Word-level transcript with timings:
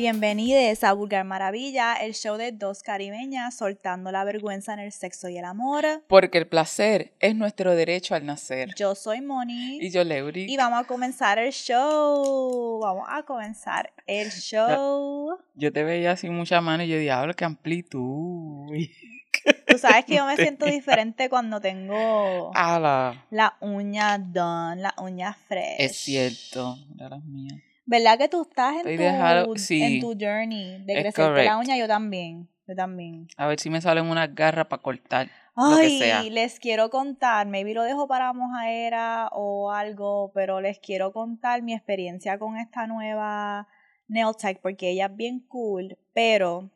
Bienvenidos 0.00 0.82
a 0.82 0.94
Vulgar 0.94 1.26
Maravilla, 1.26 1.92
el 1.92 2.14
show 2.14 2.38
de 2.38 2.52
dos 2.52 2.82
caribeñas 2.82 3.54
soltando 3.54 4.10
la 4.10 4.24
vergüenza 4.24 4.72
en 4.72 4.78
el 4.78 4.92
sexo 4.92 5.28
y 5.28 5.36
el 5.36 5.44
amor. 5.44 5.84
Porque 6.08 6.38
el 6.38 6.46
placer 6.46 7.12
es 7.20 7.36
nuestro 7.36 7.74
derecho 7.74 8.14
al 8.14 8.24
nacer. 8.24 8.70
Yo 8.78 8.94
soy 8.94 9.20
Moni. 9.20 9.76
Y 9.78 9.90
yo, 9.90 10.02
Leury. 10.02 10.50
Y 10.50 10.56
vamos 10.56 10.80
a 10.80 10.84
comenzar 10.84 11.38
el 11.38 11.52
show. 11.52 12.80
Vamos 12.80 13.06
a 13.10 13.24
comenzar 13.24 13.92
el 14.06 14.30
show. 14.30 15.36
Yo 15.54 15.70
te 15.70 15.84
veía 15.84 16.12
así 16.12 16.30
mucha 16.30 16.62
mano 16.62 16.82
y 16.82 16.88
yo, 16.88 16.96
diablo, 16.96 17.34
qué 17.34 17.44
amplitud. 17.44 18.70
Tú 19.66 19.76
sabes 19.76 20.06
que 20.06 20.16
yo 20.16 20.24
me 20.24 20.36
siento 20.36 20.64
diferente 20.64 21.28
cuando 21.28 21.60
tengo 21.60 22.52
Ala. 22.54 23.26
la 23.30 23.54
uña 23.60 24.16
done, 24.16 24.80
la 24.80 24.94
uña 24.96 25.34
fresh. 25.34 25.76
Es 25.78 25.96
cierto, 25.98 26.78
las 26.96 27.22
mías. 27.22 27.60
¿Verdad 27.90 28.18
que 28.18 28.28
tú 28.28 28.42
estás 28.42 28.76
en, 28.76 28.82
tu, 28.82 29.02
dejado- 29.02 29.56
sí. 29.56 29.82
en 29.82 30.00
tu 30.00 30.12
journey 30.12 30.80
de 30.84 31.00
crecerte 31.00 31.42
la 31.44 31.58
uña? 31.58 31.76
Yo 31.76 31.88
también. 31.88 32.48
Yo 32.68 32.76
también. 32.76 33.26
A 33.36 33.48
ver 33.48 33.58
si 33.58 33.68
me 33.68 33.80
salen 33.80 34.06
unas 34.06 34.32
garras 34.32 34.66
para 34.66 34.80
cortar. 34.80 35.26
Lo 35.56 35.76
que 35.76 36.00
Ay, 36.12 36.30
les 36.30 36.60
quiero 36.60 36.88
contar, 36.88 37.48
maybe 37.48 37.74
lo 37.74 37.82
dejo 37.82 38.06
para 38.06 38.32
mojaera 38.32 39.28
o 39.32 39.72
algo, 39.72 40.30
pero 40.32 40.60
les 40.60 40.78
quiero 40.78 41.12
contar 41.12 41.62
mi 41.62 41.74
experiencia 41.74 42.38
con 42.38 42.58
esta 42.58 42.86
nueva 42.86 43.66
nail 44.06 44.36
tech 44.40 44.60
porque 44.62 44.90
ella 44.90 45.06
es 45.06 45.16
bien 45.16 45.40
cool, 45.48 45.98
pero 46.14 46.70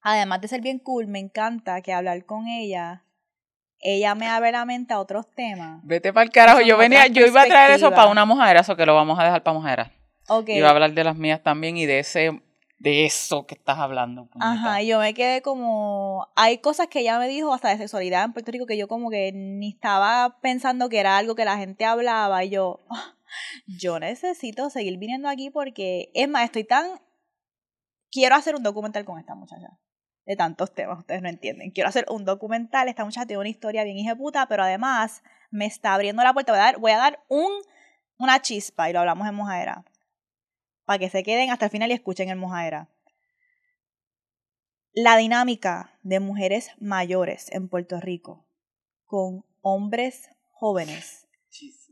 además 0.00 0.40
de 0.40 0.46
ser 0.46 0.60
bien 0.60 0.78
cool, 0.78 1.08
me 1.08 1.18
encanta 1.18 1.82
que 1.82 1.92
hablar 1.92 2.24
con 2.26 2.46
ella, 2.46 3.02
ella 3.80 4.14
me 4.14 4.28
abre 4.28 4.52
la 4.52 4.64
mente 4.64 4.94
a 4.94 5.00
otros 5.00 5.28
temas. 5.34 5.80
Vete 5.82 6.12
para 6.12 6.22
el 6.24 6.30
carajo. 6.30 6.60
Yo 6.60 6.78
venía, 6.78 7.08
yo 7.08 7.26
iba 7.26 7.42
a 7.42 7.46
traer 7.46 7.72
eso 7.72 7.90
para 7.90 8.06
una 8.08 8.24
mojadera, 8.24 8.60
eso 8.60 8.76
que 8.76 8.86
lo 8.86 8.94
vamos 8.94 9.18
a 9.18 9.24
dejar 9.24 9.42
para 9.42 9.54
mojadera. 9.54 9.97
Ok. 10.28 10.48
Iba 10.50 10.68
a 10.68 10.70
hablar 10.70 10.92
de 10.92 11.04
las 11.04 11.16
mías 11.16 11.42
también 11.42 11.76
y 11.76 11.86
de 11.86 11.98
ese, 12.00 12.42
de 12.78 13.04
eso 13.06 13.46
que 13.46 13.54
estás 13.54 13.78
hablando. 13.78 14.26
puñeta. 14.26 14.50
Ajá, 14.52 14.82
y 14.82 14.88
yo 14.88 14.98
me 14.98 15.14
quedé 15.14 15.42
como. 15.42 16.28
Hay 16.36 16.58
cosas 16.58 16.88
que 16.88 17.00
ella 17.00 17.18
me 17.18 17.28
dijo 17.28 17.52
hasta 17.52 17.70
de 17.70 17.78
sexualidad 17.78 18.24
en 18.24 18.32
Puerto 18.32 18.52
Rico 18.52 18.66
que 18.66 18.76
yo 18.76 18.88
como 18.88 19.10
que 19.10 19.32
ni 19.32 19.70
estaba 19.70 20.38
pensando 20.40 20.88
que 20.88 21.00
era 21.00 21.16
algo 21.18 21.34
que 21.34 21.44
la 21.44 21.56
gente 21.58 21.84
hablaba. 21.84 22.44
Y 22.44 22.50
yo, 22.50 22.80
"Ah, 22.90 23.14
yo 23.66 23.98
necesito 23.98 24.70
seguir 24.70 24.98
viniendo 24.98 25.28
aquí 25.28 25.50
porque, 25.50 26.10
es 26.14 26.28
más, 26.28 26.44
estoy 26.44 26.64
tan. 26.64 27.00
Quiero 28.10 28.34
hacer 28.36 28.54
un 28.54 28.62
documental 28.62 29.04
con 29.04 29.18
esta 29.18 29.34
muchacha. 29.34 29.78
De 30.24 30.36
tantos 30.36 30.74
temas, 30.74 30.98
ustedes 30.98 31.22
no 31.22 31.28
entienden. 31.30 31.70
Quiero 31.70 31.88
hacer 31.88 32.04
un 32.10 32.26
documental. 32.26 32.86
Esta 32.88 33.02
muchacha 33.04 33.26
tiene 33.26 33.40
una 33.40 33.48
historia 33.48 33.82
bien 33.84 33.96
hija 33.96 34.10
de 34.10 34.16
puta, 34.16 34.46
pero 34.46 34.62
además 34.62 35.22
me 35.50 35.64
está 35.64 35.94
abriendo 35.94 36.22
la 36.22 36.34
puerta. 36.34 36.52
Voy 36.52 36.60
a 36.60 36.64
dar, 36.64 36.78
voy 36.78 36.92
a 36.92 36.98
dar 36.98 37.24
un, 37.28 37.50
una 38.18 38.40
chispa 38.42 38.90
y 38.90 38.92
lo 38.92 39.00
hablamos 39.00 39.26
en 39.26 39.34
mojadera. 39.34 39.84
Para 40.88 41.00
que 41.00 41.10
se 41.10 41.22
queden 41.22 41.50
hasta 41.50 41.66
el 41.66 41.70
final 41.70 41.90
y 41.90 41.92
escuchen 41.92 42.30
en 42.30 42.38
mojadera 42.38 42.88
la 44.94 45.18
dinámica 45.18 45.98
de 46.02 46.18
mujeres 46.18 46.70
mayores 46.80 47.52
en 47.52 47.68
Puerto 47.68 48.00
Rico 48.00 48.46
con 49.04 49.44
hombres 49.60 50.30
jóvenes 50.48 51.28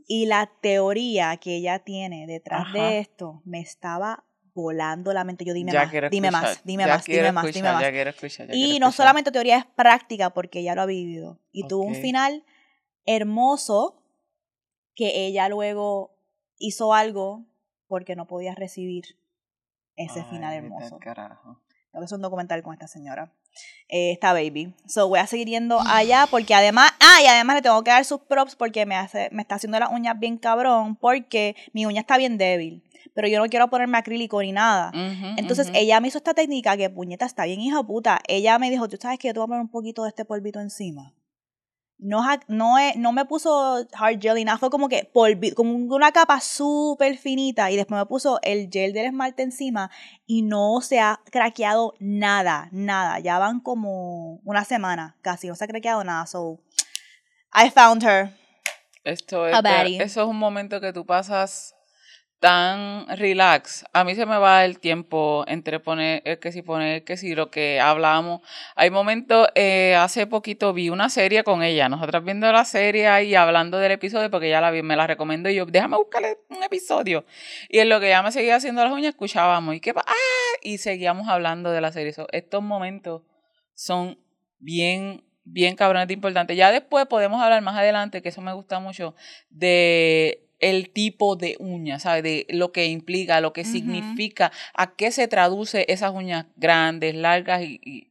y 0.09 0.25
la 0.25 0.51
teoría 0.63 1.37
que 1.37 1.57
ella 1.57 1.81
tiene 1.81 2.27
detrás 2.27 2.63
Ajá. 2.63 2.73
de 2.73 2.99
esto 3.01 3.43
me 3.45 3.61
estaba 3.61 4.25
volando 4.55 5.13
la 5.13 5.25
mente. 5.25 5.45
Yo 5.45 5.53
dime 5.53 5.73
Ya 5.73 5.85
más, 5.85 5.93
dime 5.93 6.29
escuchar, 6.29 6.31
más, 6.33 6.61
dime 6.65 6.87
ya 6.87 6.95
más, 6.95 7.05
dime 7.05 7.33
más, 7.33 7.53
dime 7.53 7.73
más. 7.73 7.83
Escuchar, 7.85 8.49
Y 8.55 8.79
no 8.79 8.93
solamente 8.93 9.31
teoría 9.31 9.59
es 9.59 9.67
práctica 9.67 10.31
porque 10.31 10.61
ella 10.61 10.75
lo 10.75 10.81
ha 10.81 10.87
vivido 10.87 11.39
y 11.53 11.69
tuvo 11.69 11.85
un 11.85 11.97
final 11.97 12.47
hermoso 13.05 14.03
que 14.95 15.27
ella 15.27 15.51
luego 15.51 16.17
hizo 16.57 16.95
algo 16.95 17.45
porque 17.89 18.17
no 18.17 18.27
podía 18.27 18.55
recibir 18.55 19.05
ese 19.97 20.25
final 20.25 20.53
Ay, 20.53 20.61
vete 20.61 20.75
al 20.75 20.83
hermoso. 20.83 20.98
carajo. 20.98 21.62
Tengo 21.91 22.03
que 22.03 22.05
hacer 22.05 22.16
un 22.16 22.22
documental 22.22 22.62
con 22.62 22.75
esta 22.75 22.87
señora. 22.87 23.33
Eh, 23.88 24.12
esta 24.12 24.34
baby. 24.34 24.75
So 24.87 25.09
voy 25.09 25.19
a 25.19 25.27
seguir 25.27 25.49
yendo 25.49 25.81
allá 25.87 26.27
porque 26.31 26.55
además, 26.55 26.93
ah, 27.00 27.22
y 27.22 27.27
además 27.27 27.56
le 27.56 27.62
tengo 27.62 27.83
que 27.83 27.91
dar 27.91 28.05
sus 28.05 28.21
props 28.21 28.55
porque 28.55 28.84
me 28.84 28.97
hace, 28.97 29.31
me 29.33 29.41
está 29.41 29.55
haciendo 29.55 29.78
las 29.78 29.91
uñas 29.91 30.19
bien 30.19 30.37
cabrón 30.37 30.97
porque 30.97 31.56
mi 31.72 31.87
uña 31.87 32.00
está 32.00 32.19
bien 32.19 32.37
débil. 32.37 32.83
Pero 33.15 33.28
yo 33.28 33.38
no 33.38 33.47
quiero 33.47 33.71
ponerme 33.71 33.97
acrílico 33.97 34.43
ni 34.43 34.53
nada. 34.53 34.93
Entonces 35.38 35.71
ella 35.72 36.00
me 36.00 36.09
hizo 36.09 36.19
esta 36.19 36.34
técnica 36.34 36.77
que 36.77 36.91
puñeta 36.91 37.25
está 37.25 37.47
bien 37.47 37.61
hija 37.61 37.82
puta. 37.82 38.21
Ella 38.28 38.59
me 38.59 38.69
dijo, 38.69 38.88
tú 38.88 38.99
sabes 39.00 39.19
que 39.19 39.28
yo 39.28 39.32
te 39.32 39.41
voy 39.41 39.44
a 39.44 39.49
poner 39.49 39.62
un 39.62 39.71
poquito 39.71 40.03
de 40.03 40.11
este 40.11 40.27
polvito 40.27 40.61
encima. 40.61 41.15
No, 41.99 42.23
no, 42.49 42.79
es- 42.79 42.97
no 42.97 43.12
me 43.12 43.25
puso 43.25 43.87
hard 43.95 44.21
gel 44.21 44.39
y 44.39 44.45
nada, 44.45 44.59
fue 44.59 44.69
como 44.71 44.89
que 44.89 45.09
polvi, 45.12 45.53
como 45.53 45.73
una 45.75 46.12
capa 46.12 46.41
súper 46.41 47.17
finita 47.17 47.71
y 47.71 47.77
después 47.77 47.99
me 47.99 48.05
puso 48.07 48.39
el 48.43 48.69
gel 48.71 48.93
del 48.93 49.07
esmalte 49.07 49.43
encima 49.43 49.91
y 50.27 50.43
no 50.43 50.81
se 50.83 51.01
ha 51.01 51.21
craqueado 51.31 51.95
nada, 51.99 52.69
nada. 52.73 53.19
Ya 53.21 53.39
van 53.39 53.61
como 53.61 54.41
una 54.45 54.65
semana 54.65 55.17
casi, 55.23 55.49
no 55.49 55.55
se 55.55 55.65
ha 55.65 55.69
craqueado 55.69 56.05
nada. 56.05 56.27
So, 56.27 56.61
I 57.55 57.71
found 57.71 58.03
her. 58.05 58.31
Esto 59.05 59.47
es, 59.47 59.55
eso 60.01 60.23
es 60.23 60.29
un 60.29 60.37
momento 60.39 60.81
que 60.81 60.93
tú 60.93 61.06
pasas 61.06 61.75
tan 62.39 63.07
relax. 63.17 63.85
A 63.93 64.05
mí 64.05 64.15
se 64.15 64.27
me 64.27 64.37
va 64.39 64.65
el 64.65 64.79
tiempo 64.79 65.45
entre 65.49 65.81
poner 65.81 66.23
eh, 66.25 66.39
que 66.39 66.53
si 66.53 66.63
poner 66.63 67.03
que 67.05 67.17
si 67.17 67.35
lo 67.35 67.51
que 67.51 67.81
hablamos. 67.81 68.41
Hay 68.75 68.91
momentos, 68.91 69.49
eh, 69.55 69.95
hace 69.97 70.27
poquito 70.27 70.73
vi 70.73 70.91
una 70.91 71.09
serie 71.09 71.45
con 71.45 71.63
ella, 71.63 71.89
nosotras 71.89 72.23
viendo 72.25 72.51
la 72.53 72.65
serie 72.65 73.09
ahí 73.09 73.35
hablando 73.35 73.79
del 73.79 73.93
episodio 73.93 74.31
porque 74.31 74.49
ella 74.49 74.61
la 74.61 74.71
vi, 74.71 74.83
me 74.83 74.97
la 74.97 75.07
recomendó 75.07 75.49
y 75.51 75.55
yo, 75.57 75.67
déjame 75.67 75.97
buscarle 75.97 76.39
un 76.51 76.63
episodio. 76.63 77.25
Y 77.69 77.79
en 77.79 77.89
lo 77.89 78.01
que 78.01 78.09
ella 78.09 78.23
me 78.23 78.33
seguía 78.33 78.57
haciendo 78.57 78.85
las 78.85 78.93
uñas, 78.93 79.11
escuchábamos 79.11 79.75
y 79.75 79.81
pa- 79.81 80.05
¡Ah! 80.07 80.13
y 80.63 80.79
seguíamos 80.79 81.29
hablando 81.29 81.71
de 81.71 81.81
la 81.81 81.91
serie. 81.93 82.13
So, 82.13 82.27
estos 82.33 82.63
momentos 82.63 83.23
son 83.75 84.19
bien 84.59 85.23
bien 85.49 85.77
cabrones 85.77 86.09
de 86.09 86.15
importantes. 86.15 86.57
Ya 86.57 86.73
después 86.73 87.07
podemos 87.07 87.41
hablar 87.41 87.63
más 87.63 87.77
adelante, 87.77 88.21
que 88.21 88.31
eso 88.31 88.41
me 88.43 88.53
gusta 88.53 88.81
mucho, 88.81 89.15
de 89.49 90.46
el 90.59 90.91
tipo 90.91 91.37
de 91.37 91.56
uña, 91.59 91.99
¿sabes? 91.99 92.22
De 92.22 92.47
lo 92.50 92.72
que 92.72 92.87
implica, 92.87 93.41
lo 93.41 93.53
que 93.53 93.65
significa, 93.65 94.53
a 94.75 94.94
qué 94.97 95.11
se 95.11 95.28
traduce 95.28 95.84
esas 95.89 96.12
uñas 96.12 96.47
grandes, 96.56 97.15
largas 97.15 97.62
y, 97.62 97.81
y 97.84 98.11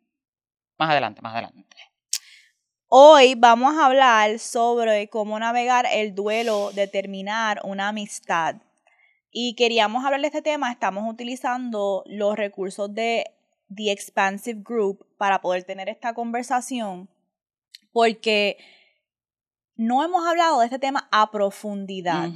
más 0.78 0.89
adelante, 0.89 1.22
más 1.22 1.33
adelante. 1.33 1.63
Hoy 2.88 3.35
vamos 3.35 3.75
a 3.75 3.88
hablar 3.88 4.39
sobre 4.39 5.09
cómo 5.09 5.39
navegar 5.39 5.85
el 5.91 6.13
duelo 6.13 6.72
de 6.72 6.88
terminar 6.88 7.59
una 7.63 7.89
amistad. 7.89 8.57
Y 9.31 9.56
queríamos 9.56 10.06
hablar 10.06 10.22
de 10.22 10.27
este 10.27 10.41
tema, 10.41 10.72
estamos 10.72 11.03
utilizando 11.12 12.03
los 12.06 12.38
recursos 12.38 12.94
de 12.94 13.25
The 13.75 13.91
Expansive 13.91 14.62
Group 14.63 15.06
para 15.17 15.41
poder 15.41 15.63
tener 15.63 15.89
esta 15.89 16.13
conversación, 16.13 17.09
porque 17.91 18.57
no 19.75 20.03
hemos 20.03 20.25
hablado 20.25 20.59
de 20.59 20.66
este 20.66 20.80
tema 20.80 21.08
a 21.12 21.31
profundidad. 21.31 22.30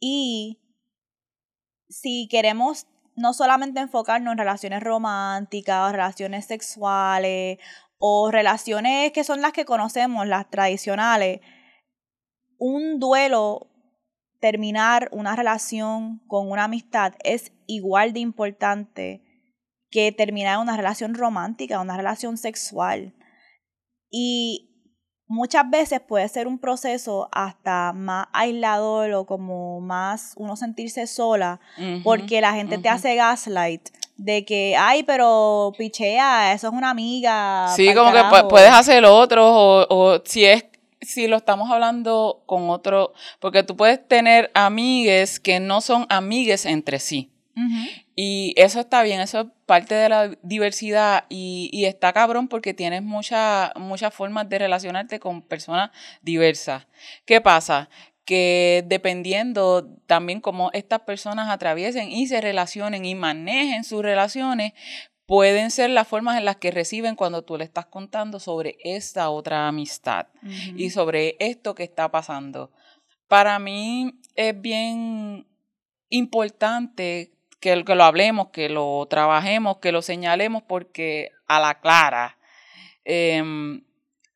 Y 0.00 0.60
si 1.88 2.28
queremos 2.28 2.86
no 3.16 3.32
solamente 3.32 3.80
enfocarnos 3.80 4.32
en 4.32 4.38
relaciones 4.38 4.82
románticas, 4.82 5.92
relaciones 5.92 6.46
sexuales 6.46 7.58
o 7.98 8.30
relaciones 8.30 9.12
que 9.12 9.24
son 9.24 9.42
las 9.42 9.52
que 9.52 9.64
conocemos, 9.64 10.26
las 10.26 10.48
tradicionales, 10.48 11.40
un 12.58 12.98
duelo, 12.98 13.70
terminar 14.40 15.08
una 15.12 15.34
relación 15.34 16.20
con 16.28 16.50
una 16.50 16.64
amistad 16.64 17.14
es 17.24 17.52
igual 17.66 18.12
de 18.12 18.20
importante 18.20 19.22
que 19.90 20.12
terminar 20.12 20.58
una 20.58 20.76
relación 20.76 21.14
romántica, 21.14 21.80
una 21.80 21.96
relación 21.96 22.36
sexual. 22.36 23.14
Y 24.10 24.67
muchas 25.28 25.68
veces 25.70 26.00
puede 26.00 26.26
ser 26.28 26.46
un 26.48 26.58
proceso 26.58 27.28
hasta 27.32 27.92
más 27.92 28.26
aislador 28.32 29.12
o 29.12 29.24
como 29.26 29.80
más 29.80 30.32
uno 30.36 30.56
sentirse 30.56 31.06
sola 31.06 31.60
porque 32.02 32.40
la 32.40 32.54
gente 32.54 32.78
te 32.78 32.88
hace 32.88 33.14
gaslight 33.14 33.88
de 34.16 34.44
que, 34.44 34.74
ay, 34.76 35.04
pero 35.04 35.72
pichea, 35.78 36.52
eso 36.52 36.66
es 36.68 36.72
una 36.72 36.90
amiga. 36.90 37.68
Sí, 37.76 37.94
como 37.94 38.10
que 38.10 38.18
pu- 38.18 38.30
carajo". 38.30 38.48
puedes 38.48 38.72
hacer 38.72 39.04
otro 39.04 39.46
o, 39.46 39.86
o 39.88 40.22
si 40.24 40.44
es 40.44 40.64
si 41.00 41.28
lo 41.28 41.36
estamos 41.36 41.70
hablando 41.70 42.42
con 42.44 42.70
otro, 42.70 43.12
porque 43.38 43.62
tú 43.62 43.76
puedes 43.76 44.06
tener 44.08 44.50
amigues 44.54 45.38
que 45.38 45.60
no 45.60 45.80
son 45.80 46.06
amigues 46.08 46.66
entre 46.66 46.98
sí. 46.98 47.30
Y 48.14 48.54
eso 48.56 48.80
está 48.80 49.02
bien, 49.02 49.20
eso 49.20 49.40
es 49.40 49.46
parte 49.66 49.94
de 49.94 50.08
la 50.08 50.30
diversidad 50.42 51.24
y, 51.28 51.70
y 51.72 51.86
está 51.86 52.12
cabrón 52.12 52.48
porque 52.48 52.74
tienes 52.74 53.02
muchas 53.02 53.70
muchas 53.76 54.14
formas 54.14 54.48
de 54.48 54.58
relacionarte 54.58 55.18
con 55.18 55.42
personas 55.42 55.90
diversas. 56.22 56.86
¿Qué 57.24 57.40
pasa? 57.40 57.88
Que 58.24 58.84
dependiendo 58.86 59.88
también 60.06 60.40
cómo 60.40 60.70
estas 60.72 61.00
personas 61.00 61.48
atraviesen 61.48 62.10
y 62.10 62.26
se 62.26 62.40
relacionen 62.40 63.04
y 63.04 63.14
manejen 63.14 63.84
sus 63.84 64.02
relaciones, 64.02 64.72
pueden 65.28 65.70
ser 65.70 65.90
las 65.90 66.08
formas 66.08 66.38
en 66.38 66.46
las 66.46 66.56
que 66.56 66.70
reciben 66.70 67.14
cuando 67.14 67.42
tú 67.42 67.58
le 67.58 67.64
estás 67.64 67.84
contando 67.84 68.40
sobre 68.40 68.78
esta 68.82 69.28
otra 69.28 69.68
amistad 69.68 70.28
y 70.74 70.88
sobre 70.88 71.36
esto 71.38 71.74
que 71.74 71.82
está 71.82 72.10
pasando. 72.10 72.72
Para 73.28 73.58
mí 73.58 74.18
es 74.34 74.58
bien 74.58 75.46
importante 76.08 77.37
que, 77.60 77.84
que 77.84 77.94
lo 77.94 78.04
hablemos, 78.04 78.48
que 78.48 78.68
lo 78.68 79.06
trabajemos, 79.08 79.78
que 79.78 79.92
lo 79.92 80.02
señalemos, 80.02 80.62
porque 80.62 81.32
a 81.46 81.60
la 81.60 81.80
clara, 81.80 82.38
em, 83.04 83.82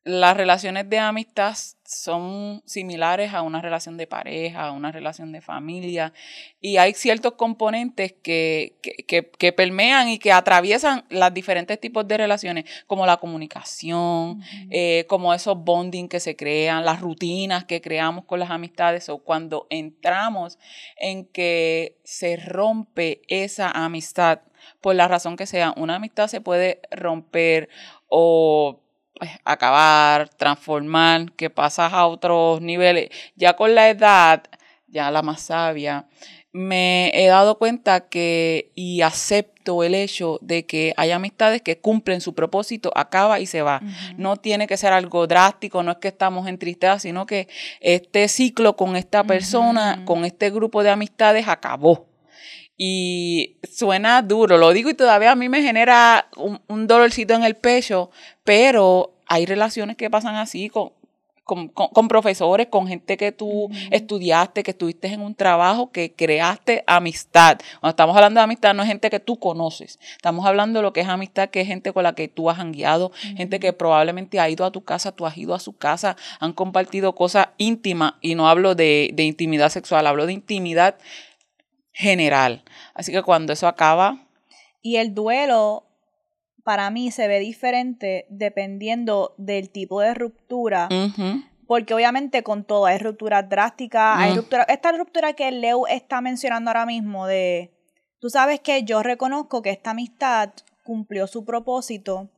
las 0.05 0.35
relaciones 0.35 0.89
de 0.89 0.99
amistad 0.99 1.55
son 1.85 2.61
similares 2.65 3.33
a 3.33 3.41
una 3.41 3.61
relación 3.61 3.95
de 3.95 4.05
pareja, 4.05 4.65
a 4.65 4.71
una 4.71 4.91
relación 4.91 5.31
de 5.31 5.39
familia, 5.39 6.11
y 6.59 6.77
hay 6.77 6.93
ciertos 6.93 7.33
componentes 7.33 8.13
que, 8.21 8.75
que, 8.81 9.29
que, 9.29 9.53
permean 9.53 10.09
y 10.09 10.19
que 10.19 10.33
atraviesan 10.33 11.05
los 11.09 11.33
diferentes 11.33 11.79
tipos 11.79 12.05
de 12.07 12.17
relaciones, 12.17 12.65
como 12.85 13.05
la 13.05 13.17
comunicación, 13.17 14.41
eh, 14.69 15.05
como 15.07 15.33
esos 15.33 15.63
bonding 15.63 16.09
que 16.09 16.19
se 16.19 16.35
crean, 16.35 16.83
las 16.83 16.99
rutinas 16.99 17.63
que 17.63 17.79
creamos 17.79 18.25
con 18.25 18.39
las 18.39 18.49
amistades, 18.49 19.07
o 19.07 19.19
cuando 19.19 19.67
entramos 19.69 20.59
en 20.97 21.25
que 21.25 21.97
se 22.03 22.35
rompe 22.35 23.21
esa 23.27 23.71
amistad, 23.71 24.41
por 24.81 24.95
la 24.95 25.07
razón 25.07 25.37
que 25.37 25.45
sea, 25.45 25.73
una 25.77 25.95
amistad 25.95 26.27
se 26.27 26.41
puede 26.41 26.81
romper 26.91 27.69
o 28.09 28.82
pues, 29.15 29.31
acabar, 29.43 30.29
transformar, 30.29 31.31
que 31.33 31.49
pasas 31.49 31.93
a 31.93 32.07
otros 32.07 32.61
niveles. 32.61 33.09
Ya 33.35 33.55
con 33.55 33.75
la 33.75 33.89
edad, 33.89 34.43
ya 34.87 35.11
la 35.11 35.21
más 35.21 35.41
sabia, 35.41 36.07
me 36.53 37.09
he 37.15 37.27
dado 37.27 37.57
cuenta 37.57 38.07
que 38.07 38.71
y 38.75 39.01
acepto 39.01 39.83
el 39.83 39.95
hecho 39.95 40.37
de 40.41 40.65
que 40.65 40.93
hay 40.97 41.11
amistades 41.11 41.61
que 41.61 41.79
cumplen 41.79 42.21
su 42.21 42.35
propósito, 42.35 42.91
acaba 42.95 43.39
y 43.39 43.47
se 43.47 43.63
va. 43.63 43.81
No 44.17 44.37
tiene 44.37 44.67
que 44.67 44.77
ser 44.77 44.93
algo 44.93 45.25
drástico, 45.25 45.81
no 45.81 45.91
es 45.91 45.97
que 45.97 46.09
estamos 46.09 46.47
en 46.47 46.59
tristeza, 46.59 46.99
sino 46.99 47.25
que 47.25 47.47
este 47.79 48.27
ciclo 48.27 48.75
con 48.75 48.95
esta 48.95 49.23
persona, 49.23 50.03
con 50.05 50.25
este 50.25 50.51
grupo 50.51 50.83
de 50.83 50.91
amistades 50.91 51.47
acabó. 51.47 52.12
Y 52.77 53.57
suena 53.71 54.21
duro, 54.21 54.57
lo 54.57 54.73
digo 54.73 54.89
y 54.89 54.95
todavía 54.95 55.31
a 55.31 55.35
mí 55.35 55.47
me 55.47 55.61
genera 55.61 56.27
un, 56.35 56.87
dolorcito 56.87 57.33
en 57.33 57.43
el 57.43 57.55
pecho, 57.55 58.09
pero 58.43 59.13
hay 59.27 59.45
relaciones 59.45 59.95
que 59.95 60.09
pasan 60.09 60.35
así 60.35 60.69
con, 60.69 60.91
con, 61.43 62.07
profesores, 62.07 62.67
con 62.67 62.87
gente 62.87 63.17
que 63.17 63.31
tú 63.31 63.69
estudiaste, 63.91 64.63
que 64.63 64.71
estuviste 64.71 65.07
en 65.07 65.21
un 65.21 65.35
trabajo, 65.35 65.91
que 65.91 66.13
creaste 66.13 66.83
amistad. 66.87 67.59
Cuando 67.79 67.91
estamos 67.91 68.15
hablando 68.15 68.39
de 68.39 68.45
amistad, 68.45 68.73
no 68.73 68.81
es 68.81 68.87
gente 68.87 69.09
que 69.09 69.19
tú 69.19 69.37
conoces. 69.37 69.99
Estamos 70.15 70.45
hablando 70.45 70.79
de 70.79 70.83
lo 70.83 70.93
que 70.93 71.01
es 71.01 71.07
amistad, 71.07 71.49
que 71.49 71.61
es 71.61 71.67
gente 71.67 71.91
con 71.91 72.03
la 72.03 72.15
que 72.15 72.27
tú 72.27 72.49
has 72.49 72.63
guiado, 72.71 73.11
gente 73.37 73.59
que 73.59 73.73
probablemente 73.73 74.39
ha 74.39 74.49
ido 74.49 74.65
a 74.65 74.71
tu 74.71 74.83
casa, 74.83 75.11
tú 75.11 75.25
has 75.25 75.37
ido 75.37 75.53
a 75.53 75.59
su 75.59 75.73
casa, 75.73 76.15
han 76.39 76.53
compartido 76.53 77.13
cosas 77.13 77.49
íntimas, 77.57 78.13
y 78.21 78.35
no 78.35 78.47
hablo 78.47 78.73
de, 78.73 79.11
de 79.13 79.23
intimidad 79.23 79.69
sexual, 79.69 80.07
hablo 80.07 80.25
de 80.25 80.33
intimidad 80.33 80.95
general. 81.93 82.63
Así 82.93 83.11
que 83.11 83.23
cuando 83.23 83.53
eso 83.53 83.67
acaba... 83.67 84.27
Y 84.81 84.97
el 84.97 85.13
duelo 85.13 85.85
para 86.63 86.89
mí 86.89 87.11
se 87.11 87.27
ve 87.27 87.39
diferente 87.39 88.25
dependiendo 88.29 89.33
del 89.37 89.69
tipo 89.69 90.01
de 90.01 90.13
ruptura. 90.13 90.89
Porque 91.67 91.93
obviamente 91.93 92.43
con 92.43 92.65
todo 92.65 92.85
hay 92.85 92.97
rupturas 92.97 93.47
drásticas, 93.47 94.17
hay 94.17 94.33
mm. 94.33 94.35
ruptura, 94.35 94.63
esta 94.63 94.91
ruptura 94.91 95.33
que 95.33 95.51
Leo 95.51 95.87
está 95.87 96.21
mencionando 96.21 96.69
ahora 96.69 96.85
mismo 96.85 97.25
de, 97.25 97.71
tú 98.19 98.29
sabes 98.29 98.59
que 98.59 98.83
yo 98.83 99.01
reconozco 99.01 99.61
que 99.61 99.69
esta 99.69 99.91
amistad 99.91 100.49
cumplió 100.83 101.27
su 101.27 101.45
propósito, 101.45 102.29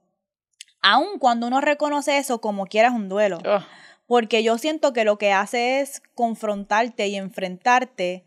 aun 0.82 1.18
cuando 1.18 1.48
uno 1.48 1.62
reconoce 1.62 2.18
eso 2.18 2.40
como 2.40 2.68
quieras 2.68 2.94
un 2.94 3.10
duelo. 3.10 3.40
Ah. 3.46 3.66
Porque 4.08 4.44
yo 4.44 4.60
siento 4.60 4.94
que 4.94 5.04
lo 5.04 5.18
que 5.18 5.34
hace 5.34 5.82
es 5.82 6.04
confrontarte 6.14 7.08
y 7.08 7.16
enfrentarte 7.16 8.25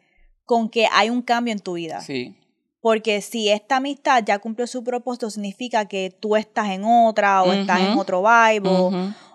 con 0.48 0.70
que 0.70 0.88
hay 0.90 1.10
un 1.10 1.20
cambio 1.20 1.52
en 1.52 1.60
tu 1.60 1.74
vida. 1.74 2.00
Sí. 2.00 2.34
Porque 2.80 3.20
si 3.20 3.50
esta 3.50 3.76
amistad 3.76 4.24
ya 4.24 4.38
cumplió 4.38 4.66
su 4.66 4.82
propósito, 4.82 5.28
significa 5.28 5.84
que 5.84 6.10
tú 6.10 6.36
estás 6.36 6.70
en 6.70 6.84
otra 6.84 7.42
o 7.42 7.52
estás 7.52 7.80
en 7.80 7.98
otro 7.98 8.22
vibe 8.22 8.66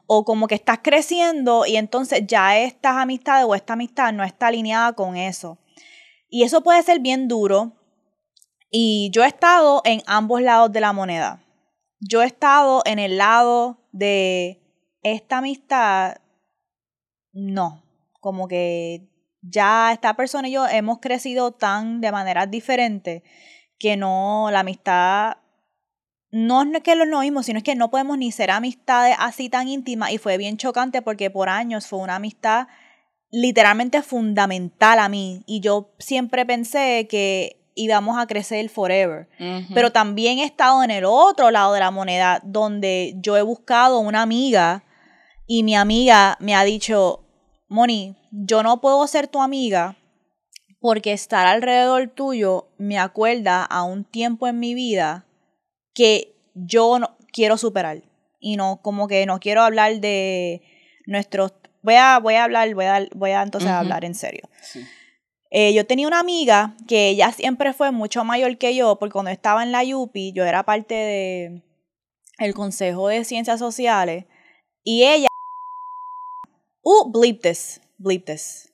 o, 0.08 0.26
como 0.26 0.48
que 0.48 0.56
estás 0.56 0.80
creciendo 0.82 1.68
y 1.68 1.76
entonces 1.76 2.24
ya 2.26 2.58
estas 2.58 2.96
amistades 2.96 3.46
o 3.48 3.54
esta 3.54 3.74
amistad 3.74 4.12
no 4.12 4.24
está 4.24 4.48
alineada 4.48 4.94
con 4.94 5.16
eso. 5.16 5.60
Y 6.30 6.42
eso 6.42 6.62
puede 6.62 6.82
ser 6.82 7.00
bien 7.00 7.28
duro. 7.28 7.74
Y 8.72 9.12
yo 9.12 9.24
he 9.24 9.28
estado 9.28 9.84
en 9.86 10.02
ambos 10.08 10.42
lados 10.42 10.72
de 10.72 10.82
la 10.82 10.94
moneda. 10.94 11.44
Yo 12.00 12.24
he 12.24 12.26
estado 12.26 12.82
en 12.86 12.98
el 12.98 13.18
lado 13.18 13.78
de 13.92 14.64
esta 15.04 15.38
amistad, 15.38 16.16
no, 17.34 17.84
como 18.20 18.48
que 18.48 19.13
ya 19.44 19.92
esta 19.92 20.16
persona 20.16 20.48
y 20.48 20.54
yo 20.54 20.68
hemos 20.68 21.00
crecido 21.00 21.52
tan 21.52 22.02
de 22.02 22.12
maneras 22.12 22.50
diferentes 22.50 23.22
que 23.78 23.98
no, 23.98 24.50
la 24.52 24.62
amistad 24.62 25.38
no 26.34 26.64
es 26.64 26.82
que 26.82 26.96
lo 26.96 27.20
mismo, 27.20 27.44
sino 27.44 27.60
es 27.60 27.64
que 27.64 27.76
no 27.76 27.92
podemos 27.92 28.18
ni 28.18 28.32
ser 28.32 28.50
amistades 28.50 29.16
así 29.20 29.50
tan 29.50 29.68
íntimas. 29.68 30.12
Y 30.12 30.18
fue 30.18 30.38
bien 30.38 30.58
chocante 30.58 31.04
porque 31.04 31.30
por 31.30 31.48
años 31.48 31.86
fue 31.86 32.00
una 32.00 32.16
amistad 32.16 32.68
literalmente 33.30 34.02
fundamental 34.02 34.98
a 34.98 35.10
mí. 35.10 35.44
Y 35.46 35.60
yo 35.60 35.94
siempre 36.00 36.44
pensé 36.44 37.08
que 37.08 37.64
íbamos 37.76 38.18
a 38.18 38.26
crecer 38.26 38.68
forever. 38.70 39.30
Pero 39.76 39.92
también 39.92 40.40
he 40.40 40.44
estado 40.44 40.84
en 40.84 40.90
el 40.90 41.06
otro 41.06 41.52
lado 41.52 41.74
de 41.74 41.82
la 41.82 41.92
moneda 41.92 42.42
donde 42.44 43.14
yo 43.18 43.38
he 43.38 43.44
buscado 43.44 44.00
una 44.00 44.24
amiga 44.24 44.84
y 45.46 45.62
mi 45.62 45.76
amiga 45.76 46.38
me 46.40 46.56
ha 46.56 46.64
dicho, 46.64 47.23
Moni, 47.74 48.16
yo 48.30 48.62
no 48.62 48.82
puedo 48.82 49.08
ser 49.08 49.28
tu 49.28 49.42
amiga 49.42 49.98
porque 50.80 51.12
estar 51.12 51.48
alrededor 51.48 52.08
tuyo 52.08 52.68
me 52.78 53.00
acuerda 53.00 53.66
a 53.66 53.82
un 53.82 54.04
tiempo 54.04 54.48
en 54.48 54.60
mi 54.60 54.76
vida 54.76 55.26
que 55.96 56.36
yo 56.54 57.00
no 57.00 57.18
quiero 57.32 57.58
superar. 57.58 58.04
Y 58.40 58.58
no, 58.58 58.80
como 58.84 59.08
que 59.08 59.26
no 59.26 59.40
quiero 59.40 59.64
hablar 59.64 60.02
de 60.02 60.62
nuestros. 61.08 61.54
Voy 61.82 61.96
a, 61.96 62.20
voy 62.20 62.36
a 62.36 62.44
hablar, 62.44 62.72
voy 62.76 62.86
a, 62.86 63.08
voy 63.16 63.32
a 63.32 63.42
entonces 63.42 63.72
hablar 63.72 64.06
en 64.06 64.14
serio. 64.14 64.48
Eh, 65.50 65.74
yo 65.74 65.88
tenía 65.88 66.06
una 66.08 66.20
amiga 66.20 66.76
que 66.88 67.10
ella 67.10 67.32
siempre 67.32 67.74
fue 67.74 67.90
mucho 67.90 68.24
mayor 68.24 68.60
que 68.60 68.76
yo, 68.76 69.00
porque 69.00 69.14
cuando 69.14 69.32
estaba 69.32 69.64
en 69.64 69.72
la 69.72 69.82
UPI, 69.82 70.32
yo 70.34 70.46
era 70.46 70.62
parte 70.62 70.94
de 70.94 71.64
el 72.38 72.54
Consejo 72.54 73.08
de 73.08 73.26
Ciencias 73.26 73.58
Sociales, 73.58 74.26
y 74.84 75.06
ella 75.06 75.28
Uh, 76.84 77.10
bleep 77.12 77.42
this. 77.42 77.82
Bleep 77.98 78.26
this. 78.26 78.72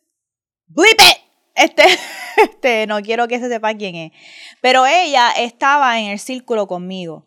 Bleep 0.67 0.99
it. 0.99 1.17
Este, 1.55 1.83
este, 2.37 2.87
no 2.87 3.01
quiero 3.01 3.27
que 3.27 3.39
se 3.39 3.49
sepa 3.49 3.73
quién 3.75 3.95
es. 3.95 4.11
Pero 4.61 4.85
ella 4.85 5.31
estaba 5.31 5.99
en 5.99 6.07
el 6.07 6.19
círculo 6.19 6.67
conmigo. 6.67 7.25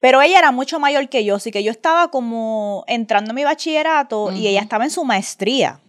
Pero 0.00 0.20
ella 0.20 0.38
era 0.38 0.50
mucho 0.50 0.80
mayor 0.80 1.08
que 1.08 1.24
yo, 1.24 1.36
así 1.36 1.52
que 1.52 1.62
yo 1.62 1.70
estaba 1.70 2.10
como 2.10 2.82
entrando 2.88 3.30
en 3.30 3.36
mi 3.36 3.44
bachillerato 3.44 4.32
y 4.32 4.48
ella 4.48 4.60
estaba 4.60 4.82
en 4.82 4.90
su 4.90 5.04
maestría. 5.04 5.80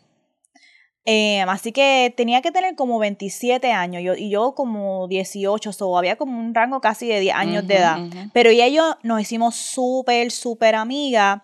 Em, 1.06 1.50
así 1.50 1.72
que 1.72 2.14
tenía 2.16 2.42
que 2.42 2.52
tener 2.52 2.76
como 2.76 3.00
27 3.00 3.72
años 3.72 4.04
y 4.18 4.30
yo 4.30 4.54
como 4.54 5.08
18, 5.08 5.72
o 5.80 5.98
había 5.98 6.16
como 6.16 6.40
un 6.40 6.54
rango 6.54 6.80
casi 6.80 7.08
de 7.08 7.22
10 7.22 7.36
años 7.36 7.68
de 7.68 7.78
edad. 7.78 8.00
Pero 8.34 8.52
ella 8.52 8.68
y 8.68 8.76
yo 8.76 8.98
nos 9.02 9.20
hicimos 9.20 9.56
súper, 9.56 10.32
súper 10.32 10.76
amigas. 10.76 11.42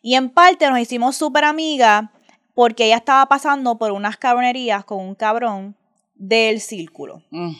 Y 0.00 0.14
en 0.14 0.30
parte 0.30 0.70
nos 0.70 0.78
hicimos 0.78 1.16
súper 1.16 1.44
amigas 1.44 2.04
porque 2.54 2.86
ella 2.86 2.96
estaba 2.96 3.26
pasando 3.26 3.78
por 3.78 3.92
unas 3.92 4.16
cabronerías 4.16 4.84
con 4.84 5.00
un 5.00 5.14
cabrón 5.14 5.76
del 6.14 6.60
círculo. 6.60 7.22
Mm. 7.30 7.52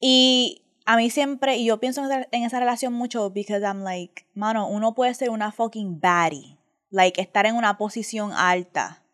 Y 0.00 0.62
a 0.84 0.96
mí 0.96 1.10
siempre, 1.10 1.56
y 1.56 1.66
yo 1.66 1.80
pienso 1.80 2.02
en 2.30 2.44
esa, 2.44 2.60
relación 2.60 2.92
mucho, 2.92 3.30
because 3.30 3.64
I'm 3.64 3.82
like, 3.82 4.26
mano, 4.34 4.68
uno 4.68 4.94
puede 4.94 5.14
ser 5.14 5.30
una 5.30 5.52
fucking 5.52 6.00
baddie, 6.00 6.58
like 6.90 7.20
estar 7.20 7.46
en 7.46 7.56
una 7.56 7.78
posición 7.78 8.32
alta 8.32 9.05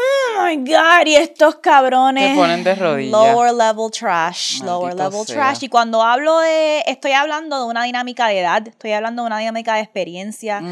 Oh 0.00 0.46
my 0.46 0.56
God, 0.56 1.06
y 1.06 1.14
estos 1.14 1.56
cabrones. 1.56 2.30
Se 2.30 2.36
ponen 2.36 2.64
de 2.64 2.74
rodillas. 2.74 3.12
Lower 3.12 3.52
level 3.52 3.90
trash, 3.90 4.62
lower 4.62 4.94
level 4.94 5.26
trash. 5.26 5.62
Y 5.62 5.68
cuando 5.68 6.02
hablo 6.02 6.38
de, 6.40 6.82
estoy 6.86 7.12
hablando 7.12 7.58
de 7.58 7.64
una 7.66 7.84
dinámica 7.84 8.28
de 8.28 8.40
edad, 8.40 8.66
estoy 8.66 8.92
hablando 8.92 9.22
de 9.22 9.26
una 9.26 9.38
dinámica 9.38 9.74
de 9.74 9.82
experiencia, 9.82 10.62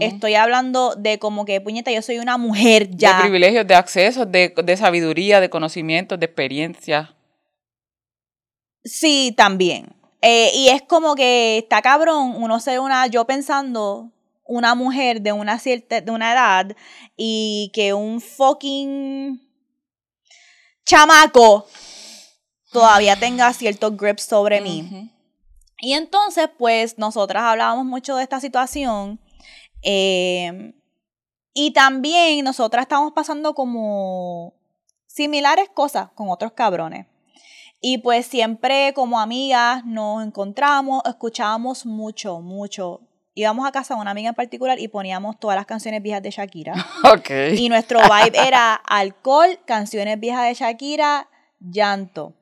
estoy 0.00 0.34
hablando 0.34 0.94
de 0.96 1.18
como 1.18 1.44
que, 1.44 1.60
puñeta, 1.60 1.90
yo 1.90 2.02
soy 2.02 2.18
una 2.18 2.38
mujer 2.38 2.90
ya. 2.90 3.16
De 3.16 3.22
privilegios, 3.22 3.66
de 3.66 3.74
acceso, 3.74 4.26
de, 4.26 4.54
de 4.56 4.76
sabiduría, 4.76 5.40
de 5.40 5.50
conocimientos, 5.50 6.20
de 6.20 6.26
experiencia. 6.26 7.14
Sí, 8.84 9.34
también. 9.36 9.96
Eh, 10.22 10.50
y 10.54 10.68
es 10.68 10.82
como 10.82 11.14
que 11.14 11.58
está 11.58 11.82
cabrón 11.82 12.34
uno 12.36 12.58
ser 12.60 12.80
una, 12.80 13.06
yo 13.06 13.26
pensando, 13.26 14.10
una 14.48 14.74
mujer 14.74 15.20
de 15.20 15.32
una 15.32 15.58
cierta, 15.58 16.00
de 16.00 16.10
una 16.10 16.32
edad 16.32 16.76
y 17.16 17.70
que 17.74 17.92
un 17.94 18.20
fucking 18.20 19.40
chamaco 20.84 21.66
todavía 22.70 23.18
tenga 23.18 23.52
cierto 23.52 23.92
grip 23.92 24.18
sobre 24.18 24.60
mí. 24.60 25.10
Y 25.78 25.92
entonces, 25.92 26.48
pues, 26.58 26.98
nosotras 26.98 27.42
hablábamos 27.42 27.84
mucho 27.84 28.16
de 28.16 28.22
esta 28.22 28.40
situación. 28.40 29.20
Eh, 29.82 30.74
y 31.52 31.72
también 31.72 32.44
nosotras 32.44 32.82
estamos 32.82 33.12
pasando 33.12 33.54
como 33.54 34.54
similares 35.06 35.70
cosas 35.70 36.10
con 36.14 36.28
otros 36.28 36.52
cabrones. 36.52 37.06
Y 37.80 37.98
pues 37.98 38.26
siempre 38.26 38.92
como 38.94 39.20
amigas 39.20 39.84
nos 39.84 40.22
encontramos, 40.22 41.02
escuchábamos 41.06 41.86
mucho, 41.86 42.40
mucho. 42.40 43.00
Íbamos 43.38 43.68
a 43.68 43.70
casa 43.70 43.94
de 43.94 44.00
una 44.00 44.12
amiga 44.12 44.30
en 44.30 44.34
particular 44.34 44.80
y 44.80 44.88
poníamos 44.88 45.38
todas 45.38 45.56
las 45.56 45.66
canciones 45.66 46.02
viejas 46.02 46.22
de 46.22 46.30
Shakira. 46.30 46.74
Ok. 47.04 47.30
Y 47.54 47.68
nuestro 47.68 48.00
vibe 48.00 48.38
era 48.48 48.74
alcohol, 48.74 49.60
canciones 49.66 50.18
viejas 50.18 50.48
de 50.48 50.54
Shakira, 50.54 51.28
llanto. 51.60 52.32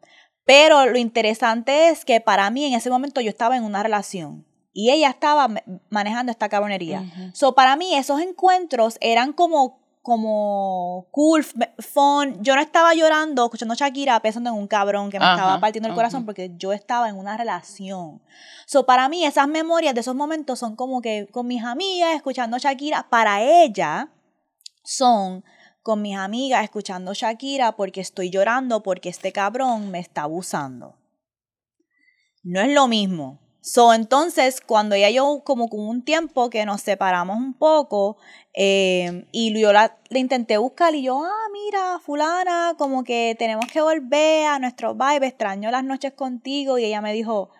Pero 0.44 0.86
lo 0.86 0.96
interesante 0.96 1.88
es 1.88 2.04
que 2.04 2.20
para 2.20 2.48
mí 2.50 2.64
en 2.64 2.74
ese 2.74 2.90
momento 2.90 3.20
yo 3.20 3.28
estaba 3.28 3.56
en 3.56 3.64
una 3.64 3.82
relación 3.82 4.46
y 4.72 4.90
ella 4.90 5.10
estaba 5.10 5.48
manejando 5.90 6.30
esta 6.30 6.48
cabronería. 6.48 7.00
Ujú. 7.00 7.30
So 7.32 7.54
para 7.56 7.74
mí 7.74 7.96
esos 7.96 8.20
encuentros 8.20 8.96
eran 9.00 9.32
como 9.32 9.83
como 10.04 11.06
cool, 11.12 11.46
fun. 11.78 12.36
Yo 12.42 12.54
no 12.54 12.60
estaba 12.60 12.92
llorando 12.92 13.46
escuchando 13.46 13.74
Shakira 13.74 14.20
pensando 14.20 14.50
en 14.50 14.56
un 14.56 14.66
cabrón 14.66 15.10
que 15.10 15.18
me 15.18 15.24
Ajá, 15.24 15.34
estaba 15.34 15.60
partiendo 15.60 15.88
el 15.88 15.94
corazón 15.94 16.26
porque 16.26 16.52
yo 16.58 16.74
estaba 16.74 17.08
en 17.08 17.16
una 17.16 17.38
relación. 17.38 18.20
So 18.66 18.84
para 18.84 19.08
mí 19.08 19.24
esas 19.24 19.48
memorias 19.48 19.94
de 19.94 20.02
esos 20.02 20.14
momentos 20.14 20.58
son 20.58 20.76
como 20.76 21.00
que 21.00 21.26
con 21.32 21.46
mis 21.46 21.64
amigas 21.64 22.14
escuchando 22.14 22.58
Shakira. 22.58 23.08
Para 23.08 23.40
ella 23.40 24.10
son 24.82 25.42
con 25.82 26.02
mis 26.02 26.18
amigas 26.18 26.64
escuchando 26.64 27.14
Shakira 27.14 27.72
porque 27.74 28.02
estoy 28.02 28.28
llorando 28.28 28.82
porque 28.82 29.08
este 29.08 29.32
cabrón 29.32 29.90
me 29.90 30.00
está 30.00 30.24
abusando. 30.24 30.98
No 32.42 32.60
es 32.60 32.74
lo 32.74 32.88
mismo. 32.88 33.40
So, 33.66 33.94
entonces, 33.94 34.60
cuando 34.60 34.94
ella 34.94 35.08
y 35.08 35.14
yo, 35.14 35.40
como 35.42 35.70
con 35.70 35.80
un 35.80 36.04
tiempo 36.04 36.50
que 36.50 36.66
nos 36.66 36.82
separamos 36.82 37.38
un 37.38 37.54
poco, 37.54 38.18
eh, 38.52 39.26
y 39.32 39.58
yo 39.58 39.72
la, 39.72 39.96
le 40.10 40.18
intenté 40.18 40.58
buscar, 40.58 40.94
y 40.94 41.04
yo, 41.04 41.24
ah, 41.24 41.48
mira, 41.50 41.98
fulana, 41.98 42.74
como 42.76 43.04
que 43.04 43.34
tenemos 43.38 43.64
que 43.72 43.80
volver 43.80 44.48
a 44.48 44.58
nuestro 44.58 44.94
vibe, 44.94 45.28
extraño 45.28 45.70
las 45.70 45.82
noches 45.82 46.12
contigo, 46.12 46.76
y 46.76 46.84
ella 46.84 47.00
me 47.00 47.14
dijo, 47.14 47.52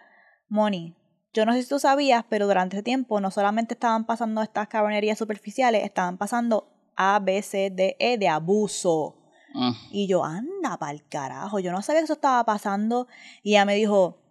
Moni, 0.51 0.95
yo 1.33 1.47
no 1.47 1.55
sé 1.55 1.63
si 1.63 1.71
tú 1.71 1.79
sabías, 1.79 2.23
pero 2.29 2.47
durante 2.47 2.77
ese 2.77 2.83
tiempo 2.83 3.19
no 3.19 3.31
solamente 3.31 3.73
estaban 3.73 4.05
pasando 4.05 4.43
estas 4.43 4.69
cabronerías 4.69 5.17
superficiales, 5.17 5.85
estaban 5.85 6.19
pasando 6.19 6.69
A, 6.97 7.19
B, 7.19 7.41
C, 7.41 7.71
D, 7.71 7.97
E 7.99 8.19
de 8.19 8.29
abuso. 8.29 9.17
Mm. 9.55 9.73
Y 9.91 10.07
yo, 10.07 10.23
anda 10.23 10.77
pa'l 10.77 11.03
carajo, 11.09 11.61
yo 11.61 11.73
no 11.73 11.81
sabía 11.81 12.03
que 12.03 12.05
eso 12.05 12.13
estaba 12.13 12.45
pasando. 12.45 13.09
Y 13.43 13.53
ella 13.53 13.65
me 13.65 13.75
dijo, 13.75 14.24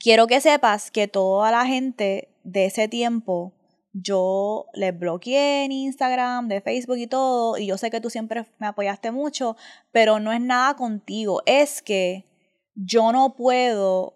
quiero 0.00 0.26
que 0.26 0.40
sepas 0.40 0.90
que 0.90 1.08
toda 1.08 1.50
la 1.50 1.66
gente 1.66 2.28
de 2.44 2.66
ese 2.66 2.88
tiempo, 2.88 3.54
yo 3.92 4.66
les 4.74 4.96
bloqueé 4.98 5.64
en 5.64 5.72
Instagram, 5.72 6.48
de 6.48 6.60
Facebook 6.60 6.98
y 6.98 7.06
todo, 7.06 7.58
y 7.58 7.66
yo 7.66 7.78
sé 7.78 7.90
que 7.90 8.00
tú 8.00 8.10
siempre 8.10 8.46
me 8.58 8.66
apoyaste 8.66 9.10
mucho, 9.10 9.56
pero 9.92 10.20
no 10.20 10.32
es 10.32 10.40
nada 10.40 10.74
contigo, 10.74 11.42
es 11.46 11.82
que 11.82 12.26
yo 12.74 13.12
no 13.12 13.34
puedo 13.34 14.14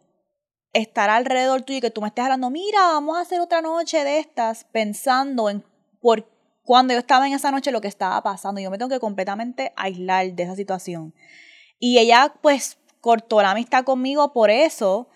estar 0.73 1.11
alrededor 1.11 1.63
tuyo 1.63 1.79
y 1.79 1.83
que 1.83 1.91
tú 1.91 2.01
me 2.01 2.09
estés 2.09 2.25
hablando, 2.25 2.51
mira, 2.51 2.81
vamos 2.81 3.17
a 3.17 3.21
hacer 3.21 3.41
otra 3.41 3.61
noche 3.61 4.05
de 4.05 4.19
estas, 4.19 4.65
pensando 4.65 5.51
en 5.51 5.65
por 6.01 6.29
cuando 6.65 6.95
yo 6.95 7.01
estaba 7.01 7.27
en 7.27 7.35
esa 7.35 7.51
noche 7.51 7.73
lo 7.73 7.81
que 7.81 7.89
estaba 7.89 8.23
pasando. 8.23 8.61
Yo 8.61 8.71
me 8.71 8.79
tengo 8.79 8.89
que 8.89 9.01
completamente 9.01 9.73
aislar 9.77 10.33
de 10.33 10.43
esa 10.43 10.57
situación. 10.57 11.15
Y 11.79 11.99
ella 11.99 12.35
pues 12.41 12.79
cortó 13.01 13.43
la 13.43 13.51
amistad 13.51 13.85
conmigo 13.85 14.33
por 14.33 14.51
eso, 14.51 15.09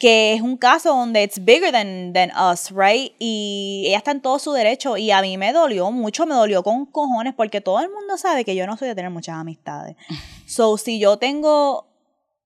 que 0.00 0.32
es 0.32 0.40
un 0.40 0.56
caso 0.56 0.88
donde 0.88 1.22
it's 1.22 1.44
bigger 1.44 1.70
than, 1.70 2.14
than 2.14 2.30
us, 2.30 2.70
right? 2.70 3.12
Y 3.18 3.84
ella 3.86 3.98
está 3.98 4.12
en 4.12 4.22
todo 4.22 4.38
su 4.38 4.50
derecho 4.52 4.96
y 4.96 5.10
a 5.10 5.20
mí 5.20 5.36
me 5.36 5.52
dolió 5.52 5.92
mucho, 5.92 6.24
me 6.24 6.34
dolió 6.34 6.62
con 6.62 6.86
cojones 6.86 7.34
porque 7.34 7.60
todo 7.60 7.80
el 7.80 7.90
mundo 7.90 8.16
sabe 8.16 8.46
que 8.46 8.56
yo 8.56 8.66
no 8.66 8.78
soy 8.78 8.88
de 8.88 8.94
tener 8.94 9.10
muchas 9.10 9.36
amistades. 9.36 9.96
So, 10.46 10.78
si 10.78 10.98
yo 10.98 11.16
tengo 11.16 11.86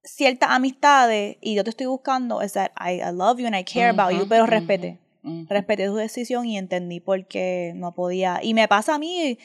ciertas 0.02 0.50
amistades 0.50 1.38
y 1.40 1.54
yo 1.54 1.64
te 1.64 1.70
estoy 1.70 1.86
buscando, 1.86 2.42
es 2.42 2.52
that 2.52 2.72
I, 2.78 3.00
I 3.00 3.12
love 3.12 3.38
you 3.38 3.46
and 3.46 3.56
I 3.56 3.64
care 3.64 3.88
about 3.88 4.12
you, 4.12 4.28
pero 4.28 4.44
respete 4.44 4.98
ujú. 5.22 5.46
respeté 5.48 5.86
su 5.86 5.94
decisión 5.94 6.44
y 6.44 6.58
entendí 6.58 7.00
por 7.00 7.24
qué 7.26 7.72
no 7.74 7.94
podía. 7.94 8.40
Y 8.42 8.52
me 8.52 8.68
pasa 8.68 8.96
a 8.96 8.98
mí 8.98 9.38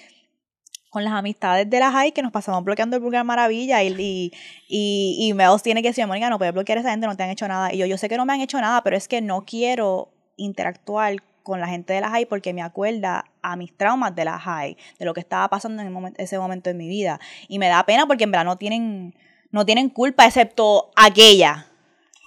con 0.89 1.03
las 1.03 1.13
amistades 1.13 1.69
de 1.69 1.79
la 1.79 1.91
high 1.91 2.11
que 2.11 2.21
nos 2.21 2.31
pasamos 2.31 2.63
bloqueando 2.63 2.95
el 2.95 3.03
Vulgar 3.03 3.23
Maravilla 3.23 3.83
y, 3.83 3.89
y, 3.97 4.31
y, 4.67 5.31
y 5.31 5.61
tiene 5.61 5.81
que 5.81 5.89
decir, 5.89 6.05
Mónica, 6.07 6.29
no 6.29 6.37
puedes 6.37 6.53
bloquear 6.53 6.79
a 6.79 6.81
esa 6.81 6.91
gente, 6.91 7.07
no 7.07 7.15
te 7.15 7.23
han 7.23 7.29
hecho 7.29 7.47
nada. 7.47 7.73
Y 7.73 7.77
yo, 7.77 7.85
yo 7.85 7.97
sé 7.97 8.09
que 8.09 8.17
no 8.17 8.25
me 8.25 8.33
han 8.33 8.41
hecho 8.41 8.59
nada, 8.59 8.81
pero 8.83 8.97
es 8.97 9.07
que 9.07 9.21
no 9.21 9.45
quiero 9.45 10.09
interactuar 10.35 11.17
con 11.43 11.59
la 11.59 11.67
gente 11.67 11.93
de 11.93 12.01
la 12.01 12.09
high 12.09 12.25
porque 12.25 12.53
me 12.53 12.61
acuerda 12.61 13.25
a 13.41 13.55
mis 13.55 13.75
traumas 13.75 14.15
de 14.15 14.25
la 14.25 14.39
high, 14.39 14.77
de 14.97 15.05
lo 15.05 15.13
que 15.13 15.19
estaba 15.19 15.47
pasando 15.47 15.81
en 15.81 16.13
ese 16.17 16.39
momento 16.39 16.69
en 16.69 16.77
mi 16.77 16.87
vida. 16.87 17.19
Y 17.47 17.59
me 17.59 17.67
da 17.67 17.83
pena 17.85 18.07
porque 18.07 18.23
en 18.23 18.31
verdad 18.31 18.45
no 18.45 18.57
tienen, 18.57 19.15
no 19.51 19.65
tienen 19.65 19.89
culpa 19.89 20.25
excepto 20.25 20.91
aquella. 20.95 21.67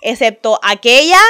Excepto 0.02 0.58
aquella 0.62 1.20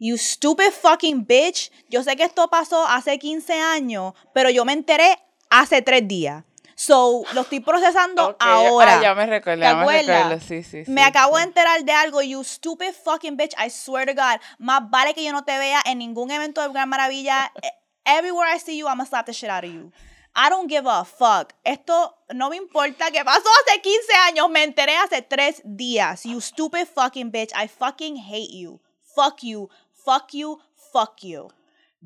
You 0.00 0.16
stupid 0.16 0.70
fucking 0.70 1.26
bitch. 1.26 1.72
Yo 1.90 2.04
sé 2.04 2.14
que 2.14 2.22
esto 2.22 2.48
pasó 2.48 2.86
hace 2.86 3.18
15 3.18 3.52
años, 3.54 4.14
pero 4.32 4.48
yo 4.48 4.64
me 4.64 4.72
enteré 4.72 5.18
hace 5.50 5.82
3 5.82 6.06
días. 6.06 6.44
So, 6.74 7.24
lo 7.32 7.40
estoy 7.40 7.58
procesando 7.58 8.28
Ok, 8.28 8.36
ahora. 8.38 8.98
Ah, 8.98 9.02
ya 9.02 9.14
me 9.14 9.26
recuerdo, 9.26 9.64
¿Te 9.64 9.74
me 9.74 9.80
acuerdas? 9.80 10.06
recuerdo, 10.06 10.40
sí, 10.46 10.62
sí, 10.62 10.84
sí. 10.84 10.90
Me 10.90 11.02
acabo 11.02 11.36
de 11.36 11.42
enterar 11.42 11.84
de 11.84 11.90
algo, 11.92 12.22
you 12.22 12.44
stupid 12.44 12.92
fucking 12.92 13.36
bitch, 13.36 13.52
I 13.58 13.68
swear 13.68 14.06
to 14.06 14.14
God. 14.14 14.40
Más 14.58 14.88
vale 14.88 15.12
que 15.12 15.24
yo 15.24 15.32
no 15.32 15.44
te 15.44 15.58
vea 15.58 15.82
en 15.84 15.98
ningún 15.98 16.30
evento 16.30 16.62
de 16.62 16.68
Gran 16.68 16.88
Maravilla. 16.88 17.52
Eh, 17.62 17.68
Everywhere 18.04 18.54
I 18.54 18.60
see 18.60 18.78
you, 18.78 18.86
I'm 18.86 18.96
gonna 18.96 19.06
slap 19.06 19.26
the 19.26 19.32
shit 19.32 19.50
out 19.50 19.64
of 19.64 19.70
you. 19.72 19.92
I 20.34 20.48
don't 20.50 20.68
give 20.68 20.86
a 20.86 21.04
fuck. 21.04 21.52
Esto 21.64 22.16
no 22.32 22.48
me 22.48 22.56
importa 22.56 23.10
que 23.10 23.24
pasó 23.24 23.48
hace 23.66 23.80
15 23.82 24.12
años. 24.28 24.48
Me 24.48 24.62
enteré 24.62 24.96
hace 24.96 25.20
3 25.20 25.62
días. 25.64 26.22
You 26.24 26.40
stupid 26.40 26.86
fucking 26.86 27.32
bitch. 27.32 27.50
I 27.54 27.66
fucking 27.66 28.16
hate 28.16 28.52
you. 28.52 28.80
Fuck 29.16 29.42
you. 29.42 29.68
Fuck 30.04 30.32
you. 30.32 30.60
Fuck 30.92 31.22
you. 31.22 31.48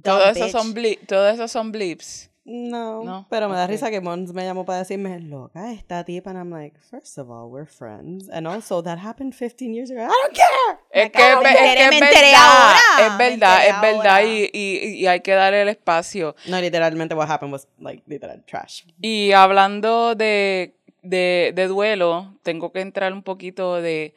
Todo 0.03 0.25
eso 0.31 0.49
son 0.49 0.75
todo 1.07 1.29
eso 1.29 1.47
son 1.47 1.71
blips. 1.71 2.31
No, 2.45 3.05
No, 3.05 3.27
pero 3.31 3.49
me 3.49 3.55
da 3.55 3.69
risa 3.69 3.89
que 3.91 4.01
Mons 4.01 4.33
me 4.33 4.45
llamó 4.45 4.65
para 4.65 4.81
decirme, 4.81 5.21
loca, 5.21 5.73
esta 5.73 6.03
tipa, 6.05 6.31
and 6.31 6.39
I'm 6.41 6.51
like, 6.51 6.77
first 6.91 7.17
of 7.17 7.31
all, 7.31 7.49
we're 7.49 7.67
friends, 7.67 8.29
and 8.29 8.49
also 8.49 8.83
that 8.83 8.99
happened 8.99 9.33
15 9.35 9.73
years 9.73 9.91
ago. 9.93 10.01
I 10.03 10.09
don't 10.09 10.35
care. 10.35 10.79
Es 10.91 11.11
que, 11.13 11.23
es, 11.23 11.41
me 11.41 11.51
es 11.51 11.91
que 11.91 12.01
verdad, 12.01 12.35
ahora, 12.35 13.07
es 13.07 13.19
verdad, 13.19 13.67
es 13.69 13.81
verdad 13.81 14.17
ahora. 14.17 14.25
y, 14.25 14.51
y, 14.53 14.77
y 15.03 15.07
hay 15.07 15.21
que 15.21 15.33
darle 15.33 15.63
el 15.63 15.69
espacio. 15.69 16.35
No, 16.49 16.61
literalmente 16.61 17.15
what 17.15 17.29
happened 17.31 17.53
was 17.53 17.69
like 17.79 18.03
literal 18.09 18.43
trash. 18.45 18.83
Y 19.01 19.31
hablando 19.33 20.17
de, 20.17 20.75
de, 21.03 21.53
de 21.55 21.67
duelo, 21.69 22.35
tengo 22.43 22.73
que 22.73 22.81
entrar 22.81 23.13
un 23.13 23.23
poquito 23.23 23.81
de 23.81 24.15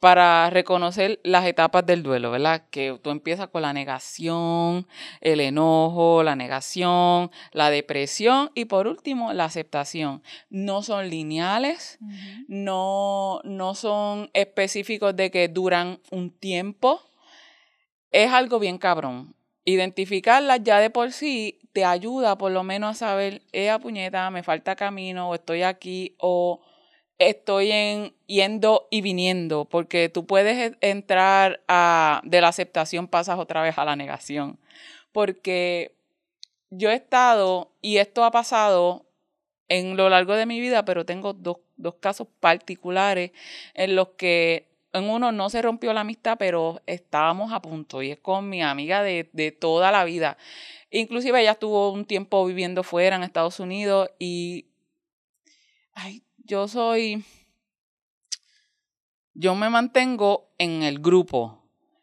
para 0.00 0.50
reconocer 0.50 1.20
las 1.24 1.46
etapas 1.46 1.86
del 1.86 2.02
duelo, 2.02 2.30
¿verdad? 2.30 2.64
Que 2.70 2.98
tú 3.02 3.10
empiezas 3.10 3.48
con 3.48 3.62
la 3.62 3.72
negación, 3.72 4.86
el 5.20 5.40
enojo, 5.40 6.22
la 6.22 6.36
negación, 6.36 7.30
la 7.52 7.70
depresión 7.70 8.50
y 8.54 8.66
por 8.66 8.86
último 8.86 9.32
la 9.32 9.46
aceptación. 9.46 10.22
No 10.50 10.82
son 10.82 11.08
lineales, 11.08 11.98
no, 12.46 13.40
no 13.44 13.74
son 13.74 14.30
específicos 14.34 15.16
de 15.16 15.30
que 15.30 15.48
duran 15.48 16.00
un 16.10 16.30
tiempo. 16.30 17.00
Es 18.10 18.30
algo 18.32 18.58
bien 18.58 18.78
cabrón. 18.78 19.34
Identificarlas 19.64 20.62
ya 20.62 20.78
de 20.78 20.90
por 20.90 21.10
sí 21.10 21.58
te 21.72 21.84
ayuda 21.84 22.38
por 22.38 22.52
lo 22.52 22.62
menos 22.62 22.90
a 22.90 23.06
saber, 23.06 23.42
esa 23.52 23.78
puñeta, 23.78 24.30
me 24.30 24.42
falta 24.42 24.76
camino, 24.76 25.30
o 25.30 25.34
estoy 25.34 25.62
aquí, 25.62 26.14
o 26.18 26.60
estoy 27.18 27.72
en, 27.72 28.14
yendo 28.26 28.88
y 28.90 29.00
viniendo, 29.00 29.64
porque 29.64 30.08
tú 30.08 30.26
puedes 30.26 30.72
e- 30.72 30.78
entrar 30.80 31.62
a, 31.68 32.20
de 32.24 32.40
la 32.40 32.48
aceptación, 32.48 33.08
pasas 33.08 33.38
otra 33.38 33.62
vez 33.62 33.78
a 33.78 33.84
la 33.84 33.96
negación. 33.96 34.58
Porque 35.12 35.94
yo 36.70 36.90
he 36.90 36.94
estado, 36.94 37.72
y 37.80 37.98
esto 37.98 38.24
ha 38.24 38.30
pasado 38.30 39.06
en 39.68 39.96
lo 39.96 40.08
largo 40.08 40.34
de 40.34 40.46
mi 40.46 40.60
vida, 40.60 40.84
pero 40.84 41.04
tengo 41.04 41.32
dos, 41.32 41.58
dos 41.76 41.94
casos 41.96 42.28
particulares 42.40 43.32
en 43.74 43.96
los 43.96 44.10
que 44.10 44.68
en 44.92 45.10
uno 45.10 45.32
no 45.32 45.50
se 45.50 45.62
rompió 45.62 45.92
la 45.92 46.00
amistad, 46.02 46.36
pero 46.38 46.80
estábamos 46.86 47.52
a 47.52 47.60
punto, 47.60 48.02
y 48.02 48.12
es 48.12 48.20
con 48.20 48.48
mi 48.48 48.62
amiga 48.62 49.02
de, 49.02 49.28
de 49.32 49.52
toda 49.52 49.92
la 49.92 50.04
vida. 50.04 50.38
Inclusive 50.90 51.40
ella 51.40 51.52
estuvo 51.52 51.90
un 51.90 52.04
tiempo 52.04 52.44
viviendo 52.46 52.82
fuera 52.82 53.16
en 53.16 53.22
Estados 53.22 53.60
Unidos 53.60 54.10
y 54.18 54.66
ay, 55.92 56.22
yo 56.46 56.68
soy, 56.68 57.24
yo 59.34 59.54
me 59.54 59.68
mantengo 59.68 60.50
en 60.58 60.82
el 60.82 61.00
grupo. 61.00 61.62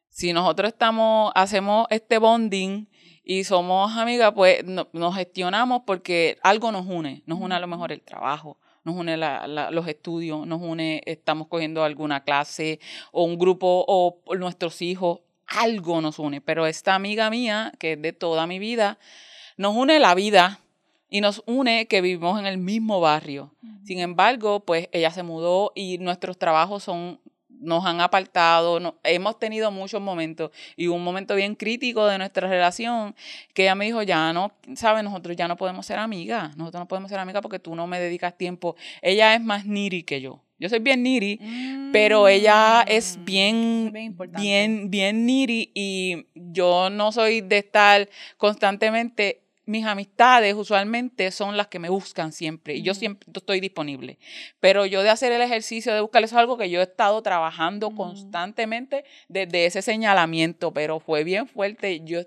Si 0.09 0.33
nosotros 0.33 0.67
estamos, 0.69 1.31
hacemos 1.33 1.87
este 1.89 2.17
bonding 2.19 2.87
y 3.23 3.45
somos 3.45 3.95
amigas, 3.97 4.33
pues 4.35 4.63
no- 4.65 4.89
nos 4.93 5.15
gestionamos 5.15 5.83
porque 5.87 6.37
algo 6.43 6.71
nos 6.71 6.85
une. 6.85 7.23
Nos 7.25 7.39
une 7.39 7.55
a 7.55 7.59
lo 7.59 7.67
mejor 7.67 7.91
el 7.91 8.01
trabajo, 8.01 8.59
nos 8.83 8.95
une 8.95 9.17
los 9.17 9.87
estudios, 9.87 10.45
nos 10.45 10.61
une, 10.61 11.01
estamos 11.05 11.47
cogiendo 11.47 11.83
alguna 11.83 12.23
clase 12.23 12.79
o 13.11 13.23
un 13.23 13.37
grupo 13.39 13.85
o 13.87 14.21
nuestros 14.35 14.81
hijos. 14.81 15.21
Algo 15.47 16.01
nos 16.01 16.19
une. 16.19 16.41
Pero 16.41 16.67
esta 16.67 16.95
amiga 16.95 17.29
mía, 17.29 17.71
que 17.79 17.93
es 17.93 18.01
de 18.01 18.13
toda 18.13 18.45
mi 18.45 18.59
vida, 18.59 18.99
nos 19.57 19.75
une 19.75 19.99
la 19.99 20.13
vida 20.15 20.59
y 21.13 21.21
nos 21.21 21.43
une 21.45 21.85
que 21.85 22.01
vivimos 22.01 22.39
en 22.39 22.47
el 22.47 22.57
mismo 22.57 22.99
barrio. 22.99 23.53
Sin 23.83 23.99
embargo, 23.99 24.61
pues 24.61 24.89
ella 24.91 25.11
se 25.11 25.21
mudó 25.21 25.71
y 25.75 25.99
nuestros 25.99 26.39
trabajos 26.39 26.83
son 26.83 27.19
nos 27.47 27.85
han 27.85 28.01
apartado, 28.01 28.79
no, 28.79 28.95
hemos 29.03 29.37
tenido 29.37 29.71
muchos 29.71 30.01
momentos 30.01 30.51
y 30.75 30.87
un 30.87 31.03
momento 31.03 31.35
bien 31.35 31.55
crítico 31.55 32.05
de 32.07 32.17
nuestra 32.17 32.49
relación 32.49 33.15
que 33.53 33.61
ella 33.61 33.75
me 33.75 33.85
dijo, 33.85 34.01
ya 34.01 34.33
no, 34.33 34.53
sabes, 34.75 35.03
nosotros 35.03 35.37
ya 35.37 35.47
no 35.47 35.55
podemos 35.55 35.85
ser 35.85 35.99
amigas, 35.99 36.57
nosotros 36.57 36.81
no 36.81 36.87
podemos 36.87 37.11
ser 37.11 37.19
amigas 37.19 37.43
porque 37.43 37.59
tú 37.59 37.75
no 37.75 37.85
me 37.85 37.99
dedicas 37.99 38.35
tiempo. 38.35 38.75
Ella 39.01 39.35
es 39.35 39.41
más 39.41 39.65
niri 39.65 40.01
que 40.03 40.19
yo. 40.19 40.41
Yo 40.59 40.69
soy 40.69 40.79
bien 40.79 41.03
niri, 41.03 41.39
pero 41.91 42.27
ella 42.27 42.85
es 42.87 43.17
Mm, 43.17 43.25
bien, 43.25 43.91
bien 43.93 44.15
bien, 44.17 44.89
bien 44.89 45.25
niri 45.25 45.71
y 45.73 46.25
yo 46.33 46.89
no 46.89 47.11
soy 47.11 47.41
de 47.41 47.59
estar 47.59 48.09
constantemente. 48.37 49.42
Mis 49.65 49.85
amistades 49.85 50.55
usualmente 50.55 51.31
son 51.31 51.55
las 51.55 51.67
que 51.67 51.79
me 51.79 51.87
buscan 51.87 52.33
siempre 52.33 52.75
y 52.75 52.81
yo 52.81 52.93
siempre 52.93 53.29
estoy 53.33 53.61
disponible. 53.61 54.19
Pero 54.59 54.85
yo 54.85 55.03
de 55.03 55.09
hacer 55.09 55.31
el 55.31 55.41
ejercicio 55.41 55.93
de 55.93 56.01
buscarles 56.01 56.31
es 56.31 56.37
algo 56.37 56.57
que 56.57 56.69
yo 56.69 56.81
he 56.81 56.83
estado 56.83 57.21
trabajando 57.21 57.91
constantemente 57.95 59.05
desde 59.29 59.65
ese 59.65 59.81
señalamiento, 59.81 60.73
pero 60.73 60.99
fue 60.99 61.23
bien 61.23 61.47
fuerte. 61.47 62.01
Yo, 62.03 62.21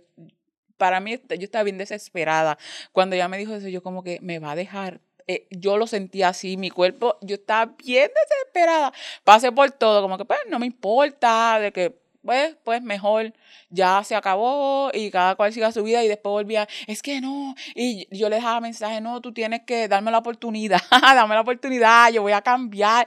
para 0.78 1.00
mí, 1.00 1.20
yo 1.28 1.44
estaba 1.44 1.64
bien 1.64 1.76
desesperada. 1.76 2.56
Cuando 2.92 3.16
ella 3.16 3.28
me 3.28 3.36
dijo 3.36 3.54
eso, 3.54 3.68
yo 3.68 3.82
como 3.82 4.02
que 4.02 4.18
me 4.22 4.38
va 4.38 4.52
a 4.52 4.56
dejar. 4.56 5.00
Eh, 5.26 5.46
yo 5.50 5.76
lo 5.76 5.86
sentía 5.86 6.28
así, 6.28 6.56
mi 6.56 6.70
cuerpo, 6.70 7.18
yo 7.20 7.34
estaba 7.34 7.74
bien 7.84 8.10
desesperada. 8.14 8.92
Pasé 9.24 9.52
por 9.52 9.70
todo, 9.72 10.00
como 10.00 10.16
que 10.16 10.24
pues 10.24 10.38
no 10.48 10.58
me 10.58 10.66
importa, 10.66 11.58
de 11.58 11.72
que 11.72 12.05
pues, 12.26 12.56
pues 12.64 12.82
mejor 12.82 13.32
ya 13.70 14.02
se 14.04 14.14
acabó 14.14 14.90
y 14.92 15.10
cada 15.10 15.36
cual 15.36 15.52
siga 15.52 15.72
su 15.72 15.82
vida 15.84 16.04
y 16.04 16.08
después 16.08 16.32
volvía, 16.32 16.68
es 16.86 17.00
que 17.00 17.20
no, 17.20 17.54
y 17.74 18.06
yo 18.10 18.28
le 18.28 18.36
dejaba 18.36 18.60
mensaje, 18.60 19.00
no, 19.00 19.20
tú 19.20 19.32
tienes 19.32 19.62
que 19.62 19.88
darme 19.88 20.10
la 20.10 20.18
oportunidad, 20.18 20.80
dame 20.90 21.34
la 21.34 21.40
oportunidad, 21.40 22.10
yo 22.12 22.22
voy 22.22 22.32
a 22.32 22.42
cambiar, 22.42 23.06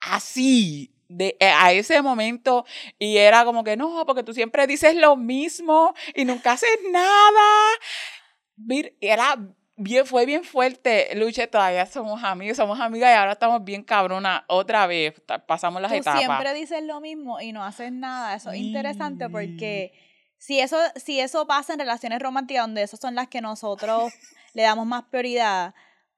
así, 0.00 0.92
de, 1.08 1.36
eh, 1.38 1.46
a 1.46 1.72
ese 1.72 2.02
momento, 2.02 2.64
y 2.98 3.16
era 3.16 3.44
como 3.44 3.64
que 3.64 3.76
no, 3.76 4.04
porque 4.06 4.22
tú 4.22 4.34
siempre 4.34 4.66
dices 4.66 4.96
lo 4.96 5.16
mismo 5.16 5.94
y 6.14 6.24
nunca 6.24 6.52
haces 6.52 6.78
nada, 6.90 7.40
era 9.00 9.38
bien, 9.76 10.06
fue 10.06 10.26
bien 10.26 10.44
fuerte, 10.44 11.08
Luche, 11.14 11.46
todavía 11.46 11.86
somos 11.86 12.22
amigos, 12.24 12.56
somos 12.56 12.78
amigas 12.80 13.10
y 13.10 13.14
ahora 13.18 13.32
estamos 13.32 13.64
bien 13.64 13.82
cabrona 13.82 14.44
otra 14.48 14.86
vez, 14.86 15.14
pasamos 15.46 15.80
las 15.82 15.90
Tú 15.90 15.98
etapas. 15.98 16.18
siempre 16.20 16.54
dices 16.54 16.82
lo 16.84 17.00
mismo 17.00 17.40
y 17.40 17.52
no 17.52 17.64
haces 17.64 17.90
nada. 17.92 18.34
Eso 18.34 18.50
es 18.50 18.58
interesante 18.58 19.28
porque 19.28 19.92
si 20.38 20.60
eso, 20.60 20.76
si 20.96 21.20
eso 21.20 21.46
pasa 21.46 21.72
en 21.72 21.78
relaciones 21.80 22.18
románticas, 22.20 22.64
donde 22.64 22.82
esas 22.82 23.00
son 23.00 23.14
las 23.14 23.28
que 23.28 23.40
nosotros 23.40 24.12
le 24.54 24.62
damos 24.62 24.86
más 24.86 25.04
prioridad, 25.04 25.74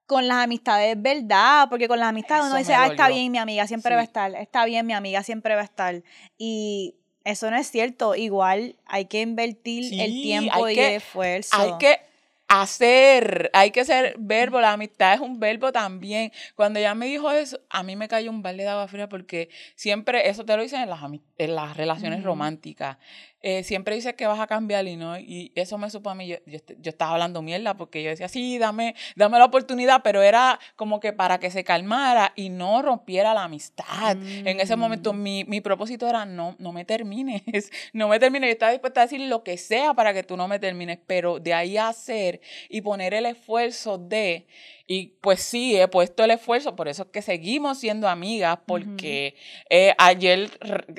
con 0.06 0.28
las 0.28 0.38
amistades 0.44 0.96
es 0.96 1.02
verdad, 1.02 1.68
porque 1.70 1.88
con 1.88 1.99
las 1.99 2.11
amistades 2.11 2.44
uno 2.46 2.58
dice, 2.58 2.75
ah, 2.75 2.88
está 2.88 3.08
bien, 3.08 3.32
mi 3.32 3.38
amiga 3.38 3.66
siempre 3.66 3.92
Sí. 3.92 3.94
va 3.94 4.00
a 4.00 4.04
estar, 4.04 4.34
está 4.34 4.64
bien, 4.66 4.84
mi 4.87 4.92
amiga 4.92 5.23
siempre 5.23 5.54
va 5.54 5.62
a 5.62 5.64
estar. 5.64 6.02
Y 6.37 6.96
eso 7.25 7.50
no 7.50 7.56
es 7.56 7.68
cierto. 7.70 8.14
Igual 8.14 8.76
hay 8.84 9.06
que 9.06 9.23
invertir 9.23 9.84
el 9.99 10.11
tiempo 10.20 10.68
y 10.68 10.75
que- 10.75 10.88
el 10.88 10.92
esfuerzo. 10.96 11.56
Hay 11.58 11.73
que 11.78 12.00
hacer, 12.49 13.51
hay 13.53 13.71
que 13.71 13.85
ser 13.85 14.15
verbo, 14.19 14.61
la 14.61 14.73
amistad 14.73 15.15
es 15.15 15.21
un 15.21 15.41
verbo 15.41 15.73
también. 15.73 16.33
Cuando 16.55 16.79
ella 16.79 16.95
me 16.95 17.07
dijo 17.07 17.31
eso, 17.31 17.61
a 17.71 17.83
mí 17.83 17.97
me 17.97 18.09
cayó 18.09 18.31
un 18.31 18.43
balde 18.43 18.65
de 18.65 18.69
agua 18.69 18.89
fría 18.89 19.09
porque 19.09 19.49
siempre, 19.75 20.29
eso 20.29 20.45
te 20.45 20.57
lo 20.57 20.63
dicen 20.63 20.83
en 20.83 20.91
las, 20.91 21.01
en 21.03 21.55
las 21.55 21.77
relaciones 21.77 22.23
románticas, 22.23 22.99
eh, 23.47 23.63
siempre 23.63 23.95
dices 23.95 24.15
que 24.15 24.27
vas 24.27 24.41
a 24.41 24.47
cambiar 24.47 24.87
y 24.89 24.97
no, 24.97 25.19
y 25.19 25.53
eso 25.55 25.77
me 25.77 25.91
supo 25.91 26.09
a 26.09 26.15
mí, 26.15 26.27
yo, 26.27 26.37
yo, 26.47 26.57
est- 26.57 26.73
yo 26.81 26.89
estaba 26.89 27.13
hablando 27.13 27.43
mierda 27.43 27.77
porque 27.77 28.03
yo 28.03 28.09
decía, 28.09 28.27
sí, 28.29 28.57
dame, 28.57 28.95
dame 29.17 29.39
la 29.39 29.45
oportunidad, 29.45 30.01
pero 30.03 30.23
era 30.23 30.59
como 30.77 30.99
que 30.99 31.13
para 31.13 31.39
que 31.39 31.51
se 31.51 31.63
calmara 31.63 32.33
y 32.37 32.49
no 32.49 32.81
rompiera 32.81 33.35
la 33.35 33.45
amistad. 33.45 34.17
En 34.47 34.61
ese 34.61 34.76
momento 34.76 35.13
Mm. 35.13 35.23
mi, 35.23 35.45
mi 35.45 35.61
propósito 35.61 36.09
era, 36.09 36.25
no, 36.25 36.57
no 36.59 36.73
me 36.73 36.87
termines, 36.87 37.43
no 37.93 38.09
me 38.09 38.19
termines, 38.19 38.49
yo 38.49 38.52
estaba 38.52 38.73
dispuesta 38.73 39.02
a 39.02 39.04
decir 39.04 39.21
lo 39.21 39.45
que 39.45 39.59
sea 39.59 39.93
para 39.93 40.15
que 40.15 40.23
tú 40.23 40.37
no 40.39 40.49
me 40.49 40.59
termines, 40.59 40.99
pero 41.07 41.39
de 41.39 41.52
ahí 41.52 41.76
a 41.76 41.89
hacer 41.89 42.41
y 42.71 42.80
poner 42.80 43.13
el 43.13 43.26
esfuerzo 43.26 43.99
de, 43.99 44.47
y 44.86 45.14
pues 45.23 45.40
sí, 45.40 45.76
he 45.76 45.88
puesto 45.88 46.25
el 46.25 46.30
esfuerzo, 46.30 46.76
por 46.76 46.88
eso 46.88 47.04
es 47.04 47.08
que 47.08 47.23
seguimos 47.23 47.78
siendo 47.78 48.06
amigas, 48.06 48.58
porque 48.66 49.34
eh, 49.70 49.94
ayer 49.97 50.50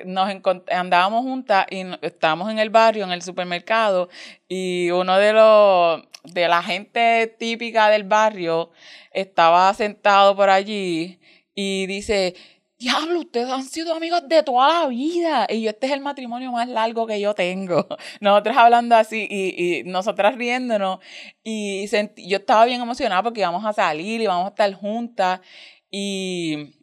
nos 0.05 0.27
andábamos 0.71 1.21
juntas 1.21 1.67
y 1.69 1.83
estábamos 2.01 2.49
en 2.49 2.57
el 2.57 2.71
barrio, 2.71 3.03
en 3.03 3.11
el 3.11 3.21
supermercado, 3.21 4.09
y 4.47 4.89
uno 4.89 5.17
de 5.17 5.33
los, 5.33 6.01
de 6.23 6.47
la 6.47 6.63
gente 6.63 7.35
típica 7.37 7.89
del 7.89 8.05
barrio 8.05 8.71
estaba 9.11 9.71
sentado 9.75 10.35
por 10.35 10.49
allí 10.49 11.19
y 11.53 11.85
dice, 11.85 12.35
Diablo, 12.77 13.19
ustedes 13.21 13.49
han 13.49 13.63
sido 13.63 13.93
amigos 13.95 14.27
de 14.27 14.43
toda 14.43 14.81
la 14.83 14.87
vida. 14.89 15.47
Y 15.49 15.61
yo, 15.61 15.69
este 15.69 15.87
es 15.87 15.93
el 15.93 16.01
matrimonio 16.01 16.51
más 16.51 16.67
largo 16.67 17.07
que 17.07 17.19
yo 17.21 17.33
tengo. 17.33 17.87
Nosotros 18.19 18.57
hablando 18.57 18.95
así 18.95 19.25
y, 19.29 19.79
y 19.79 19.83
nosotras 19.85 20.35
riéndonos. 20.35 20.99
Y 21.43 21.85
sentí- 21.87 22.27
yo 22.27 22.37
estaba 22.37 22.65
bien 22.65 22.81
emocionada 22.81 23.23
porque 23.23 23.39
íbamos 23.41 23.63
a 23.65 23.71
salir 23.73 24.19
y 24.21 24.27
vamos 24.27 24.45
a 24.45 24.49
estar 24.49 24.73
juntas. 24.73 25.39
Y 25.89 26.75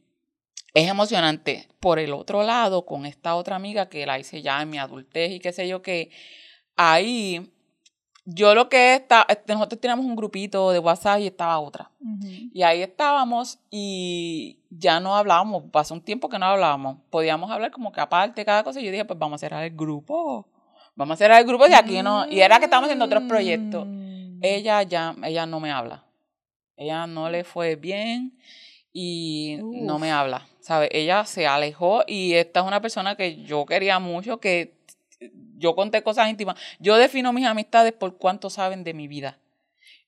es 0.74 0.88
emocionante. 0.88 1.68
Por 1.78 1.98
el 1.98 2.14
otro 2.14 2.42
lado, 2.42 2.86
con 2.86 3.04
esta 3.04 3.34
otra 3.34 3.56
amiga 3.56 3.88
que 3.90 4.06
la 4.06 4.18
hice 4.18 4.40
ya 4.40 4.62
en 4.62 4.70
mi 4.70 4.78
adultez 4.78 5.32
y 5.32 5.40
qué 5.40 5.52
sé 5.52 5.68
yo 5.68 5.82
qué, 5.82 6.10
ahí 6.76 7.52
yo 8.24 8.54
lo 8.54 8.68
que 8.68 8.94
está, 8.94 9.26
este, 9.28 9.52
nosotros 9.52 9.80
teníamos 9.80 10.06
un 10.06 10.14
grupito 10.14 10.70
de 10.70 10.78
WhatsApp 10.78 11.20
y 11.20 11.26
estaba 11.26 11.58
otra. 11.58 11.90
Y 12.52 12.62
ahí 12.62 12.82
estábamos 12.82 13.58
y 13.70 14.58
ya 14.70 15.00
no 15.00 15.16
hablábamos, 15.16 15.64
pasó 15.72 15.94
un 15.94 16.02
tiempo 16.02 16.28
que 16.28 16.38
no 16.38 16.46
hablábamos. 16.46 16.98
Podíamos 17.10 17.50
hablar 17.50 17.70
como 17.72 17.90
que 17.90 18.00
aparte 18.00 18.44
cada 18.44 18.62
cosa. 18.62 18.80
Y 18.80 18.84
yo 18.84 18.92
dije, 18.92 19.04
pues 19.04 19.18
vamos 19.18 19.36
a 19.36 19.46
cerrar 19.46 19.64
el 19.64 19.74
grupo. 19.74 20.46
Vamos 20.94 21.14
a 21.14 21.18
cerrar 21.18 21.40
el 21.40 21.46
grupo 21.46 21.66
de 21.66 21.74
aquí 21.74 22.02
no. 22.02 22.28
Y 22.28 22.40
era 22.40 22.58
que 22.58 22.66
estábamos 22.66 22.88
haciendo 22.88 23.06
otros 23.06 23.24
proyectos. 23.24 23.86
Mm. 23.88 24.38
Ella 24.42 24.82
ya, 24.82 25.16
ella 25.24 25.46
no 25.46 25.58
me 25.58 25.72
habla. 25.72 26.04
Ella 26.76 27.06
no 27.06 27.28
le 27.28 27.44
fue 27.44 27.76
bien 27.76 28.38
y 28.92 29.58
no 29.62 29.98
me 29.98 30.12
habla. 30.12 30.46
¿Sabe? 30.60 30.88
Ella 30.92 31.24
se 31.24 31.46
alejó 31.48 32.04
y 32.06 32.34
esta 32.34 32.60
es 32.60 32.66
una 32.66 32.80
persona 32.80 33.16
que 33.16 33.42
yo 33.42 33.66
quería 33.66 33.98
mucho, 33.98 34.38
que 34.38 34.81
yo 35.58 35.74
conté 35.74 36.02
cosas 36.02 36.28
íntimas. 36.28 36.56
Yo 36.78 36.96
defino 36.96 37.32
mis 37.32 37.46
amistades 37.46 37.92
por 37.92 38.16
cuánto 38.16 38.50
saben 38.50 38.84
de 38.84 38.94
mi 38.94 39.08
vida. 39.08 39.38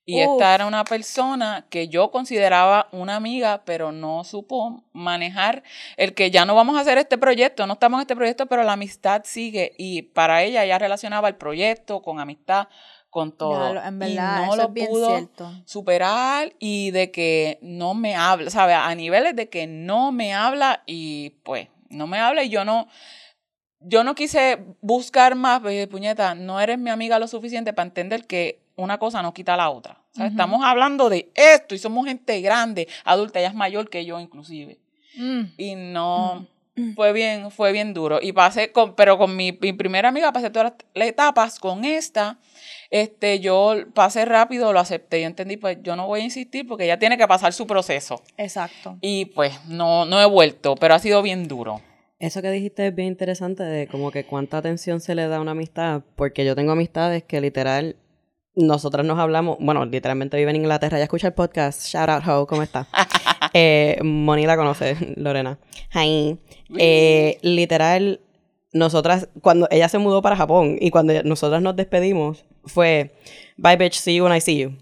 Y 0.06 0.22
Uf. 0.22 0.32
esta 0.32 0.54
era 0.54 0.66
una 0.66 0.84
persona 0.84 1.66
que 1.70 1.88
yo 1.88 2.10
consideraba 2.10 2.88
una 2.92 3.16
amiga, 3.16 3.62
pero 3.64 3.90
no 3.90 4.22
supo 4.24 4.84
manejar 4.92 5.62
el 5.96 6.12
que 6.12 6.30
ya 6.30 6.44
no 6.44 6.54
vamos 6.54 6.76
a 6.76 6.80
hacer 6.80 6.98
este 6.98 7.16
proyecto, 7.16 7.66
no 7.66 7.74
estamos 7.74 7.98
en 7.98 8.02
este 8.02 8.16
proyecto, 8.16 8.46
pero 8.46 8.62
la 8.64 8.74
amistad 8.74 9.22
sigue. 9.24 9.72
Y 9.78 10.02
para 10.02 10.42
ella, 10.42 10.64
ella 10.64 10.78
relacionaba 10.78 11.28
el 11.28 11.36
proyecto 11.36 12.02
con 12.02 12.20
amistad, 12.20 12.68
con 13.08 13.32
todo. 13.32 13.74
Ya, 13.74 13.88
en 13.88 13.94
y 13.94 13.98
verdad, 13.98 14.36
no 14.38 14.44
eso 14.44 14.56
lo 14.56 14.74
es 14.74 14.88
pudo 14.88 15.30
superar 15.64 16.52
y 16.58 16.90
de 16.90 17.10
que 17.10 17.58
no 17.62 17.94
me 17.94 18.14
habla, 18.14 18.50
¿sabes? 18.50 18.76
A 18.76 18.94
niveles 18.94 19.34
de 19.34 19.48
que 19.48 19.66
no 19.66 20.12
me 20.12 20.34
habla 20.34 20.82
y 20.84 21.30
pues 21.44 21.68
no 21.88 22.06
me 22.06 22.18
habla 22.18 22.42
y 22.42 22.50
yo 22.50 22.66
no, 22.66 22.88
yo 23.86 24.04
no 24.04 24.14
quise 24.14 24.58
buscar 24.80 25.34
más, 25.34 25.60
pues, 25.60 25.72
dije, 25.72 25.86
puñeta, 25.86 26.34
no 26.34 26.60
eres 26.60 26.78
mi 26.78 26.90
amiga 26.90 27.18
lo 27.18 27.28
suficiente 27.28 27.72
para 27.72 27.86
entender 27.86 28.26
que 28.26 28.60
una 28.76 28.98
cosa 28.98 29.22
no 29.22 29.32
quita 29.34 29.56
la 29.56 29.70
otra. 29.70 29.98
O 30.12 30.16
sea, 30.16 30.26
Ujú. 30.26 30.32
Estamos 30.32 30.64
hablando 30.64 31.08
de 31.08 31.30
esto 31.34 31.74
y 31.74 31.78
somos 31.78 32.06
gente 32.06 32.40
grande, 32.40 32.88
adulta, 33.04 33.38
ella 33.38 33.48
es 33.48 33.54
mayor 33.54 33.88
que 33.90 34.04
yo 34.04 34.18
inclusive. 34.20 34.78
Mm. 35.16 35.42
Y 35.56 35.74
no, 35.76 36.46
fue 36.96 37.12
bien, 37.12 37.50
fue 37.52 37.70
bien 37.72 37.94
duro. 37.94 38.18
Y 38.20 38.32
pasé 38.32 38.72
con, 38.72 38.94
pero 38.94 39.16
con 39.18 39.36
mi, 39.36 39.52
mi 39.60 39.72
primera 39.72 40.08
amiga 40.08 40.32
pasé 40.32 40.50
todas 40.50 40.72
las- 40.72 40.86
las 40.94 41.08
etapas, 41.08 41.58
con 41.60 41.84
esta, 41.84 42.38
este, 42.90 43.38
yo 43.40 43.74
pasé 43.94 44.24
rápido, 44.24 44.72
lo 44.72 44.80
acepté, 44.80 45.20
yo 45.20 45.26
entendí, 45.28 45.56
pues 45.56 45.78
yo 45.82 45.94
no 45.96 46.06
voy 46.08 46.20
a 46.20 46.24
insistir 46.24 46.66
porque 46.66 46.84
ella 46.84 46.98
tiene 46.98 47.16
que 47.16 47.26
pasar 47.28 47.52
su 47.52 47.66
proceso. 47.66 48.22
Exacto. 48.36 48.98
Y 49.00 49.26
pues 49.26 49.52
no, 49.66 50.04
no 50.04 50.20
he 50.20 50.26
vuelto, 50.26 50.74
pero 50.74 50.94
ha 50.94 50.98
sido 50.98 51.22
bien 51.22 51.46
duro. 51.48 51.80
Eso 52.18 52.42
que 52.42 52.50
dijiste 52.50 52.86
es 52.86 52.94
bien 52.94 53.08
interesante 53.08 53.64
de 53.64 53.88
como 53.88 54.10
que 54.10 54.24
cuánta 54.24 54.58
atención 54.58 55.00
se 55.00 55.14
le 55.14 55.26
da 55.26 55.36
a 55.36 55.40
una 55.40 55.50
amistad, 55.50 56.02
porque 56.16 56.44
yo 56.44 56.54
tengo 56.54 56.72
amistades 56.72 57.24
que 57.24 57.40
literal, 57.40 57.96
nosotras 58.54 59.04
nos 59.04 59.18
hablamos, 59.18 59.58
bueno, 59.60 59.84
literalmente 59.84 60.36
vive 60.36 60.50
en 60.50 60.56
Inglaterra, 60.56 60.98
ya 60.98 61.04
escucha 61.04 61.26
el 61.26 61.34
podcast, 61.34 61.86
shout 61.86 62.08
out 62.08 62.22
Ho, 62.26 62.46
¿cómo 62.46 62.62
está? 62.62 62.86
eh, 63.52 63.98
Moni 64.02 64.46
la 64.46 64.56
conoce, 64.56 64.96
Lorena. 65.16 65.58
Hi. 65.92 66.38
Eh, 66.78 67.38
literal, 67.42 68.20
nosotras, 68.72 69.28
cuando 69.40 69.66
ella 69.70 69.88
se 69.88 69.98
mudó 69.98 70.22
para 70.22 70.36
Japón 70.36 70.76
y 70.80 70.90
cuando 70.90 71.20
nosotras 71.24 71.62
nos 71.62 71.74
despedimos, 71.74 72.44
fue, 72.64 73.12
bye 73.56 73.76
bitch, 73.76 73.94
see 73.94 74.14
you 74.14 74.24
when 74.24 74.36
I 74.36 74.40
see 74.40 74.56
you. 74.56 74.72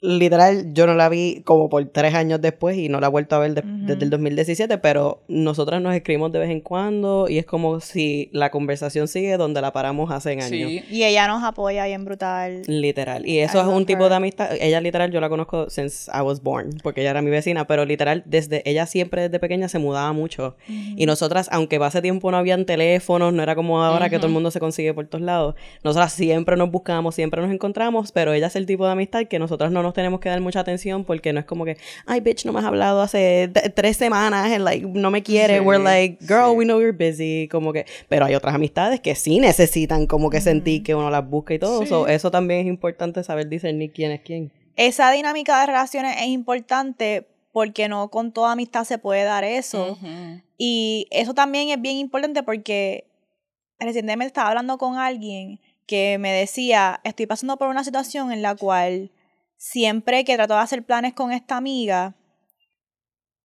Literal, 0.00 0.72
yo 0.72 0.86
no 0.86 0.94
la 0.94 1.08
vi 1.08 1.42
como 1.44 1.68
por 1.68 1.84
tres 1.86 2.14
años 2.14 2.40
después 2.40 2.76
y 2.78 2.88
no 2.88 3.00
la 3.00 3.08
he 3.08 3.10
vuelto 3.10 3.36
a 3.36 3.38
ver 3.40 3.62
desde 3.62 4.04
el 4.04 4.10
2017, 4.10 4.78
pero 4.78 5.22
nosotras 5.28 5.82
nos 5.82 5.94
escribimos 5.94 6.32
de 6.32 6.38
vez 6.38 6.50
en 6.50 6.60
cuando 6.60 7.28
y 7.28 7.38
es 7.38 7.46
como 7.46 7.80
si 7.80 8.30
la 8.32 8.50
conversación 8.50 9.08
sigue 9.08 9.36
donde 9.36 9.60
la 9.60 9.72
paramos 9.72 10.10
hace 10.10 10.30
años. 10.30 10.46
Sí. 10.46 10.82
Y 10.90 11.04
ella 11.04 11.26
nos 11.26 11.42
apoya 11.42 11.84
bien 11.86 12.04
brutal. 12.04 12.62
Literal. 12.66 13.26
Y 13.26 13.40
eso 13.40 13.60
es 13.60 13.66
un 13.66 13.84
tipo 13.84 14.08
de 14.08 14.14
amistad. 14.14 14.50
Ella 14.60 14.80
literal, 14.80 15.10
yo 15.10 15.20
la 15.20 15.28
conozco 15.28 15.68
since 15.68 16.10
I 16.12 16.22
was 16.22 16.42
born, 16.42 16.78
porque 16.82 17.02
ella 17.02 17.10
era 17.10 17.22
mi 17.22 17.30
vecina, 17.30 17.66
pero 17.66 17.84
literal, 17.84 18.22
desde 18.26 18.68
ella 18.68 18.86
siempre 18.86 19.22
desde 19.22 19.38
pequeña 19.38 19.68
se 19.68 19.78
mudaba 19.78 20.12
mucho. 20.12 20.56
Y 20.68 21.06
nosotras, 21.06 21.48
aunque 21.52 21.76
hace 21.76 22.02
tiempo 22.02 22.30
no 22.30 22.36
habían 22.36 22.66
teléfonos, 22.66 23.32
no 23.32 23.42
era 23.42 23.54
como 23.54 23.82
ahora 23.82 24.08
que 24.08 24.16
todo 24.16 24.28
el 24.28 24.32
mundo 24.32 24.50
se 24.50 24.60
consigue 24.60 24.94
por 24.94 25.06
todos 25.06 25.22
lados, 25.22 25.54
nosotras 25.82 26.12
siempre 26.12 26.56
nos 26.56 26.70
buscábamos, 26.70 27.14
siempre 27.14 27.40
nos 27.42 27.50
encontramos, 27.50 28.12
pero 28.12 28.32
ella 28.32 28.46
es 28.46 28.56
el 28.56 28.66
tipo 28.66 28.86
de 28.86 28.92
amistad 28.92 29.24
que 29.24 29.38
nosotras 29.38 29.72
no 29.72 29.82
nos 29.82 29.89
tenemos 29.92 30.20
que 30.20 30.28
dar 30.28 30.40
mucha 30.40 30.60
atención 30.60 31.04
porque 31.04 31.32
no 31.32 31.40
es 31.40 31.46
como 31.46 31.64
que, 31.64 31.76
ay, 32.06 32.20
bitch, 32.20 32.44
no 32.44 32.52
me 32.52 32.60
has 32.60 32.64
hablado 32.64 33.00
hace 33.02 33.50
tres 33.74 33.96
semanas, 33.96 34.50
and, 34.52 34.64
like, 34.64 34.86
no 34.86 35.10
me 35.10 35.22
quiere. 35.22 35.60
We're 35.60 35.82
like, 35.82 36.18
girl, 36.24 36.56
we 36.56 36.64
know 36.64 36.80
you're 36.80 36.92
busy. 36.92 37.48
Como 37.50 37.72
que, 37.72 37.86
pero 38.08 38.24
hay 38.26 38.34
otras 38.34 38.54
amistades 38.54 39.00
que 39.00 39.14
sí 39.14 39.40
necesitan 39.40 40.06
como 40.06 40.30
que 40.30 40.40
sentir 40.40 40.82
que 40.82 40.94
uno 40.94 41.10
las 41.10 41.28
busca 41.28 41.54
y 41.54 41.58
todo. 41.58 42.06
eso 42.06 42.30
también 42.30 42.60
es 42.60 42.66
importante 42.66 43.22
saber 43.22 43.48
discernir 43.48 43.92
quién 43.92 44.12
es 44.12 44.20
quién. 44.20 44.52
Esa 44.76 45.10
dinámica 45.10 45.60
de 45.60 45.66
relaciones 45.66 46.16
es 46.18 46.28
importante 46.28 47.26
porque 47.52 47.88
no 47.88 48.08
con 48.08 48.32
toda 48.32 48.52
amistad 48.52 48.84
se 48.84 48.98
puede 48.98 49.24
dar 49.24 49.44
eso. 49.44 49.98
Y 50.56 51.06
eso 51.10 51.34
también 51.34 51.70
es 51.70 51.80
bien 51.80 51.96
importante 51.96 52.42
porque 52.42 53.04
recientemente 53.78 54.26
estaba 54.26 54.48
hablando 54.48 54.78
con 54.78 54.98
alguien 54.98 55.60
que 55.86 56.18
me 56.18 56.32
decía, 56.32 57.00
estoy 57.02 57.26
pasando 57.26 57.56
por 57.56 57.68
una 57.68 57.82
situación 57.82 58.30
en 58.30 58.42
la 58.42 58.54
cual 58.54 59.10
siempre 59.60 60.24
que 60.24 60.36
trato 60.36 60.54
de 60.54 60.60
hacer 60.60 60.82
planes 60.82 61.12
con 61.12 61.32
esta 61.32 61.58
amiga, 61.58 62.16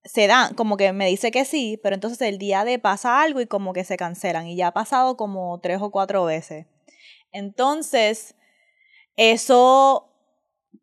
se 0.06 0.28
dan, 0.28 0.54
como 0.54 0.78
que 0.78 0.94
me 0.94 1.08
dice 1.08 1.30
que 1.30 1.44
sí, 1.44 1.78
pero 1.84 1.94
entonces 1.94 2.22
el 2.22 2.38
día 2.38 2.64
de 2.64 2.80
pasa 2.80 3.22
algo 3.22 3.42
y 3.42 3.48
como 3.48 3.74
que 3.74 3.84
se 3.84 3.98
cancelan. 3.98 4.48
Y 4.48 4.56
ya 4.56 4.68
ha 4.68 4.74
pasado 4.74 5.18
como 5.18 5.60
tres 5.60 5.82
o 5.82 5.92
cuatro 5.92 6.24
veces. 6.24 6.68
Entonces, 7.34 8.36
eso 9.18 10.10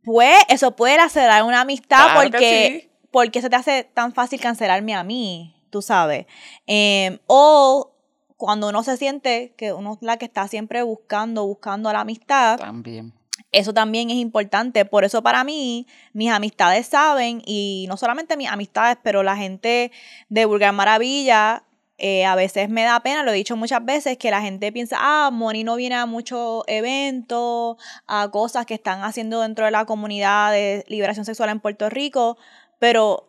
puede, 0.04 0.36
eso 0.50 0.76
puede 0.76 0.98
acelerar 0.98 1.44
una 1.44 1.62
amistad 1.62 2.14
porque, 2.14 2.90
porque 3.10 3.40
se 3.40 3.48
te 3.48 3.56
hace 3.56 3.84
tan 3.84 4.12
fácil 4.12 4.38
cancelarme 4.38 4.94
a 4.94 5.02
mí, 5.02 5.64
tú 5.70 5.80
sabes. 5.80 6.26
Em, 6.66 7.20
o 7.26 7.96
cuando 8.36 8.68
uno 8.68 8.82
se 8.82 8.98
siente 8.98 9.54
que 9.56 9.72
uno 9.72 9.94
es 9.94 10.02
la 10.02 10.18
que 10.18 10.26
está 10.26 10.46
siempre 10.46 10.82
buscando, 10.82 11.46
buscando 11.46 11.90
la 11.90 12.00
amistad. 12.00 12.58
También 12.58 13.14
eso 13.50 13.74
también 13.74 14.10
es 14.10 14.16
importante. 14.16 14.84
Por 14.84 15.04
eso 15.04 15.22
para 15.22 15.44
mí, 15.44 15.86
mis 16.12 16.30
amistades 16.30 16.86
saben, 16.86 17.42
y 17.44 17.86
no 17.88 17.96
solamente 17.96 18.36
mis 18.36 18.48
amistades, 18.48 18.96
pero 19.02 19.22
la 19.22 19.36
gente 19.36 19.90
de 20.28 20.44
Vulgar 20.44 20.72
Maravilla, 20.72 21.64
eh, 21.98 22.24
a 22.24 22.34
veces 22.34 22.68
me 22.68 22.82
da 22.82 22.98
pena, 23.00 23.22
lo 23.22 23.30
he 23.30 23.34
dicho 23.34 23.56
muchas 23.56 23.84
veces, 23.84 24.18
que 24.18 24.30
la 24.30 24.42
gente 24.42 24.72
piensa, 24.72 24.96
ah, 24.98 25.30
Moni 25.32 25.62
no 25.62 25.76
viene 25.76 25.94
a 25.94 26.06
muchos 26.06 26.64
eventos, 26.66 27.76
a 28.06 28.28
cosas 28.30 28.66
que 28.66 28.74
están 28.74 29.02
haciendo 29.02 29.40
dentro 29.40 29.64
de 29.64 29.70
la 29.70 29.84
comunidad 29.84 30.52
de 30.52 30.84
liberación 30.88 31.24
sexual 31.24 31.50
en 31.50 31.60
Puerto 31.60 31.88
Rico, 31.90 32.38
pero 32.80 33.28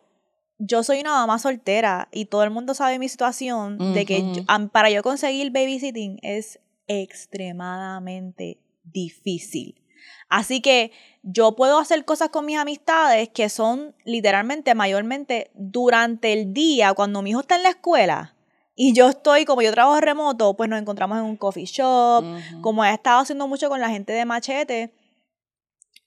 yo 0.58 0.82
soy 0.82 1.00
una 1.00 1.12
mamá 1.12 1.38
soltera 1.38 2.08
y 2.10 2.24
todo 2.24 2.42
el 2.42 2.50
mundo 2.50 2.74
sabe 2.74 2.98
mi 2.98 3.08
situación 3.08 3.94
de 3.94 4.06
que 4.06 4.44
para 4.72 4.90
yo 4.90 5.02
conseguir 5.02 5.52
babysitting 5.52 6.18
es 6.22 6.58
extremadamente 6.86 8.58
difícil. 8.82 9.83
Así 10.28 10.60
que 10.60 10.92
yo 11.22 11.56
puedo 11.56 11.78
hacer 11.78 12.04
cosas 12.04 12.28
con 12.28 12.46
mis 12.46 12.58
amistades 12.58 13.28
que 13.28 13.48
son 13.48 13.94
literalmente, 14.04 14.74
mayormente 14.74 15.50
durante 15.54 16.32
el 16.32 16.52
día, 16.52 16.92
cuando 16.94 17.22
mi 17.22 17.30
hijo 17.30 17.40
está 17.40 17.56
en 17.56 17.62
la 17.62 17.70
escuela. 17.70 18.34
Y 18.76 18.92
yo 18.92 19.08
estoy, 19.08 19.44
como 19.44 19.62
yo 19.62 19.70
trabajo 19.70 20.00
remoto, 20.00 20.54
pues 20.54 20.68
nos 20.68 20.80
encontramos 20.80 21.18
en 21.18 21.24
un 21.24 21.36
coffee 21.36 21.64
shop, 21.64 22.24
como 22.60 22.84
he 22.84 22.92
estado 22.92 23.20
haciendo 23.20 23.46
mucho 23.46 23.68
con 23.68 23.80
la 23.80 23.88
gente 23.88 24.12
de 24.12 24.24
Machete, 24.24 24.92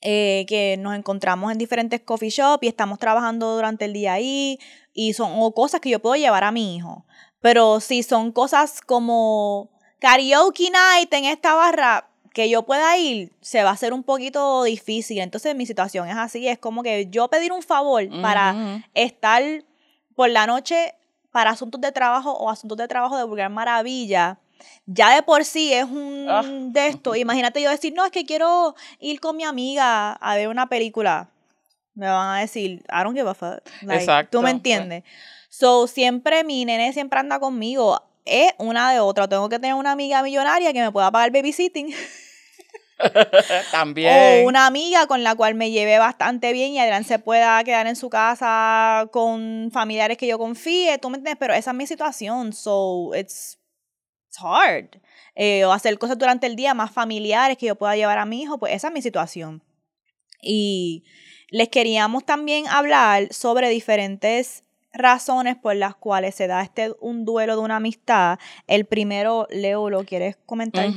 eh, 0.01 0.45
que 0.47 0.75
nos 0.77 0.93
encontramos 0.93 1.51
en 1.51 1.57
diferentes 1.57 2.01
coffee 2.01 2.29
shops 2.29 2.63
y 2.63 2.67
estamos 2.67 2.99
trabajando 2.99 3.55
durante 3.55 3.85
el 3.85 3.93
día 3.93 4.13
ahí, 4.13 4.59
y 4.93 5.13
son 5.13 5.51
cosas 5.53 5.79
que 5.79 5.89
yo 5.89 5.99
puedo 5.99 6.15
llevar 6.15 6.43
a 6.43 6.51
mi 6.51 6.75
hijo. 6.75 7.05
Pero 7.39 7.79
si 7.79 8.03
son 8.03 8.33
cosas 8.33 8.81
como 8.81 9.69
karaoke 9.99 10.69
night 10.69 11.13
en 11.13 11.25
esta 11.25 11.55
barra, 11.55 12.09
que 12.37 12.51
yo 12.51 12.61
pueda 12.61 12.95
ir 12.99 13.31
se 13.41 13.63
va 13.63 13.71
a 13.71 13.73
hacer 13.73 13.93
un 13.93 14.03
poquito 14.03 14.61
difícil. 14.61 15.17
Entonces 15.17 15.55
mi 15.55 15.65
situación 15.65 16.07
es 16.07 16.15
así, 16.15 16.47
es 16.47 16.59
como 16.59 16.83
que 16.83 17.07
yo 17.09 17.27
pedir 17.29 17.51
un 17.51 17.63
favor 17.63 18.07
para 18.21 18.83
estar 18.93 19.41
por 20.15 20.29
la 20.29 20.45
noche 20.45 20.93
para 21.31 21.49
asuntos 21.49 21.81
de 21.81 21.91
trabajo 21.91 22.31
o 22.31 22.51
asuntos 22.51 22.77
de 22.77 22.87
trabajo 22.87 23.17
de 23.17 23.23
Vulgar 23.23 23.49
Maravilla, 23.49 24.37
ya 24.85 25.15
de 25.15 25.23
por 25.23 25.45
sí 25.45 25.73
es 25.73 25.85
un 25.85 26.27
ah. 26.29 26.43
de 26.45 26.89
esto. 26.89 27.15
Imagínate 27.15 27.59
yo 27.59 27.71
decir, 27.71 27.91
no, 27.95 28.05
es 28.05 28.11
que 28.11 28.23
quiero 28.23 28.75
ir 28.99 29.19
con 29.19 29.35
mi 29.35 29.43
amiga 29.43 30.11
a 30.13 30.35
ver 30.35 30.47
una 30.47 30.69
película. 30.69 31.31
Me 31.95 32.05
van 32.05 32.37
a 32.37 32.41
decir, 32.41 32.85
I 32.87 33.03
don't 33.03 33.17
give 33.17 33.27
a 33.27 33.33
fuck. 33.33 33.67
Exacto. 33.81 34.37
¿Tú 34.37 34.43
me 34.43 34.51
entiendes? 34.51 35.03
So, 35.49 35.87
siempre 35.87 36.43
mi 36.43 36.65
nene 36.65 36.93
siempre 36.93 37.19
anda 37.19 37.39
conmigo. 37.39 37.99
Es 38.25 38.53
una 38.59 38.91
de 38.91 38.99
otra. 38.99 39.27
Tengo 39.27 39.49
que 39.49 39.57
tener 39.57 39.73
una 39.73 39.93
amiga 39.93 40.21
millonaria 40.21 40.71
que 40.71 40.81
me 40.81 40.91
pueda 40.91 41.09
pagar 41.09 41.31
babysitting. 41.31 41.95
También. 43.71 44.45
O 44.45 44.47
una 44.47 44.65
amiga 44.65 45.07
con 45.07 45.23
la 45.23 45.35
cual 45.35 45.55
me 45.55 45.71
lleve 45.71 45.97
bastante 45.97 46.53
bien 46.53 46.73
y 46.73 46.79
Adrián 46.79 47.03
se 47.03 47.19
pueda 47.19 47.63
quedar 47.63 47.87
en 47.87 47.95
su 47.95 48.09
casa 48.09 49.07
con 49.11 49.69
familiares 49.71 50.17
que 50.17 50.27
yo 50.27 50.37
confíe, 50.37 50.97
tú 50.97 51.09
me 51.09 51.17
entiendes, 51.17 51.37
pero 51.39 51.53
esa 51.53 51.71
es 51.71 51.77
mi 51.77 51.87
situación, 51.87 52.53
so 52.53 53.13
it's, 53.15 53.59
hard. 54.39 55.01
Eh, 55.35 55.65
o 55.65 55.71
hacer 55.71 55.97
cosas 55.97 56.17
durante 56.17 56.47
el 56.47 56.55
día 56.55 56.73
más 56.73 56.91
familiares 56.91 57.57
que 57.57 57.67
yo 57.67 57.75
pueda 57.75 57.95
llevar 57.95 58.17
a 58.17 58.25
mi 58.25 58.41
hijo, 58.41 58.57
pues 58.59 58.73
esa 58.73 58.87
es 58.87 58.93
mi 58.93 59.01
situación. 59.01 59.63
Y 60.41 61.03
les 61.49 61.69
queríamos 61.69 62.25
también 62.25 62.67
hablar 62.67 63.33
sobre 63.33 63.69
diferentes 63.69 64.63
razones 64.93 65.55
por 65.55 65.75
las 65.75 65.95
cuales 65.95 66.35
se 66.35 66.47
da 66.47 66.61
este 66.61 66.91
un 66.99 67.25
duelo 67.25 67.55
de 67.55 67.61
una 67.61 67.77
amistad. 67.77 68.39
El 68.67 68.85
primero, 68.85 69.47
Leo, 69.49 69.89
¿lo 69.89 70.03
quieres 70.03 70.37
comentar? 70.45 70.89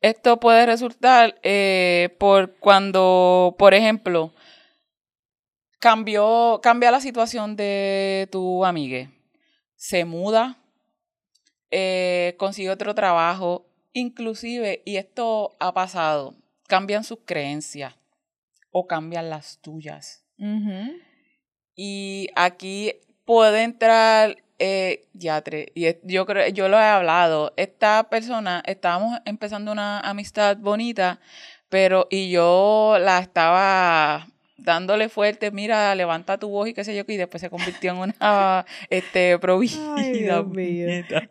Esto 0.00 0.38
puede 0.38 0.66
resultar 0.66 1.38
eh, 1.42 2.14
por 2.18 2.56
cuando, 2.56 3.56
por 3.58 3.74
ejemplo, 3.74 4.32
cambió, 5.78 6.60
cambia 6.62 6.90
la 6.90 7.00
situación 7.00 7.56
de 7.56 8.28
tu 8.30 8.64
amiga, 8.64 9.10
se 9.74 10.04
muda, 10.04 10.58
eh, 11.70 12.34
consigue 12.38 12.70
otro 12.70 12.94
trabajo, 12.94 13.66
inclusive, 13.92 14.82
y 14.84 14.96
esto 14.96 15.56
ha 15.60 15.72
pasado, 15.72 16.34
cambian 16.66 17.04
sus 17.04 17.20
creencias 17.24 17.94
o 18.70 18.86
cambian 18.86 19.30
las 19.30 19.58
tuyas. 19.60 20.24
Y 21.74 22.28
aquí 22.36 22.94
puede 23.24 23.62
entrar 23.62 24.36
eh, 24.58 25.06
y 25.74 25.86
yo 26.02 26.26
creo, 26.26 26.48
yo 26.48 26.68
lo 26.68 26.78
he 26.78 26.84
hablado, 26.84 27.52
esta 27.56 28.08
persona, 28.08 28.62
estábamos 28.66 29.18
empezando 29.24 29.72
una 29.72 30.00
amistad 30.00 30.56
bonita, 30.56 31.20
pero, 31.68 32.06
y 32.10 32.30
yo 32.30 32.96
la 33.00 33.18
estaba 33.18 34.26
dándole 34.56 35.08
fuerte, 35.08 35.50
mira, 35.50 35.94
levanta 35.94 36.38
tu 36.38 36.48
voz 36.48 36.68
y 36.68 36.74
qué 36.74 36.84
sé 36.84 36.96
yo, 36.96 37.04
y 37.06 37.16
después 37.16 37.40
se 37.40 37.50
convirtió 37.50 37.92
en 37.92 37.98
una, 37.98 38.66
este, 38.90 39.38
provida. 39.38 39.94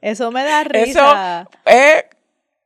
Eso 0.01 0.31
me 0.31 0.43
da 0.43 0.63
risa. 0.63 1.47
Eso 1.65 2.14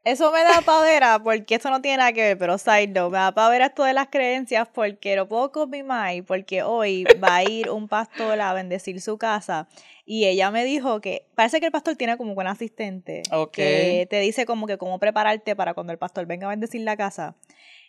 eso 0.04 0.32
me 0.32 0.44
da 0.44 0.62
pavera 0.62 1.20
porque 1.22 1.56
eso 1.56 1.70
no 1.70 1.82
tiene 1.82 1.98
nada 1.98 2.14
que 2.14 2.22
ver, 2.22 2.38
pero 2.38 2.58
side 2.58 2.88
note, 2.88 3.12
me 3.12 3.18
da 3.18 3.34
pavera 3.34 3.68
esto 3.68 3.84
de 3.84 3.94
las 3.94 4.08
creencias 4.08 4.68
porque 4.68 5.16
no 5.16 5.28
puedo 5.28 5.52
con 5.52 5.70
mi 5.70 5.84
porque 6.22 6.64
hoy 6.64 7.06
va 7.24 7.38
a 7.38 7.44
ir 7.44 7.70
un 7.70 7.88
pastor 7.88 8.40
a 8.40 8.54
bendecir 8.54 9.02
su 9.02 9.18
casa 9.18 9.68
y 10.06 10.26
ella 10.26 10.50
me 10.52 10.64
dijo 10.64 11.02
que 11.02 11.28
parece 11.36 11.60
que 11.60 11.68
el 11.68 11.72
pastor 11.72 11.96
tiene 11.96 12.18
como 12.18 12.34
un 12.34 12.48
asistente 12.48 13.22
que 13.54 14.08
te 14.10 14.20
dice 14.20 14.46
como 14.46 14.66
que 14.66 14.78
cómo 14.78 15.00
prepararte 15.00 15.56
para 15.56 15.74
cuando 15.74 15.94
el 15.94 16.00
pastor 16.00 16.26
venga 16.26 16.48
a 16.48 16.50
bendecir 16.50 16.82
la 16.82 16.98
casa. 16.98 17.36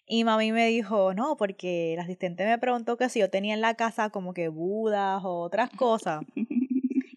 Y 0.07 0.25
mami 0.25 0.51
me 0.51 0.67
dijo, 0.67 1.15
no, 1.15 1.37
porque 1.37 1.95
el 1.95 2.01
asistente 2.01 2.45
me 2.45 2.59
preguntó 2.59 2.97
que 2.97 3.09
si 3.09 3.21
yo 3.21 3.31
tenía 3.31 3.55
en 3.55 3.61
la 3.61 3.75
casa 3.75 4.11
como 4.11 4.35
que 4.35 4.49
budas 4.49 5.23
o 5.25 5.39
otras 5.39 5.71
cosas. 5.71 6.23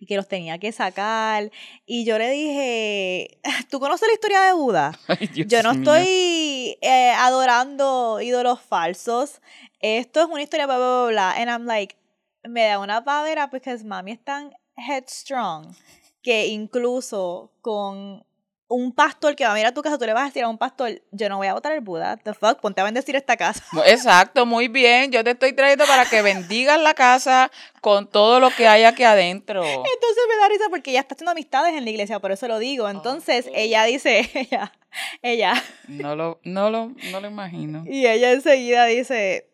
y 0.04 0.06
que 0.06 0.18
los 0.18 0.28
tenía 0.28 0.58
que 0.60 0.72
sacar. 0.72 1.50
Y 1.86 2.04
yo 2.04 2.18
le 2.18 2.30
dije, 2.30 3.39
¿tú 3.70 3.80
conoces 3.80 4.08
la 4.08 4.13
historia 4.13 4.42
de 4.42 4.54
Buda? 4.54 4.92
yo 5.34 5.63
no 5.63 5.72
estoy 5.72 6.78
eh, 6.82 7.13
adorando 7.18 8.20
ídolos 8.22 8.62
falsos. 8.62 9.42
Esto 9.80 10.22
es 10.22 10.28
una 10.28 10.42
historia 10.42 10.66
bla, 10.66 10.78
bla, 10.78 11.06
bla, 11.08 11.32
And 11.32 11.50
I'm 11.50 11.66
like, 11.66 11.96
me 12.44 12.66
da 12.66 12.80
una 12.80 13.04
pavera 13.04 13.50
porque 13.50 13.76
mami 13.86 14.12
es 14.12 14.24
tan 14.24 14.54
headstrong 14.76 15.74
que 16.22 16.48
incluso 16.48 17.52
con 17.62 18.26
un 18.74 18.92
pastor 18.92 19.36
que 19.36 19.44
va 19.46 19.52
a 19.52 19.54
venir 19.54 19.68
a 19.68 19.74
tu 19.74 19.82
casa, 19.82 19.98
tú 19.98 20.06
le 20.06 20.14
vas 20.14 20.24
a 20.24 20.26
decir 20.26 20.44
a 20.44 20.50
un 20.50 20.58
pastor, 20.58 21.02
yo 21.12 21.30
no 21.30 21.38
voy 21.38 21.48
a 21.48 21.54
votar 21.54 21.74
el 21.74 21.82
Buda, 21.82 22.18
the 22.18 22.34
fuck, 22.34 22.60
ponte 22.60 22.82
a 22.82 22.84
bendecir 22.84 23.16
esta 23.16 23.38
casa. 23.38 23.64
Exacto, 23.86 24.46
muy 24.46 24.68
bien. 24.68 25.12
Yo 25.12 25.24
te 25.24 25.32
estoy 25.32 25.54
trayendo 25.54 25.86
para 25.86 26.06
que 26.06 26.22
bendigas 26.22 26.82
la 26.82 26.94
casa 26.94 27.52
con 27.82 28.08
todo 28.08 28.40
lo 28.40 28.50
que 28.50 28.68
hay 28.68 28.84
aquí 28.84 29.04
adentro. 29.04 29.64
Entonces 29.64 30.24
me 30.28 30.42
da 30.42 30.50
risa 30.50 30.66
porque 30.70 30.92
ella 30.92 31.02
está 31.02 31.16
haciendo 31.16 31.32
amistades 31.32 31.74
en 31.76 31.84
la 31.84 31.90
iglesia, 31.90 32.20
por 32.20 32.32
eso 32.32 32.48
lo 32.48 32.58
digo. 32.58 32.90
Entonces 32.90 33.50
ella 33.54 33.84
dice, 33.84 34.30
ella, 34.34 34.74
ella. 35.22 35.64
No 35.88 36.16
lo, 36.16 36.40
no 36.44 36.70
lo, 36.70 36.92
no 37.12 37.22
lo 37.22 37.28
imagino. 37.28 37.84
Y 37.86 38.08
ella 38.08 38.32
enseguida 38.32 38.86
dice, 38.86 39.50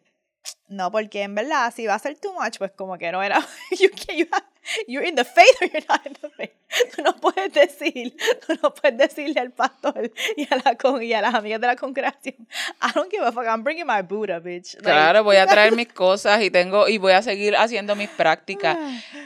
no, 0.68 0.92
porque 0.92 1.24
en 1.24 1.36
verdad, 1.36 1.74
si 1.76 1.88
va 1.88 1.96
a 1.96 2.00
ser 2.00 2.18
too 2.18 2.34
much, 2.34 2.58
pues 2.58 2.72
como 2.72 2.98
que 2.98 3.12
no 3.12 3.22
era. 3.22 3.40
You, 3.72 3.90
you 4.16 4.28
have, 4.32 4.46
you're 4.88 5.06
in 5.08 5.16
the 5.16 5.24
faith 5.26 5.56
or 5.62 5.68
you're 5.72 5.86
not 5.88 6.06
in 6.06 6.14
the 6.22 6.30
faith. 6.30 6.52
Tú 6.96 7.02
no 7.02 7.16
puedes 7.16 7.52
decir, 7.52 8.16
tú 8.46 8.54
no 8.62 8.72
puedes 8.76 8.96
decirle 8.96 9.40
al 9.40 9.50
pastor 9.52 10.12
y 10.38 10.48
a, 10.54 10.56
la, 10.64 10.76
con- 10.76 11.02
y 11.02 11.14
a 11.14 11.22
las 11.22 11.34
amigas 11.34 11.60
de 11.60 11.66
la 11.66 11.76
congregación, 11.76 12.36
I 12.80 12.92
don't 12.94 13.10
give 13.10 13.24
a 13.26 13.32
fuck, 13.32 13.46
I'm 13.48 13.64
bringing 13.64 13.88
my 13.88 14.04
Buddha, 14.04 14.40
bitch. 14.40 14.76
Like, 14.76 14.84
Claro, 14.84 15.24
voy 15.24 15.38
a 15.38 15.48
traer 15.48 15.76
mis 15.76 15.88
cosas 15.92 16.44
y 16.44 16.52
tengo 16.52 16.88
y 16.88 17.00
voy 17.00 17.14
a 17.14 17.24
seguir 17.24 17.56
haciendo 17.56 17.96
mis 17.96 18.10
prácticas. 18.10 18.78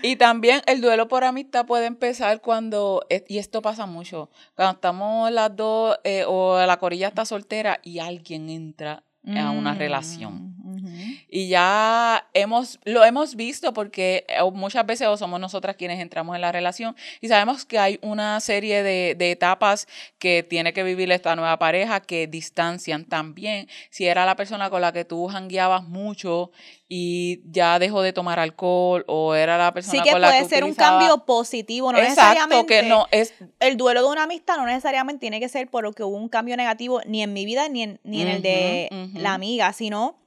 Y 0.01 0.15
también 0.15 0.61
el 0.67 0.79
duelo 0.79 1.09
por 1.09 1.25
amistad 1.25 1.65
puede 1.65 1.85
empezar 1.87 2.39
cuando, 2.39 3.05
y 3.27 3.37
esto 3.39 3.61
pasa 3.61 3.85
mucho, 3.85 4.29
cuando 4.55 4.75
estamos 4.75 5.29
las 5.29 5.53
dos 5.53 5.97
eh, 6.05 6.23
o 6.25 6.57
la 6.65 6.77
corilla 6.77 7.09
está 7.09 7.25
soltera 7.25 7.79
y 7.83 7.99
alguien 7.99 8.49
entra 8.49 9.03
a 9.37 9.51
una 9.51 9.73
Mm, 9.73 9.77
relación. 9.77 10.52
Ujú. 10.93 11.13
Y 11.29 11.49
ya 11.49 12.27
hemos, 12.33 12.79
lo 12.83 13.03
hemos 13.03 13.35
visto 13.35 13.73
porque 13.73 14.25
eh, 14.27 14.43
muchas 14.53 14.85
veces 14.85 15.07
o 15.07 15.17
somos 15.17 15.39
nosotras 15.39 15.75
quienes 15.75 15.99
entramos 15.99 16.35
en 16.35 16.41
la 16.41 16.51
relación 16.51 16.95
y 17.21 17.27
sabemos 17.27 17.65
que 17.65 17.79
hay 17.79 17.99
una 18.01 18.39
serie 18.39 18.83
de, 18.83 19.15
de 19.17 19.31
etapas 19.31 19.87
que 20.19 20.43
tiene 20.43 20.73
que 20.73 20.83
vivir 20.83 21.11
esta 21.11 21.35
nueva 21.35 21.57
pareja 21.59 21.99
que 21.99 22.27
distancian 22.27 23.05
también. 23.05 23.67
Si 23.89 24.05
era 24.05 24.25
la 24.25 24.35
persona 24.35 24.69
con 24.69 24.81
la 24.81 24.91
que 24.91 25.05
tú 25.05 25.27
jangueabas 25.27 25.83
mucho 25.83 26.51
y 26.87 27.41
ya 27.49 27.79
dejó 27.79 28.01
de 28.01 28.13
tomar 28.13 28.39
alcohol 28.39 29.03
o 29.07 29.33
era 29.33 29.57
la 29.57 29.73
persona 29.73 29.99
Sí 29.99 30.03
que 30.03 30.11
con 30.11 30.21
la 30.21 30.27
puede 30.27 30.43
que 30.43 30.49
ser 30.49 30.63
un 30.63 30.75
cambio 30.75 31.25
positivo, 31.25 31.91
no 31.91 31.97
Exacto, 31.97 32.33
necesariamente. 32.33 32.81
que 32.81 32.83
no 32.83 33.07
es 33.11 33.33
el 33.59 33.77
duelo 33.77 34.03
de 34.03 34.09
una 34.09 34.23
amistad 34.23 34.57
no 34.57 34.65
necesariamente 34.65 35.21
tiene 35.21 35.39
que 35.39 35.49
ser 35.49 35.69
por 35.69 35.83
lo 35.83 35.93
que 35.93 36.03
hubo 36.03 36.15
un 36.15 36.29
cambio 36.29 36.55
negativo 36.57 37.01
ni 37.05 37.23
en 37.23 37.33
mi 37.33 37.45
vida 37.45 37.67
ni 37.69 37.83
en, 37.83 37.99
ni 38.03 38.21
en 38.21 38.27
el 38.27 38.41
de 38.41 38.89
la 39.15 39.33
amiga, 39.33 39.73
sino 39.73 40.22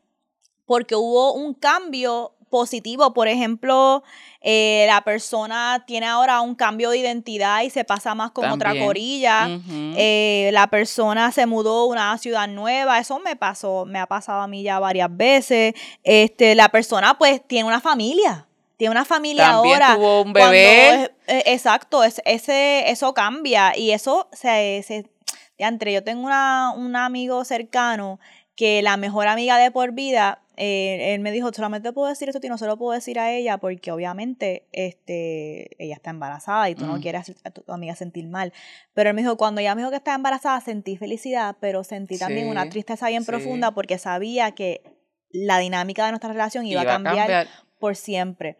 porque 0.67 0.95
hubo 0.97 1.33
un 1.33 1.55
cambio 1.55 2.33
positivo. 2.51 3.13
Por 3.13 3.27
ejemplo, 3.29 4.03
eh, 4.41 4.85
la 4.89 5.01
persona 5.03 5.85
tiene 5.87 6.07
ahora 6.07 6.41
un 6.41 6.55
cambio 6.55 6.91
de 6.91 6.99
identidad 6.99 7.63
y 7.63 7.71
se 7.71 7.85
pasa 7.85 8.15
más 8.15 8.31
con 8.31 8.45
otra 8.51 8.73
corilla. 8.85 9.49
Eh, 9.97 10.51
la 10.53 10.69
persona 10.69 11.33
se 11.33 11.47
mudó 11.47 11.83
a 11.83 11.87
una 11.87 12.19
ciudad 12.19 12.47
nueva, 12.49 12.99
eso 12.99 13.19
me 13.19 13.35
pasó, 13.37 13.85
me 13.85 13.99
ha 13.99 14.07
pasado 14.07 14.43
a 14.43 14.47
mí 14.47 14.63
ya 14.63 14.79
varias 14.79 15.09
veces. 15.15 15.75
Este, 16.05 16.55
la 16.55 16.69
persona 16.69 17.19
pues 17.19 17.43
tiene 17.47 17.67
una 17.69 17.81
familia, 17.81 18.47
tiene 18.77 18.93
una 18.93 19.05
familia 19.05 19.51
También 19.51 19.83
ahora. 19.83 19.95
tuvo 19.97 20.23
un 20.23 20.33
Cuando 20.33 20.51
bebé. 20.53 20.95
es- 21.03 21.11
eh, 21.27 21.43
exacto, 21.47 22.05
es- 22.05 22.23
ese, 22.25 22.91
eso 22.91 23.13
cambia 23.13 23.77
y 23.77 23.91
eso 23.91 24.29
se, 24.33 24.85
se 24.87 25.11
entre 25.59 25.93
yo 25.93 26.05
tengo 26.05 26.25
una, 26.27 26.73
un 26.77 26.95
amigo 26.97 27.45
cercano 27.45 28.21
que 28.55 28.83
la 28.83 28.97
mejor 28.97 29.27
amiga 29.29 29.59
de 29.59 29.71
por 29.71 29.93
vida, 29.93 30.41
eh, 30.57 31.15
él 31.15 31.21
me 31.21 31.33
dijo, 31.33 31.53
solamente 31.53 31.93
puedo 31.93 32.09
decir 32.09 32.29
esto 32.29 32.41
y 32.43 32.49
no 32.49 32.57
se 32.57 32.67
lo 32.67 32.79
puedo 32.79 32.93
decir 32.93 33.19
a 33.19 33.31
ella 33.33 33.59
porque 33.59 33.93
obviamente 33.93 34.67
este, 34.73 35.83
ella 35.83 35.97
está 35.97 36.11
embarazada 36.11 36.71
y 36.71 36.75
tú 36.75 36.87
no 36.87 36.99
quieres 36.99 37.35
a 37.45 37.51
tu, 37.51 37.71
amiga 37.71 37.95
sentir 37.95 38.27
mal. 38.27 38.53
Pero 38.95 39.11
él 39.11 39.17
me 39.17 39.23
dijo, 39.23 39.37
cuando 39.37 39.61
ella 39.61 39.75
me 39.75 39.83
dijo 39.83 39.91
que 39.91 39.97
estaba 39.97 40.17
embarazada, 40.17 40.61
sentí 40.63 40.97
felicidad, 40.97 41.57
pero 41.61 41.85
sentí 41.85 42.19
también 42.19 42.49
una 42.49 42.69
tristeza 42.71 43.09
bien 43.09 43.23
sí. 43.23 43.31
profunda 43.31 43.73
porque 43.73 43.99
sabía 43.99 44.53
que 44.53 44.83
la 45.31 45.59
dinámica 45.59 46.07
de 46.07 46.13
nuestra 46.13 46.33
relación 46.33 46.65
iba, 46.65 46.81
a 46.81 46.87
cambiar 46.87 47.49
por 47.79 47.95
siempre. 47.95 48.57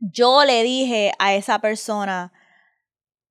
Yo 0.00 0.44
le 0.44 0.64
dije 0.64 1.12
a 1.20 1.34
esa 1.34 1.60
persona, 1.60 2.32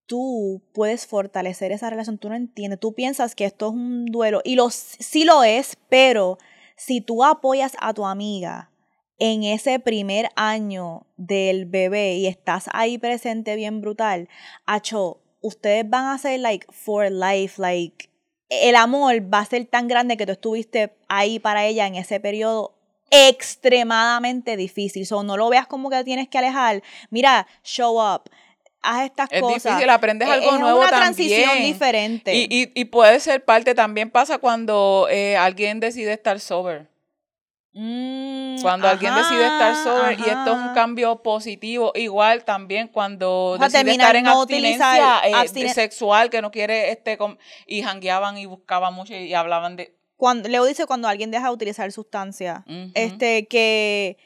tú 0.05 0.63
puedes 0.73 1.05
fortalecer 1.05 1.73
esa 1.73 1.89
relación, 1.89 2.17
tú 2.17 2.29
no 2.29 2.35
entiendes, 2.35 2.79
tú 2.79 2.93
piensas 2.93 3.35
que 3.35 3.45
esto 3.45 3.67
es 3.67 3.73
un 3.73 4.05
duelo 4.05 4.41
y 4.45 4.55
lo, 4.55 4.69
sí 4.69 5.25
lo 5.25 5.43
es, 5.43 5.75
pero 5.89 6.38
si 6.79 7.01
tú 7.01 7.25
apoyas 7.25 7.75
a 7.81 7.93
tu 7.93 8.05
amiga 8.05 8.71
en 9.19 9.43
ese 9.43 9.79
primer 9.79 10.29
año 10.37 11.05
del 11.17 11.65
bebé 11.65 12.13
y 12.15 12.25
estás 12.25 12.69
ahí 12.71 12.97
presente 12.97 13.57
bien 13.57 13.81
brutal, 13.81 14.29
acho, 14.65 15.19
ustedes 15.41 15.87
van 15.87 16.05
a 16.05 16.17
ser 16.17 16.39
like 16.39 16.65
for 16.71 17.11
life, 17.11 17.61
like 17.61 18.09
el 18.47 18.77
amor 18.77 19.21
va 19.31 19.39
a 19.39 19.45
ser 19.45 19.65
tan 19.65 19.89
grande 19.89 20.15
que 20.15 20.25
tú 20.25 20.31
estuviste 20.31 20.95
ahí 21.09 21.37
para 21.37 21.65
ella 21.65 21.85
en 21.85 21.95
ese 21.95 22.21
periodo 22.21 22.75
extremadamente 23.11 24.55
difícil. 24.55 25.05
So, 25.05 25.21
no 25.23 25.35
lo 25.35 25.49
veas 25.49 25.67
como 25.67 25.89
que 25.89 26.03
tienes 26.05 26.29
que 26.29 26.37
alejar. 26.37 26.81
Mira, 27.09 27.45
show 27.63 27.99
up. 27.99 28.29
Haz 28.81 29.05
estas 29.05 29.29
Es 29.31 29.41
cosas. 29.41 29.63
difícil, 29.63 29.89
aprendes 29.89 30.27
Eh, 30.27 30.31
algo 30.31 30.53
es 30.53 30.59
nuevo 30.59 30.79
una 30.79 30.89
también. 30.89 31.13
transición 31.15 31.61
diferente. 31.63 32.33
Y, 32.35 32.47
y, 32.49 32.71
y 32.73 32.85
puede 32.85 33.19
ser 33.19 33.43
parte, 33.43 33.75
también 33.75 34.09
pasa 34.09 34.37
cuando 34.37 35.07
eh, 35.09 35.35
alguien 35.37 35.79
decide 35.79 36.13
estar 36.13 36.39
sober. 36.39 36.87
Mm, 37.73 38.61
Cuando 38.61 38.87
alguien 38.87 39.13
decide 39.13 39.43
estar 39.43 39.71
ajá, 39.73 39.83
sober 39.83 40.19
y 40.19 40.23
esto 40.23 40.53
es 40.53 40.57
un 40.57 40.73
cambio 40.73 41.21
positivo, 41.21 41.91
igual 41.93 42.43
también 42.43 42.87
cuando 42.87 43.57
sea, 43.59 43.67
decide 43.69 43.91
estar 43.91 44.15
en 44.15 44.23
no 44.23 44.41
abstinencia 44.41 45.19
eh, 45.23 45.69
sexual, 45.73 46.29
que 46.31 46.41
no 46.41 46.49
quiere, 46.49 46.91
este 46.91 47.17
com- 47.17 47.37
y 47.67 47.83
jangueaban 47.83 48.37
y 48.39 48.47
buscaban 48.47 48.93
mucho 48.95 49.13
y, 49.13 49.17
y 49.27 49.33
hablaban 49.35 49.75
de... 49.75 49.95
Cuando, 50.17 50.49
Leo 50.49 50.65
dice 50.65 50.87
cuando 50.87 51.07
alguien 51.07 51.29
deja 51.31 51.47
de 51.47 51.53
utilizar 51.53 51.89
sustancia. 51.91 52.65
Este, 52.95 53.47
que 53.47 54.17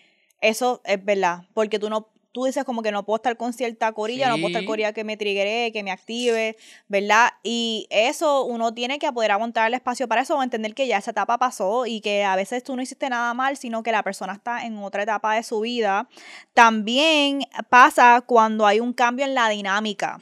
eso 0.42 0.82
es 0.86 1.04
verdad. 1.04 1.44
Porque 1.54 1.78
tú 1.78 1.90
no, 1.90 2.13
tú 2.34 2.46
dices 2.46 2.66
como 2.66 2.82
que 2.82 2.92
no 2.92 3.06
puedo 3.06 3.18
estar 3.18 3.38
con 3.38 3.54
cierta 3.54 3.92
corilla, 3.94 4.28
no 4.28 4.36
puedo 4.36 4.48
estar 4.48 4.66
corilla 4.66 4.92
que 4.92 5.04
me 5.04 5.16
triggere, 5.16 5.72
que 5.72 5.84
me 5.84 5.92
active, 5.92 6.58
¿verdad? 6.88 7.30
Y 7.44 7.88
eso 7.90 8.44
uno 8.44 8.74
tiene 8.74 9.00
que 9.00 9.12
poder 9.14 9.32
aguantar 9.32 9.68
el 9.68 9.76
espacio 9.76 10.08
para 10.08 10.22
eso 10.22 10.36
o 10.36 10.44
entender 10.44 10.74
que 10.74 10.88
ya 10.88 10.98
esa 10.98 11.12
etapa 11.12 11.38
pasó 11.38 11.86
y 11.86 12.02
que 12.02 12.24
a 12.24 12.36
veces 12.36 12.64
tú 12.64 12.76
no 12.76 12.82
hiciste 12.82 13.08
nada 13.08 13.34
mal, 13.36 13.56
sino 13.56 13.84
que 13.84 13.92
la 13.92 14.04
persona 14.04 14.34
está 14.34 14.66
en 14.66 14.78
otra 14.80 15.04
etapa 15.04 15.36
de 15.36 15.44
su 15.44 15.62
vida. 15.62 16.10
También 16.54 17.44
pasa 17.70 18.22
cuando 18.26 18.66
hay 18.66 18.80
un 18.80 18.94
cambio 18.94 19.26
en 19.26 19.36
la 19.36 19.48
dinámica 19.50 20.20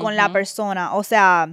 con 0.00 0.16
la 0.16 0.32
persona. 0.32 0.94
O 0.94 1.02
sea, 1.02 1.48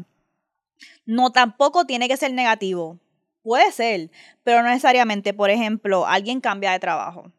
no 1.05 1.31
tampoco 1.31 1.85
tiene 1.85 2.07
que 2.07 2.17
ser 2.17 2.31
negativo. 2.33 2.99
Puede 3.41 3.71
ser, 3.71 4.09
pero 4.43 4.61
no 4.63 4.69
necesariamente. 4.69 5.33
Por 5.33 5.49
ejemplo, 5.49 6.05
alguien 6.05 6.39
cambia 6.39 6.71
de 6.71 6.79
trabajo. 6.79 7.31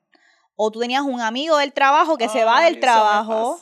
O 0.60 0.72
tú 0.72 0.80
tenías 0.80 1.02
un 1.02 1.20
amigo 1.20 1.56
del 1.56 1.72
trabajo 1.72 2.18
que 2.18 2.28
se 2.28 2.42
va 2.44 2.62
del 2.62 2.80
trabajo 2.80 3.60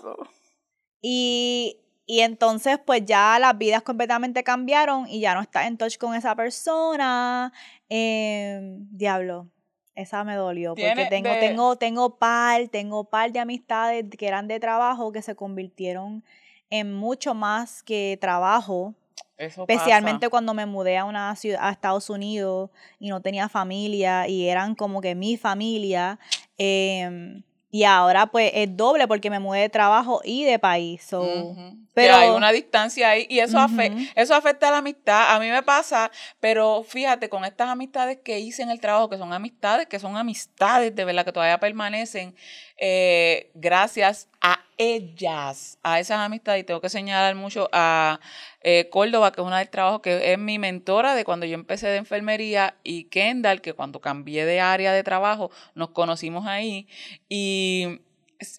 y, 1.02 1.76
y 2.06 2.20
entonces 2.20 2.78
pues 2.84 3.04
ya 3.04 3.38
las 3.38 3.56
vidas 3.58 3.82
completamente 3.82 4.42
cambiaron 4.42 5.06
y 5.06 5.20
ya 5.20 5.34
no 5.34 5.42
estás 5.42 5.66
en 5.66 5.76
touch 5.76 5.98
con 5.98 6.14
esa 6.14 6.34
persona. 6.34 7.52
Em, 7.90 8.78
diablo, 8.90 9.46
esa 9.94 10.24
me 10.24 10.36
dolió 10.36 10.74
porque 10.74 11.04
tengo, 11.10 11.28
de- 11.28 11.36
tengo, 11.40 11.76
tengo 11.76 12.16
par, 12.16 12.68
tengo 12.68 13.04
par 13.04 13.30
de 13.30 13.40
amistades 13.40 14.06
que 14.18 14.26
eran 14.26 14.48
de 14.48 14.58
trabajo 14.58 15.12
que 15.12 15.20
se 15.20 15.36
convirtieron 15.36 16.24
en 16.70 16.94
mucho 16.94 17.34
más 17.34 17.82
que 17.82 18.16
trabajo. 18.20 18.94
Eso 19.36 19.66
Especialmente 19.68 20.26
pasa. 20.26 20.30
cuando 20.30 20.54
me 20.54 20.64
mudé 20.64 20.96
a 20.96 21.04
una 21.04 21.36
ciudad, 21.36 21.60
a 21.62 21.70
Estados 21.70 22.08
Unidos 22.08 22.70
y 22.98 23.10
no 23.10 23.20
tenía 23.20 23.50
familia 23.50 24.26
y 24.28 24.48
eran 24.48 24.74
como 24.74 25.02
que 25.02 25.14
mi 25.14 25.36
familia. 25.36 26.18
Em, 26.58 27.42
y 27.70 27.84
ahora 27.84 28.26
pues 28.26 28.52
es 28.54 28.74
doble 28.76 29.06
porque 29.06 29.28
me 29.28 29.38
mudé 29.40 29.60
de 29.60 29.68
trabajo 29.68 30.20
y 30.24 30.44
de 30.44 30.58
país. 30.58 31.02
so, 31.02 31.54
pero- 31.92 32.14
Que 32.14 32.20
hay 32.24 32.30
una 32.30 32.52
distancia 32.52 33.10
ahí 33.10 33.26
y 33.28 33.40
eso, 33.40 33.58
afe- 33.58 33.90
Ujú. 33.92 34.04
eso 34.14 34.34
afecta 34.34 34.68
a 34.68 34.70
la 34.70 34.78
amistad. 34.78 35.34
A 35.34 35.40
mí 35.40 35.48
me 35.50 35.62
pasa, 35.62 36.10
pero 36.40 36.82
fíjate, 36.84 37.28
con 37.28 37.44
estas 37.44 37.68
amistades 37.68 38.18
que 38.24 38.38
hice 38.38 38.62
en 38.62 38.70
el 38.70 38.80
trabajo, 38.80 39.08
que 39.10 39.18
son 39.18 39.32
amistades, 39.32 39.86
que 39.88 39.98
son 39.98 40.16
amistades 40.16 40.94
de 40.94 41.04
verdad 41.04 41.24
que 41.24 41.32
todavía 41.32 41.58
permanecen, 41.58 42.34
eh, 42.78 43.50
gracias 43.54 44.28
a 44.40 44.60
ellas, 44.78 45.78
a 45.82 45.98
esas 46.00 46.18
amistades, 46.18 46.60
y 46.62 46.64
tengo 46.64 46.80
que 46.82 46.88
señalar 46.90 47.34
mucho 47.34 47.68
a 47.72 48.20
eh, 48.68 48.88
Córdoba, 48.90 49.30
que 49.30 49.40
es 49.40 49.46
una 49.46 49.60
del 49.60 49.70
trabajo, 49.70 50.02
que 50.02 50.32
es 50.32 50.38
mi 50.40 50.58
mentora 50.58 51.14
de 51.14 51.24
cuando 51.24 51.46
yo 51.46 51.54
empecé 51.54 51.86
de 51.86 51.98
enfermería, 51.98 52.74
y 52.82 53.04
Kendall, 53.04 53.60
que 53.60 53.74
cuando 53.74 54.00
cambié 54.00 54.44
de 54.44 54.58
área 54.60 54.92
de 54.92 55.04
trabajo, 55.04 55.52
nos 55.76 55.90
conocimos 55.90 56.48
ahí, 56.48 56.88
y 57.28 58.00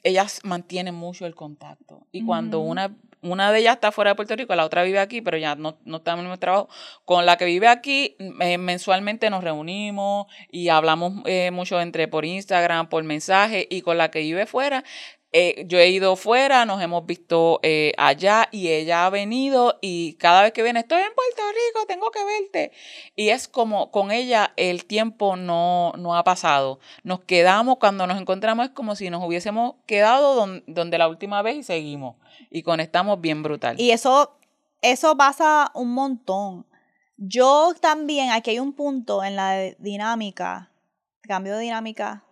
ellas 0.04 0.40
mantienen 0.46 0.96
mucho 0.96 1.26
el 1.26 1.36
contacto. 1.36 2.08
Y 2.14 2.24
cuando 2.24 2.62
Ujú. 2.62 2.70
una, 2.70 2.96
una 3.22 3.52
de 3.52 3.60
ellas 3.60 3.76
está 3.76 3.92
fuera 3.92 4.12
de 4.12 4.16
Puerto 4.16 4.34
Rico, 4.38 4.56
la 4.56 4.64
otra 4.64 4.84
vive 4.84 5.00
aquí, 5.00 5.20
pero 5.20 5.36
ya 5.38 5.56
no, 5.56 5.78
no 5.84 5.98
está 5.98 6.14
en 6.14 6.20
el 6.20 6.24
mismo 6.24 6.40
trabajo, 6.40 6.70
con 7.04 7.26
la 7.26 7.36
que 7.36 7.44
vive 7.44 7.68
aquí, 7.68 8.16
eh, 8.40 8.58
mensualmente 8.58 9.30
nos 9.30 9.44
reunimos 9.44 10.28
y 10.50 10.70
hablamos 10.70 11.22
eh, 11.26 11.52
mucho 11.52 11.82
entre 11.82 12.08
por 12.08 12.24
Instagram, 12.24 12.88
por 12.88 13.04
mensaje, 13.04 13.68
y 13.70 13.82
con 13.82 13.98
la 13.98 14.10
que 14.10 14.20
vive 14.20 14.46
fuera, 14.46 14.86
eh, 15.40 15.66
yo 15.68 15.78
he 15.78 15.90
ido 15.90 16.16
fuera, 16.16 16.66
nos 16.66 16.82
hemos 16.82 17.06
visto 17.06 17.60
eh, 17.62 17.94
allá 18.00 18.50
y 18.52 18.70
ella 18.70 19.06
ha 19.06 19.12
venido 19.12 19.78
y 19.82 20.14
cada 20.14 20.42
vez 20.42 20.52
que 20.52 20.64
viene, 20.64 20.80
estoy 20.80 21.04
en 21.04 21.14
Puerto 21.14 21.44
Rico, 21.52 21.86
tengo 21.86 22.10
que 22.10 22.26
verte. 22.26 22.72
Y 23.16 23.30
es 23.30 23.48
como 23.48 23.92
con 23.92 24.10
ella 24.10 24.52
el 24.56 24.86
tiempo 24.86 25.36
no, 25.36 25.94
no 25.96 26.16
ha 26.16 26.24
pasado. 26.24 26.80
Nos 27.04 27.20
quedamos, 27.20 27.78
cuando 27.78 28.08
nos 28.08 28.20
encontramos 28.20 28.66
es 28.66 28.72
como 28.72 28.96
si 28.96 29.12
nos 29.12 29.24
hubiésemos 29.24 29.76
quedado 29.86 30.48
donde 30.66 30.98
la 30.98 31.08
última 31.08 31.44
vez 31.44 31.58
y 31.58 31.64
seguimos. 31.64 32.16
Y 32.50 32.64
conectamos 32.64 33.22
bien 33.22 33.44
brutal. 33.44 33.80
Y 33.80 33.92
eso, 33.92 34.40
eso 34.82 35.16
pasa 35.18 35.70
un 35.76 35.94
montón. 35.94 36.66
Yo 37.18 37.76
también, 37.80 38.32
aquí 38.32 38.50
hay 38.50 38.60
un 38.60 38.74
punto 38.74 39.24
en 39.24 39.36
la 39.36 39.56
dinámica, 39.78 40.72
cambio 41.22 41.56
de 41.58 41.62
dinámica 41.62 42.24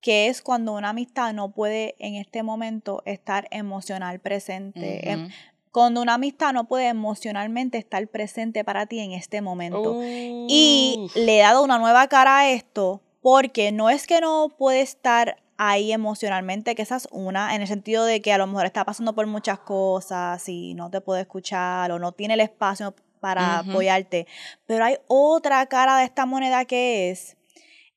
que 0.00 0.28
es 0.28 0.42
cuando 0.42 0.72
una 0.72 0.90
amistad 0.90 1.32
no 1.34 1.52
puede 1.52 1.94
en 1.98 2.14
este 2.14 2.42
momento 2.42 3.02
estar 3.04 3.46
emocional 3.50 4.20
presente. 4.20 5.10
Em, 5.10 5.28
cuando 5.72 6.02
una 6.02 6.14
amistad 6.14 6.52
no 6.52 6.64
puede 6.64 6.88
emocionalmente 6.88 7.78
estar 7.78 8.06
presente 8.08 8.64
para 8.64 8.86
ti 8.86 8.98
en 9.00 9.12
este 9.12 9.40
momento. 9.40 10.00
Y 10.02 11.10
le 11.14 11.38
he 11.38 11.42
dado 11.42 11.62
una 11.62 11.78
nueva 11.78 12.08
cara 12.08 12.40
a 12.40 12.50
esto 12.50 13.02
porque 13.22 13.70
no 13.70 13.90
es 13.90 14.06
que 14.06 14.20
no 14.20 14.48
puede 14.58 14.80
estar 14.80 15.36
ahí 15.58 15.92
emocionalmente, 15.92 16.74
que 16.74 16.80
esa 16.80 16.96
es 16.96 17.06
una, 17.12 17.54
en 17.54 17.60
el 17.60 17.68
sentido 17.68 18.06
de 18.06 18.22
que 18.22 18.32
a 18.32 18.38
lo 18.38 18.46
mejor 18.46 18.64
está 18.64 18.84
pasando 18.84 19.14
por 19.14 19.26
muchas 19.26 19.58
cosas 19.58 20.48
y 20.48 20.72
no 20.72 20.90
te 20.90 21.02
puede 21.02 21.20
escuchar 21.20 21.92
o 21.92 21.98
no 21.98 22.12
tiene 22.12 22.34
el 22.34 22.40
espacio 22.40 22.94
para 23.20 23.58
apoyarte. 23.58 24.26
Pero 24.64 24.86
hay 24.86 24.96
otra 25.06 25.64
cara 25.66 25.98
de 25.98 26.04
esta 26.04 26.24
moneda 26.24 26.64
que 26.64 27.10
es, 27.10 27.36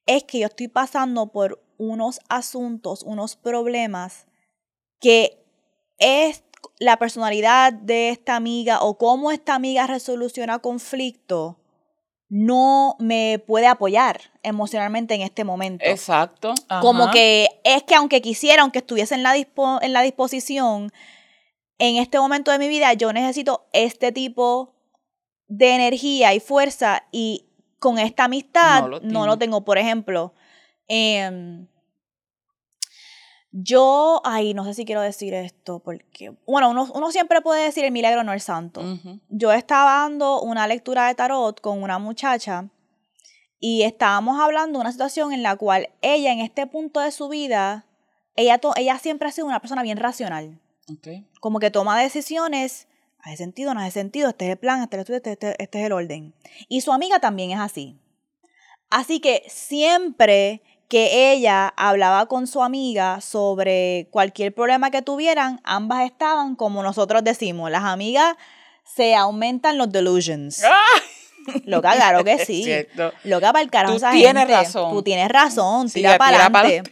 es 0.05 0.25
que 0.25 0.39
yo 0.39 0.47
estoy 0.47 0.67
pasando 0.67 1.27
por 1.27 1.62
unos 1.77 2.19
asuntos, 2.29 3.03
unos 3.03 3.36
problemas 3.36 4.27
que 4.99 5.43
es 5.97 6.43
la 6.79 6.97
personalidad 6.97 7.73
de 7.73 8.09
esta 8.09 8.36
amiga 8.36 8.81
o 8.81 8.97
cómo 8.97 9.31
esta 9.31 9.55
amiga 9.55 9.88
resoluciona 9.88 10.59
conflicto 10.59 11.59
no 12.29 12.95
me 12.99 13.38
puede 13.45 13.67
apoyar 13.67 14.19
emocionalmente 14.41 15.13
en 15.13 15.21
este 15.21 15.43
momento. 15.43 15.86
Exacto. 15.86 16.55
Como 16.81 17.12
que 17.12 17.47
es 17.63 17.83
que 17.83 17.93
aunque 17.93 18.21
quisiera, 18.21 18.63
aunque 18.63 18.79
estuviese 18.79 19.13
en 19.13 19.21
la, 19.21 19.36
en 19.36 19.93
la 19.93 20.01
disposición, 20.01 20.91
en 21.77 21.97
este 21.97 22.17
momento 22.17 22.49
de 22.51 22.57
mi 22.57 22.69
vida 22.69 22.93
yo 22.93 23.13
necesito 23.13 23.67
este 23.71 24.12
tipo 24.12 24.73
de 25.47 25.75
energía 25.75 26.33
y 26.33 26.39
fuerza 26.39 27.03
y 27.12 27.45
con 27.77 27.99
esta 27.99 28.23
amistad 28.23 28.88
no 29.03 29.27
lo, 29.27 29.38
tengo. 29.38 29.63
Por 29.65 29.77
ejemplo, 29.77 30.33
eh, 30.93 31.65
yo, 33.56 34.19
ay, 34.23 34.56
no 34.56 34.65
sé 34.65 34.73
si 34.73 34.84
quiero 34.84 35.01
decir 35.01 35.36
esto, 35.36 35.77
porque, 35.77 36.34
bueno, 36.47 36.71
uno, 36.71 36.89
uno 36.91 37.12
siempre 37.12 37.39
puede 37.41 37.63
decir 37.63 37.86
el 37.86 37.91
milagro, 37.91 38.23
no 38.23 38.34
el 38.34 38.41
santo. 38.41 38.82
Yo 39.29 39.51
estaba 39.53 40.01
dando 40.01 40.41
una 40.41 40.65
lectura 40.65 41.08
de 41.08 41.13
tarot 41.13 41.62
con 41.62 41.84
una 41.84 41.99
muchacha 41.99 42.69
y 43.60 43.84
estábamos 43.84 44.39
hablando 44.39 44.79
de 44.79 44.82
una 44.82 44.91
situación 44.91 45.34
en 45.34 45.43
la 45.43 45.56
cual 45.56 45.89
ella, 46.01 46.34
en 46.34 46.39
este 46.39 46.65
punto 46.65 46.99
de 46.99 47.12
su 47.12 47.29
vida, 47.29 47.86
ella, 48.36 48.60
ella 48.75 48.97
siempre 48.97 49.27
ha 49.27 49.32
sido 49.32 49.45
una 49.45 49.60
persona 49.60 49.84
bien 49.84 49.97
racional. 49.97 50.60
Como 51.39 51.60
que 51.60 51.69
toma 51.69 52.01
decisiones, 52.01 52.88
hace 53.19 53.38
sentido, 53.38 53.75
no 53.75 53.82
hace 53.82 53.91
sentido, 53.91 54.29
este 54.29 54.45
es 54.45 54.51
el 54.51 54.58
plan, 54.58 54.82
este 54.82 54.99
es 54.99 55.10
el, 55.10 55.15
este, 55.15 55.32
este, 55.34 55.63
este 55.63 55.79
es 55.79 55.86
el 55.86 55.91
orden. 55.91 56.34
Y 56.69 56.82
su 56.82 56.91
amiga 56.91 57.19
también 57.19 57.51
es 57.51 57.60
así. 57.60 57.99
Así 58.89 59.19
que 59.19 59.43
siempre 59.47 60.62
que 60.93 61.34
ella 61.34 61.73
hablaba 61.75 62.27
con 62.27 62.45
su 62.45 62.62
amiga 62.62 63.19
sobre 63.19 64.08
cualquier 64.12 64.53
problema 64.53 64.91
que 64.91 65.01
tuvieran, 65.01 65.60
ambas 65.63 66.06
estaban, 66.06 66.56
como 66.56 66.84
nosotros 66.84 67.23
decimos, 67.23 67.71
las 67.71 67.82
amigas 67.82 68.36
se 68.84 69.15
aumentan 69.15 69.79
los 69.79 69.91
delusions. 69.91 70.62
Lo 71.65 71.77
Loca, 71.77 71.93
claro 71.93 72.23
que 72.23 72.38
sí. 72.45 72.71
Loca 73.23 73.51
para 73.51 73.63
el 73.63 73.71
carajo. 73.71 73.95
Tú 73.95 74.06
tienes 74.12 74.47
razón. 74.47 74.91
Tú 74.91 75.01
tienes 75.01 75.29
razón, 75.29 75.89
tira 75.89 76.19
para 76.19 76.45
adelante. 76.45 76.84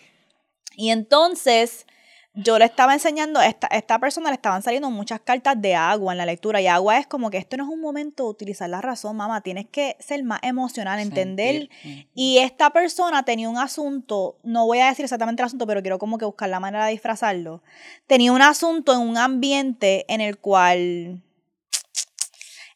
Y 0.75 0.89
entonces, 0.89 1.85
yo 2.33 2.57
le 2.57 2.65
estaba 2.65 2.93
enseñando, 2.93 3.41
esta, 3.41 3.67
esta 3.67 3.99
persona 3.99 4.29
le 4.29 4.35
estaban 4.35 4.61
saliendo 4.61 4.89
muchas 4.89 5.19
cartas 5.19 5.61
de 5.61 5.75
agua 5.75 6.13
en 6.13 6.17
la 6.17 6.25
lectura 6.25 6.61
y 6.61 6.67
agua 6.67 6.97
es 6.97 7.05
como 7.05 7.29
que 7.29 7.37
esto 7.37 7.57
no 7.57 7.65
es 7.65 7.69
un 7.69 7.81
momento 7.81 8.23
de 8.23 8.29
utilizar 8.29 8.69
la 8.69 8.79
razón, 8.79 9.17
mamá, 9.17 9.41
tienes 9.41 9.67
que 9.67 9.97
ser 9.99 10.23
más 10.23 10.39
emocional, 10.41 10.99
entender. 10.99 11.69
Y 12.15 12.37
esta 12.37 12.69
persona 12.69 13.23
tenía 13.23 13.49
un 13.49 13.57
asunto, 13.57 14.37
no 14.43 14.65
voy 14.65 14.79
a 14.79 14.87
decir 14.87 15.03
exactamente 15.03 15.41
el 15.41 15.47
asunto, 15.47 15.67
pero 15.67 15.81
quiero 15.81 15.99
como 15.99 16.17
que 16.17 16.25
buscar 16.25 16.47
la 16.47 16.61
manera 16.61 16.85
de 16.85 16.91
disfrazarlo. 16.91 17.61
Tenía 18.07 18.31
un 18.31 18.41
asunto 18.41 18.93
en 18.93 18.99
un 18.99 19.17
ambiente 19.17 20.05
en 20.07 20.21
el 20.21 20.37
cual 20.37 21.21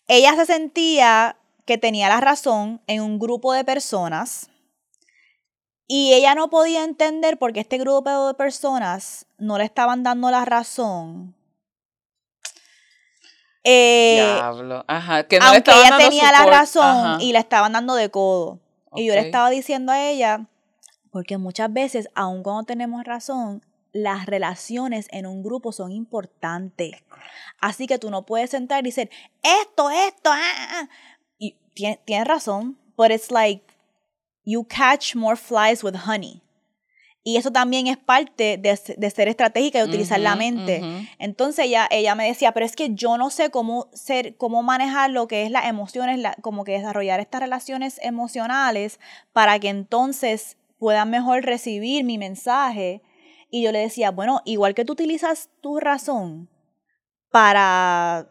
ella 0.07 0.35
se 0.35 0.45
sentía 0.45 1.37
que 1.65 1.77
tenía 1.77 2.09
la 2.09 2.19
razón 2.19 2.81
en 2.87 3.01
un 3.01 3.19
grupo 3.19 3.53
de 3.53 3.63
personas 3.63 4.49
y 5.87 6.13
ella 6.13 6.35
no 6.35 6.49
podía 6.49 6.83
entender 6.83 7.37
por 7.37 7.53
qué 7.53 7.59
este 7.59 7.77
grupo 7.77 8.27
de 8.27 8.33
personas 8.33 9.27
no 9.37 9.57
le 9.57 9.65
estaban 9.65 10.03
dando 10.03 10.31
la 10.31 10.45
razón. 10.45 11.35
Eh, 13.63 14.21
Diablo. 14.35 14.85
Ajá, 14.87 15.27
que 15.27 15.39
no 15.39 15.45
aunque 15.45 15.71
ella 15.71 15.97
tenía 15.97 16.31
la 16.31 16.45
razón 16.45 17.19
y 17.21 17.33
le 17.33 17.39
estaban 17.39 17.73
dando 17.73 17.95
de 17.95 18.09
codo. 18.09 18.59
Y 18.95 19.07
yo 19.07 19.13
le 19.13 19.21
estaba 19.21 19.49
diciendo 19.49 19.91
a 19.91 20.01
ella, 20.01 20.47
porque 21.11 21.37
muchas 21.37 21.71
veces, 21.73 22.09
aun 22.15 22.43
cuando 22.43 22.63
tenemos 22.63 23.03
razón, 23.03 23.61
las 23.91 24.25
relaciones 24.25 25.07
en 25.11 25.25
un 25.25 25.43
grupo 25.43 25.71
son 25.71 25.91
importantes. 25.91 27.03
Así 27.59 27.87
que 27.87 27.97
tú 27.97 28.09
no 28.09 28.25
puedes 28.25 28.51
sentar 28.51 28.85
y 28.85 28.89
decir, 28.89 29.09
esto, 29.41 29.89
esto, 29.89 30.29
ah, 30.31 30.51
ah, 30.57 30.67
ah". 30.81 30.89
Y 31.37 31.57
tienes 31.73 32.27
razón, 32.27 32.77
but 32.95 33.11
it's 33.11 33.31
like, 33.31 33.64
you 34.45 34.63
catch 34.63 35.15
more 35.15 35.35
flies 35.35 35.83
with 35.83 35.95
honey. 36.07 36.41
Y 37.27 37.37
eso 37.37 37.51
también 37.51 37.87
es 37.87 37.97
parte 37.97 38.59
de, 38.59 38.77
ser 38.77 39.27
estratégica 39.27 39.79
y 39.79 39.83
utilizar 39.83 40.19
la 40.19 40.35
mente. 40.35 40.83
Entonces 41.17 41.65
ella, 41.65 41.87
ella 41.89 42.13
me 42.13 42.27
decía, 42.27 42.51
pero 42.51 42.67
es 42.67 42.75
que 42.75 42.93
yo 42.93 43.17
no 43.17 43.31
sé 43.31 43.49
cómo, 43.49 43.89
ser, 43.93 44.37
cómo 44.37 44.61
manejar 44.61 45.09
lo 45.09 45.27
que 45.27 45.41
es 45.41 45.49
las 45.49 45.65
emociones, 45.65 46.23
como 46.41 46.63
que 46.63 46.73
desarrollar 46.73 47.19
estas 47.19 47.41
relaciones 47.41 47.99
emocionales 48.03 48.99
para 49.33 49.57
que 49.57 49.69
entonces 49.69 50.57
puedan 50.77 51.09
mejor 51.09 51.43
recibir 51.43 52.03
mi 52.03 52.19
mensaje. 52.19 53.01
Y 53.49 53.63
yo 53.63 53.71
le 53.71 53.79
decía, 53.79 54.11
bueno, 54.11 54.43
igual 54.45 54.75
que 54.75 54.85
tú 54.85 54.93
utilizas 54.93 55.49
tu 55.61 55.79
razón 55.79 56.47
para 57.31 58.29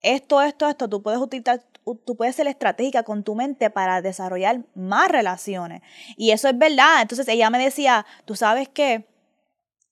esto, 0.00 0.42
esto, 0.42 0.68
esto, 0.68 0.88
tú 0.88 1.02
puedes 1.02 1.20
utilizar 1.20 1.64
tú 1.96 2.16
puedes 2.16 2.36
ser 2.36 2.46
estratégica 2.46 3.02
con 3.02 3.24
tu 3.24 3.34
mente 3.34 3.70
para 3.70 4.02
desarrollar 4.02 4.62
más 4.74 5.08
relaciones. 5.08 5.82
Y 6.16 6.30
eso 6.30 6.48
es 6.48 6.58
verdad. 6.58 7.02
Entonces 7.02 7.28
ella 7.28 7.50
me 7.50 7.58
decía, 7.58 8.06
tú 8.24 8.34
sabes 8.34 8.68
qué, 8.68 9.06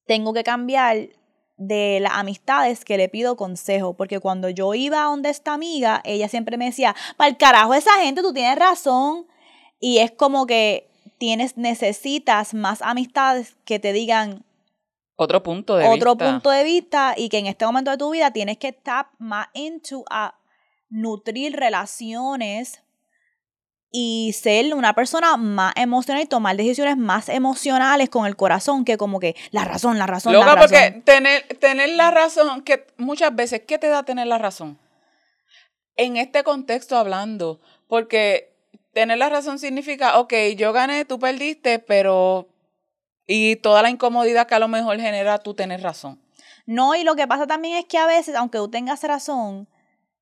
tengo 0.06 0.32
que 0.32 0.44
cambiar 0.44 1.08
de 1.56 2.00
las 2.00 2.12
amistades 2.12 2.84
que 2.84 2.98
le 2.98 3.08
pido 3.08 3.36
consejo, 3.36 3.94
porque 3.94 4.20
cuando 4.20 4.50
yo 4.50 4.74
iba 4.74 5.02
a 5.02 5.06
donde 5.06 5.30
esta 5.30 5.54
amiga, 5.54 6.02
ella 6.04 6.28
siempre 6.28 6.58
me 6.58 6.66
decía, 6.66 6.94
para 7.16 7.28
el 7.28 7.36
carajo 7.36 7.74
esa 7.74 7.92
gente, 8.02 8.22
tú 8.22 8.32
tienes 8.32 8.58
razón. 8.58 9.26
Y 9.80 9.98
es 9.98 10.10
como 10.10 10.46
que 10.46 10.88
tienes, 11.18 11.56
necesitas 11.56 12.54
más 12.54 12.82
amistades 12.82 13.56
que 13.64 13.78
te 13.78 13.92
digan, 13.92 14.44
otro 15.18 15.42
punto 15.42 15.76
de 15.76 15.88
otro 15.88 16.16
punto 16.16 16.50
de 16.50 16.62
vista 16.62 17.14
y 17.16 17.30
que 17.30 17.38
en 17.38 17.46
este 17.46 17.64
momento 17.64 17.90
de 17.90 17.96
tu 17.96 18.10
vida 18.10 18.32
tienes 18.32 18.58
que 18.58 18.72
tap 18.72 19.08
más 19.18 19.48
into 19.54 20.04
a 20.10 20.34
nutrir 20.96 21.54
relaciones 21.54 22.82
y 23.90 24.32
ser 24.32 24.74
una 24.74 24.94
persona 24.94 25.36
más 25.36 25.74
emocional 25.76 26.22
y 26.22 26.26
tomar 26.26 26.56
decisiones 26.56 26.96
más 26.96 27.28
emocionales 27.28 28.08
con 28.08 28.26
el 28.26 28.34
corazón 28.34 28.84
que 28.84 28.96
como 28.96 29.20
que 29.20 29.36
la 29.50 29.64
razón, 29.64 29.98
la 29.98 30.06
razón, 30.06 30.32
la 30.32 30.40
razón. 30.40 30.58
porque 30.60 31.02
tener, 31.04 31.42
tener 31.58 31.90
la 31.90 32.10
razón, 32.10 32.62
que 32.62 32.86
muchas 32.96 33.34
veces, 33.34 33.62
¿qué 33.66 33.78
te 33.78 33.88
da 33.88 34.02
tener 34.04 34.26
la 34.26 34.38
razón? 34.38 34.78
En 35.96 36.16
este 36.16 36.42
contexto 36.44 36.96
hablando, 36.96 37.60
porque 37.88 38.54
tener 38.92 39.18
la 39.18 39.28
razón 39.28 39.58
significa, 39.58 40.18
ok, 40.18 40.32
yo 40.56 40.72
gané, 40.72 41.04
tú 41.04 41.18
perdiste, 41.18 41.78
pero... 41.78 42.48
Y 43.26 43.56
toda 43.56 43.82
la 43.82 43.90
incomodidad 43.90 44.46
que 44.46 44.54
a 44.54 44.60
lo 44.60 44.68
mejor 44.68 45.00
genera 45.00 45.38
tú 45.38 45.52
tener 45.52 45.82
razón. 45.82 46.22
No, 46.64 46.94
y 46.94 47.02
lo 47.02 47.16
que 47.16 47.26
pasa 47.26 47.46
también 47.46 47.76
es 47.76 47.84
que 47.84 47.98
a 47.98 48.06
veces, 48.06 48.36
aunque 48.36 48.58
tú 48.58 48.68
tengas 48.68 49.02
razón, 49.02 49.68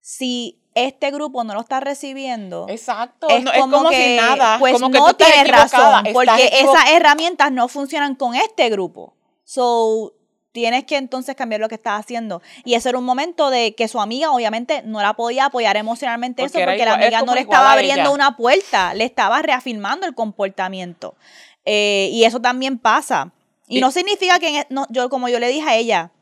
si 0.01 0.63
este 0.75 1.11
grupo 1.11 1.45
no 1.45 1.55
lo 1.55 1.61
está 1.61 1.81
recibiendo. 1.81 2.67
Exacto. 2.69 3.29
Es, 3.29 3.44
como, 3.61 3.88
que, 3.90 4.17
nada. 4.17 4.59
Pues 4.59 4.75
como 4.75 4.88
no 4.88 5.15
tienes 5.15 5.48
razón, 5.48 6.07
porque 6.13 6.51
esas 6.53 6.90
herramientas 6.90 7.53
no 7.53 7.69
funcionan 7.69 8.15
con 8.15 8.35
este 8.35 8.69
grupo. 8.71 9.15
So, 9.44 10.15
tienes 10.55 10.85
que 10.85 10.96
entonces 10.96 11.35
cambiar 11.35 11.61
lo 11.61 11.69
que 11.69 11.75
estás 11.75 11.98
haciendo. 12.01 12.40
Y 12.65 12.75
ese 12.75 12.88
era 12.88 12.98
un 12.98 13.05
momento 13.05 13.51
de 13.51 13.75
que 13.75 13.88
su 13.88 14.01
amiga 14.01 14.31
obviamente 14.31 14.83
no 14.85 15.03
la 15.03 15.15
podía 15.15 15.46
apoyar 15.46 15.77
emocionalmente 15.77 16.44
eso 16.44 16.59
porque 16.59 16.85
la 16.85 16.94
amiga 16.94 17.23
no 17.23 17.35
le 17.35 17.40
estaba 17.40 17.73
abriendo 17.73 18.13
una 18.13 18.37
puerta, 18.37 18.94
le 18.94 19.05
estaba 19.05 19.42
reafirmando 19.42 20.07
el 20.07 20.15
comportamiento. 20.15 21.17
Eh, 21.65 22.09
y 22.13 22.25
eso 22.25 22.40
también 22.40 22.79
pasa. 22.79 23.33
Y, 23.67 23.81
no 23.81 23.90
significa 23.90 24.38
que, 24.38 24.61
e, 24.61 24.67
no, 24.71 24.87
yo 24.90 25.09
como 25.09 25.29
yo 25.29 25.40
le 25.40 25.48
dije 25.48 25.69
a 25.69 25.75
ella, 25.75 26.13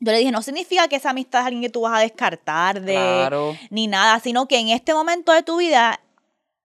yo 0.00 0.12
le 0.12 0.18
dije, 0.18 0.30
no 0.30 0.42
significa 0.42 0.88
que 0.88 0.96
esa 0.96 1.10
amistad 1.10 1.40
es 1.40 1.46
alguien 1.46 1.62
que 1.62 1.70
tú 1.70 1.82
vas 1.82 1.98
a 1.98 2.02
descartar 2.02 2.80
de 2.80 3.56
ni 3.70 3.86
nada, 3.86 4.20
sino 4.20 4.46
que 4.46 4.58
en 4.58 4.68
este 4.68 4.94
momento 4.94 5.32
de 5.32 5.42
tu 5.42 5.56
vida 5.56 6.00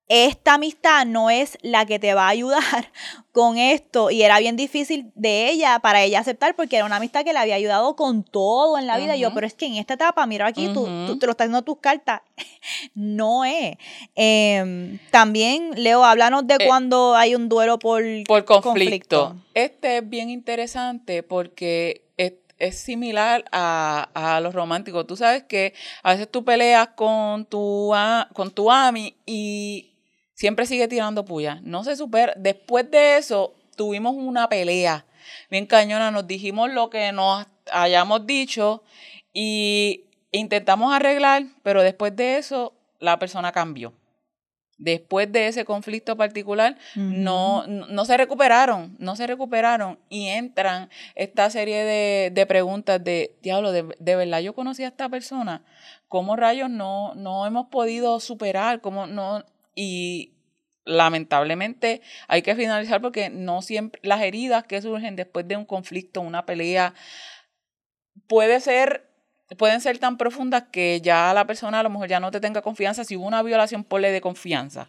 esta 0.08 0.54
amistad 0.54 1.06
no 1.06 1.30
es 1.30 1.56
la 1.62 1.86
que 1.86 1.98
te 1.98 2.12
va 2.12 2.26
a 2.26 2.28
ayudar 2.28 2.62
con 3.32 3.56
esto. 3.56 4.10
Y 4.10 4.22
era 4.22 4.38
bien 4.38 4.54
difícil 4.54 5.10
de 5.14 5.50
ella, 5.50 5.78
para 5.78 6.02
ella 6.02 6.20
aceptar, 6.20 6.54
porque 6.54 6.76
era 6.76 6.84
una 6.84 6.96
amistad 6.96 7.24
que 7.24 7.32
le 7.32 7.38
había 7.38 7.54
ayudado 7.54 7.96
con 7.96 8.22
todo 8.22 8.78
en 8.78 8.86
la 8.86 8.98
vida. 8.98 9.16
yo, 9.16 9.32
pero 9.32 9.46
es 9.46 9.54
que 9.54 9.66
en 9.66 9.76
esta 9.76 9.94
etapa, 9.94 10.26
mira 10.26 10.46
aquí, 10.46 10.68
tú, 10.74 10.86
tú, 11.06 11.18
te 11.18 11.26
lo 11.26 11.32
estás 11.32 11.48
dando 11.48 11.62
tus 11.62 11.78
cartas. 11.78 12.20
no 12.94 13.44
es. 13.44 13.76
Em, 14.14 14.98
también, 15.10 15.70
Leo, 15.76 16.04
háblanos 16.04 16.46
de 16.46 16.54
eh, 16.54 16.66
cuando 16.66 17.16
hay 17.16 17.34
un 17.34 17.48
duelo 17.48 17.78
por, 17.78 18.02
por 18.26 18.44
conflicto. 18.44 19.36
Este 19.54 19.98
es 19.98 20.08
bien 20.08 20.28
interesante 20.28 21.22
porque 21.22 22.02
es 22.16 22.34
similar 22.72 23.44
a, 23.52 24.08
a, 24.14 24.40
los 24.40 24.54
románticos. 24.54 25.06
Tú 25.06 25.16
sabes 25.16 25.44
que 25.44 25.74
a 26.02 26.12
veces 26.12 26.30
tú 26.30 26.44
peleas 26.44 26.88
con 26.96 27.44
tu, 27.46 27.92
con 28.32 28.50
tu 28.50 28.70
ami 28.70 29.16
y 29.26 29.92
siempre 30.34 30.66
sigue 30.66 30.88
tirando 30.88 31.24
puya. 31.24 31.60
No 31.62 31.84
se 31.84 31.96
supera. 31.96 32.34
Después 32.36 32.90
de 32.90 33.16
eso, 33.16 33.54
tuvimos 33.76 34.14
una 34.16 34.48
pelea 34.48 35.06
bien 35.50 35.66
cañona. 35.66 36.10
Nos 36.10 36.26
dijimos 36.26 36.72
lo 36.72 36.90
que 36.90 37.12
nos 37.12 37.46
hayamos 37.70 38.26
dicho 38.26 38.82
y 39.32 40.04
intentamos 40.32 40.94
arreglar, 40.94 41.44
pero 41.62 41.82
después 41.82 42.14
de 42.16 42.38
eso, 42.38 42.72
la 42.98 43.18
persona 43.18 43.52
cambió. 43.52 43.92
Después 44.76 45.30
de 45.30 45.46
ese 45.46 45.64
conflicto 45.64 46.16
particular, 46.16 46.76
no, 46.96 47.64
no, 47.66 48.04
se 48.04 48.16
recuperaron, 48.16 48.96
no 48.98 49.14
se 49.14 49.26
recuperaron 49.26 50.00
y 50.08 50.26
entran 50.26 50.90
esta 51.14 51.48
serie 51.48 51.84
de, 51.84 52.30
de 52.32 52.46
preguntas 52.46 53.02
de, 53.02 53.36
diablo, 53.40 53.70
de, 53.70 53.84
de, 53.98 54.16
verdad 54.16 54.40
yo 54.40 54.52
conocí 54.52 54.82
a 54.82 54.88
esta 54.88 55.08
persona, 55.08 55.62
¿cómo 56.08 56.34
rayos 56.34 56.70
no, 56.70 57.14
no 57.14 57.46
hemos 57.46 57.68
podido 57.68 58.18
superar? 58.18 58.80
¿Cómo 58.80 59.06
no? 59.06 59.44
Y 59.76 60.32
lamentablemente 60.84 62.02
hay 62.28 62.42
que 62.42 62.56
finalizar 62.56 63.00
porque 63.00 63.30
no 63.30 63.62
siempre 63.62 64.00
las 64.02 64.22
heridas 64.22 64.64
que 64.64 64.82
surgen 64.82 65.16
después 65.16 65.46
de 65.48 65.56
un 65.56 65.64
conflicto, 65.64 66.20
una 66.20 66.46
pelea, 66.46 66.94
puede 68.26 68.60
ser 68.60 69.13
pueden 69.58 69.80
ser 69.80 69.98
tan 69.98 70.16
profundas 70.16 70.64
que 70.70 71.00
ya 71.02 71.32
la 71.34 71.46
persona 71.46 71.80
a 71.80 71.82
lo 71.82 71.90
mejor 71.90 72.08
ya 72.08 72.20
no 72.20 72.30
te 72.30 72.40
tenga 72.40 72.62
confianza. 72.62 73.04
Si 73.04 73.16
hubo 73.16 73.26
una 73.26 73.42
violación, 73.42 73.84
ponle 73.84 74.10
de 74.10 74.20
confianza. 74.20 74.88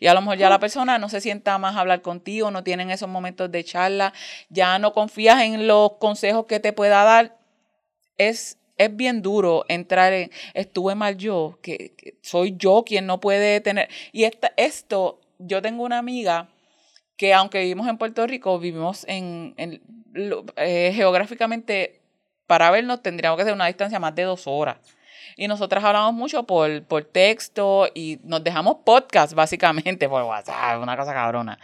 Y 0.00 0.06
a 0.06 0.14
lo 0.14 0.20
mejor 0.20 0.38
ya 0.38 0.50
la 0.50 0.58
persona 0.58 0.98
no 0.98 1.08
se 1.08 1.20
sienta 1.20 1.58
más 1.58 1.76
a 1.76 1.80
hablar 1.80 2.02
contigo, 2.02 2.50
no 2.50 2.64
tienen 2.64 2.90
esos 2.90 3.08
momentos 3.08 3.50
de 3.50 3.64
charla, 3.64 4.12
ya 4.48 4.78
no 4.78 4.92
confías 4.92 5.42
en 5.42 5.66
los 5.66 5.92
consejos 5.94 6.46
que 6.46 6.60
te 6.60 6.72
pueda 6.72 7.04
dar. 7.04 7.36
Es 8.18 8.58
es 8.76 8.94
bien 8.94 9.22
duro 9.22 9.64
entrar 9.68 10.12
en, 10.12 10.30
estuve 10.54 10.94
mal 10.94 11.16
yo, 11.16 11.58
que, 11.62 11.94
soy 12.22 12.56
yo 12.56 12.84
quien 12.84 13.06
no 13.06 13.20
puede 13.20 13.60
tener. 13.60 13.88
Y 14.12 14.24
esta, 14.24 14.52
esto, 14.56 15.20
yo 15.38 15.62
tengo 15.62 15.84
una 15.84 15.98
amiga 15.98 16.48
que 17.16 17.32
aunque 17.32 17.60
vivimos 17.60 17.88
en 17.88 17.98
Puerto 17.98 18.26
Rico, 18.26 18.58
vivimos 18.58 19.04
en, 19.08 19.54
eh, 20.56 20.92
geográficamente, 20.94 22.02
para 22.46 22.70
vernos 22.70 23.02
tendríamos 23.02 23.36
que 23.36 23.42
hacer 23.42 23.54
una 23.54 23.66
distancia 23.66 23.98
más 23.98 24.14
de 24.14 24.22
dos 24.22 24.46
horas. 24.46 24.78
Y 25.36 25.48
nosotras 25.48 25.84
hablamos 25.84 26.14
mucho 26.14 26.44
por, 26.44 26.82
por 26.84 27.04
texto 27.04 27.88
y 27.94 28.18
nos 28.22 28.42
dejamos 28.42 28.78
podcast 28.84 29.34
básicamente 29.34 30.08
por 30.08 30.22
WhatsApp, 30.22 30.80
una 30.82 30.96
cosa 30.96 31.12
cabrona. 31.12 31.58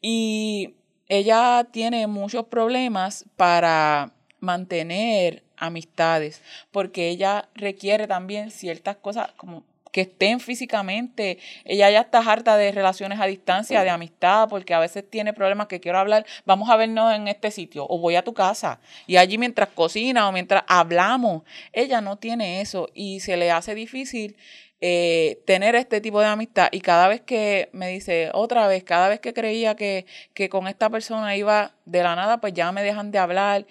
Y 0.00 0.74
ella 1.08 1.66
tiene 1.70 2.06
muchos 2.06 2.46
problemas 2.46 3.26
para 3.36 4.12
mantener 4.40 5.42
amistades, 5.56 6.42
porque 6.70 7.08
ella 7.08 7.48
requiere 7.54 8.06
también 8.06 8.50
ciertas 8.50 8.96
cosas 8.96 9.30
como 9.36 9.62
que 9.92 10.00
estén 10.02 10.40
físicamente. 10.40 11.38
Ella 11.64 11.90
ya 11.90 12.00
está 12.00 12.18
harta 12.18 12.56
de 12.56 12.72
relaciones 12.72 13.20
a 13.20 13.26
distancia, 13.26 13.84
de 13.84 13.90
amistad, 13.90 14.48
porque 14.48 14.74
a 14.74 14.80
veces 14.80 15.08
tiene 15.08 15.32
problemas 15.32 15.68
que 15.68 15.80
quiero 15.80 15.98
hablar. 15.98 16.26
Vamos 16.44 16.68
a 16.70 16.76
vernos 16.76 17.14
en 17.14 17.28
este 17.28 17.50
sitio 17.50 17.86
o 17.88 17.98
voy 17.98 18.16
a 18.16 18.22
tu 18.22 18.34
casa. 18.34 18.80
Y 19.06 19.18
allí 19.18 19.38
mientras 19.38 19.68
cocina 19.68 20.28
o 20.28 20.32
mientras 20.32 20.64
hablamos, 20.66 21.42
ella 21.72 22.00
no 22.00 22.16
tiene 22.16 22.60
eso 22.60 22.88
y 22.94 23.20
se 23.20 23.36
le 23.36 23.50
hace 23.50 23.74
difícil 23.74 24.36
eh, 24.84 25.40
tener 25.46 25.76
este 25.76 26.00
tipo 26.00 26.20
de 26.20 26.26
amistad. 26.26 26.68
Y 26.72 26.80
cada 26.80 27.06
vez 27.06 27.20
que 27.20 27.68
me 27.72 27.88
dice, 27.88 28.30
otra 28.32 28.66
vez, 28.66 28.82
cada 28.82 29.08
vez 29.08 29.20
que 29.20 29.32
creía 29.32 29.76
que, 29.76 30.06
que 30.34 30.48
con 30.48 30.66
esta 30.66 30.90
persona 30.90 31.36
iba 31.36 31.76
de 31.84 32.02
la 32.02 32.16
nada, 32.16 32.40
pues 32.40 32.52
ya 32.54 32.72
me 32.72 32.82
dejan 32.82 33.12
de 33.12 33.18
hablar. 33.18 33.66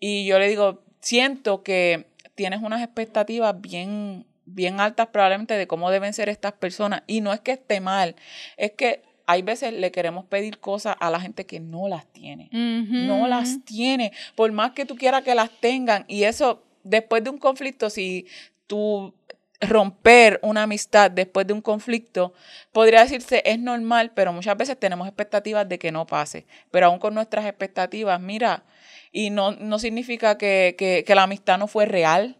Y 0.00 0.26
yo 0.26 0.38
le 0.40 0.48
digo, 0.48 0.82
siento 1.00 1.62
que 1.62 2.06
tienes 2.34 2.60
unas 2.62 2.82
expectativas 2.82 3.60
bien, 3.60 4.26
bien 4.54 4.80
altas 4.80 5.08
probablemente 5.08 5.54
de 5.54 5.66
cómo 5.66 5.90
deben 5.90 6.12
ser 6.12 6.28
estas 6.28 6.52
personas. 6.52 7.02
Y 7.06 7.20
no 7.20 7.32
es 7.32 7.40
que 7.40 7.52
esté 7.52 7.80
mal, 7.80 8.16
es 8.56 8.72
que 8.72 9.02
hay 9.26 9.42
veces 9.42 9.74
le 9.74 9.92
queremos 9.92 10.24
pedir 10.24 10.58
cosas 10.58 10.96
a 11.00 11.10
la 11.10 11.20
gente 11.20 11.44
que 11.44 11.60
no 11.60 11.86
las 11.86 12.06
tiene. 12.06 12.48
No 12.50 13.28
las 13.28 13.62
tiene. 13.66 14.12
Por 14.34 14.50
más 14.52 14.72
que 14.72 14.86
tú 14.86 14.96
quieras 14.96 15.22
que 15.22 15.34
las 15.34 15.50
tengan. 15.60 16.06
Y 16.08 16.24
eso, 16.24 16.62
después 16.82 17.22
de 17.22 17.28
un 17.28 17.36
conflicto, 17.36 17.90
si 17.90 18.26
tú 18.66 19.14
romper 19.60 20.38
una 20.42 20.62
amistad 20.62 21.10
después 21.10 21.46
de 21.46 21.52
un 21.52 21.60
conflicto, 21.60 22.32
podría 22.72 23.02
decirse 23.02 23.42
es 23.44 23.58
normal, 23.58 24.12
pero 24.14 24.32
muchas 24.32 24.56
veces 24.56 24.78
tenemos 24.78 25.06
expectativas 25.06 25.68
de 25.68 25.78
que 25.78 25.92
no 25.92 26.06
pase. 26.06 26.46
Pero 26.70 26.86
aún 26.86 26.98
con 26.98 27.14
nuestras 27.14 27.44
expectativas, 27.44 28.18
mira, 28.20 28.64
y 29.12 29.28
no, 29.28 29.52
no 29.52 29.78
significa 29.78 30.38
que, 30.38 30.74
que, 30.78 31.04
que 31.06 31.14
la 31.14 31.24
amistad 31.24 31.58
no 31.58 31.66
fue 31.66 31.84
real, 31.84 32.38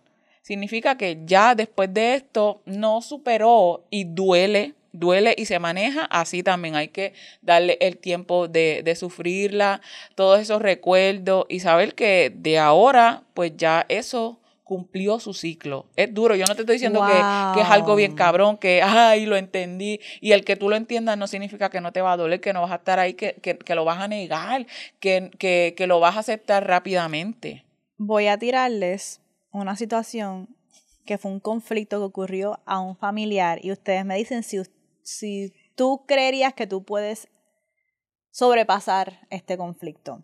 significa 0.49 0.97
que 0.97 1.19
ya 1.27 1.55
después 1.55 1.93
de 1.93 2.15
esto 2.15 2.63
no 2.65 3.03
superó 3.03 3.85
y 3.91 4.05
duele, 4.05 4.73
duele 4.93 5.35
y 5.37 5.45
se 5.45 5.59
maneja 5.59 6.07
así 6.07 6.43
también. 6.43 6.75
Hay 6.75 6.89
que 6.89 7.13
darle 7.43 7.77
el 7.83 7.99
tiempo 7.99 8.49
de, 8.49 8.81
de, 8.83 8.97
sufrirla, 8.97 9.83
todos 10.15 10.41
esos 10.41 10.63
recuerdos 10.63 11.45
y 11.51 11.61
saber 11.61 11.95
que 11.95 12.33
de 12.35 12.59
ahora, 12.59 13.25
pues 13.35 13.59
ya 13.59 13.85
eso 13.91 14.41
cumplió 14.65 15.21
su 15.21 15.35
ciclo. 15.35 15.85
Es 15.97 16.15
duro, 16.15 16.35
yo 16.35 16.47
no 16.47 16.55
te 16.55 16.63
estoy 16.63 16.77
diciendo 16.77 17.05
que, 17.07 17.13
que, 17.55 17.61
es 17.61 17.71
algo 17.71 17.95
bien 17.95 18.15
cabrón, 18.15 18.57
que, 18.57 18.81
ay, 18.83 19.27
lo 19.27 19.37
entendí. 19.37 20.01
Y 20.23 20.33
el 20.33 20.47
que 20.47 20.57
tú 20.57 20.71
lo 20.71 20.77
entiendas 20.77 21.19
no 21.19 21.27
significa 21.27 21.69
que 21.69 21.83
no 21.83 21.93
te 21.93 22.01
va 22.01 22.13
a 22.13 22.17
doler, 22.17 22.41
que 22.41 22.55
no 22.55 22.63
vas 22.63 22.73
a 22.73 22.77
estar 22.77 22.99
ahí, 22.99 23.13
que, 23.13 23.35
que, 23.43 23.59
que 23.59 23.75
lo 23.75 23.85
vas 23.85 23.99
a 23.99 24.09
negar, 24.09 24.67
que, 24.99 25.31
que, 25.39 25.75
que 25.77 25.87
lo 25.87 26.01
vas 26.01 26.17
a 26.17 26.21
aceptar 26.21 26.67
rápidamente. 26.67 27.67
Voy 27.99 28.29
a 28.29 28.39
tirarles 28.39 29.21
una 29.51 29.77
situación 29.77 30.49
que 31.07 31.19
fue 31.19 31.31
un 31.31 31.41
conflicto 31.41 31.99
que 31.99 32.05
ocurrió 32.05 32.61
a 32.67 32.81
un 32.81 32.97
familiar 32.97 33.65
y 33.65 33.73
ustedes 33.73 34.05
me 34.05 34.17
dicen 34.17 34.43
si, 34.43 34.61
si 35.03 35.55
tú 35.75 36.05
creerías 36.07 36.53
que 36.53 36.67
tú 36.67 36.85
puedes 36.85 37.29
sobrepasar 38.31 39.27
este 39.31 39.57
conflicto. 39.57 40.23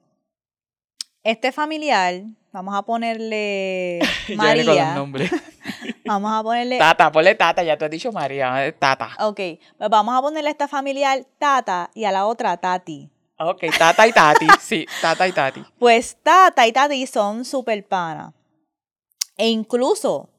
Este 1.22 1.52
familiar, 1.52 2.22
vamos 2.52 2.74
a 2.74 2.82
ponerle 2.82 4.00
María. 4.36 4.94
vamos 6.04 6.32
a 6.32 6.42
ponerle. 6.42 6.78
Tata, 6.78 7.10
ponle 7.10 7.34
Tata, 7.34 7.62
ya 7.62 7.78
te 7.78 7.86
has 7.86 7.90
dicho 7.90 8.12
María, 8.12 8.74
Tata. 8.78 9.16
Ok, 9.20 9.40
pues 9.78 9.90
vamos 9.90 10.14
a 10.14 10.20
ponerle 10.20 10.50
a 10.50 10.52
esta 10.52 10.68
familiar 10.68 11.24
Tata 11.38 11.90
y 11.94 12.04
a 12.04 12.12
la 12.12 12.26
otra 12.26 12.58
Tati. 12.58 13.10
Ok, 13.38 13.64
Tata 13.78 14.06
y 14.06 14.12
Tati, 14.12 14.46
sí, 14.60 14.86
Tata 15.00 15.26
y 15.26 15.32
Tati. 15.32 15.64
Pues 15.78 16.18
Tata 16.22 16.66
y 16.66 16.72
Tati 16.72 17.06
son 17.06 17.44
super 17.44 17.82
pana. 17.86 18.34
E 19.36 19.48
incluso, 19.48 20.30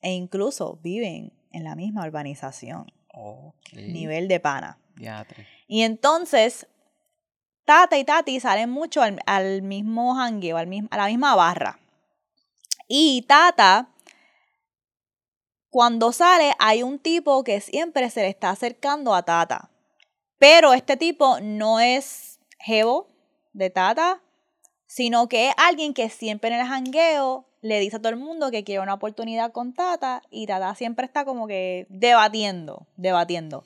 e 0.00 0.12
incluso 0.12 0.78
viven 0.82 1.32
en 1.52 1.64
la 1.64 1.74
misma 1.74 2.04
urbanización. 2.04 2.92
Okay. 3.12 3.92
Nivel 3.92 4.28
de 4.28 4.40
pana. 4.40 4.78
Y 5.66 5.82
entonces, 5.82 6.66
Tata 7.64 7.98
y 7.98 8.04
Tati 8.04 8.40
salen 8.40 8.70
mucho 8.70 9.02
al, 9.02 9.62
mismo 9.62 10.14
jangueo, 10.14 10.56
al 10.56 10.68
a 10.90 10.96
la 10.96 11.06
misma 11.06 11.34
barra. 11.34 11.78
Y 12.88 13.22
Tata, 13.28 13.90
cuando 15.68 16.12
sale, 16.12 16.54
hay 16.58 16.82
un 16.82 16.98
tipo 16.98 17.44
que 17.44 17.60
siempre 17.60 18.08
se 18.10 18.22
le 18.22 18.28
está 18.28 18.50
acercando 18.50 19.14
a 19.14 19.22
Tata. 19.22 19.70
Pero 20.38 20.72
este 20.72 20.96
tipo 20.96 21.40
no 21.40 21.80
es 21.80 22.40
jevo 22.58 23.08
de 23.52 23.70
Tata, 23.70 24.22
sino 24.86 25.28
que 25.28 25.48
es 25.48 25.54
alguien 25.58 25.92
que 25.92 26.08
siempre 26.08 26.48
en 26.48 26.60
el 26.60 26.66
jangueo 26.66 27.47
le 27.60 27.80
dice 27.80 27.96
a 27.96 27.98
todo 27.98 28.10
el 28.10 28.16
mundo 28.16 28.50
que 28.50 28.64
quiere 28.64 28.80
una 28.80 28.94
oportunidad 28.94 29.52
con 29.52 29.72
Tata 29.72 30.22
y 30.30 30.46
Tata 30.46 30.74
siempre 30.74 31.06
está 31.06 31.24
como 31.24 31.46
que 31.46 31.86
debatiendo, 31.88 32.86
debatiendo. 32.96 33.64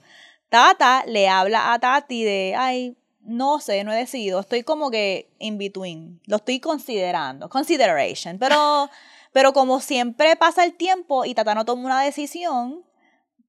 Tata 0.49 1.05
le 1.07 1.28
habla 1.28 1.72
a 1.72 1.78
Tati 1.78 2.24
de, 2.24 2.55
ay, 2.57 2.97
no 3.20 3.61
sé, 3.61 3.84
no 3.84 3.93
he 3.93 3.97
decidido. 3.97 4.40
Estoy 4.40 4.62
como 4.62 4.90
que 4.90 5.30
in 5.38 5.59
between. 5.59 6.20
Lo 6.26 6.36
estoy 6.36 6.61
considerando. 6.61 7.49
Consideration. 7.49 8.38
Pero, 8.38 8.90
pero 9.32 9.53
como 9.53 9.80
siempre 9.80 10.36
pasa 10.36 10.64
el 10.64 10.74
tiempo 10.74 11.24
y 11.24 11.34
Tata 11.34 11.55
no 11.55 11.64
toma 11.64 11.86
una 11.86 12.03
decisión, 12.03 12.84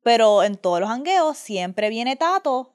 pero 0.03 0.43
en 0.43 0.57
todos 0.57 0.79
los 0.79 0.89
hangueos 0.89 1.37
siempre 1.37 1.89
viene 1.89 2.15
Tato 2.15 2.73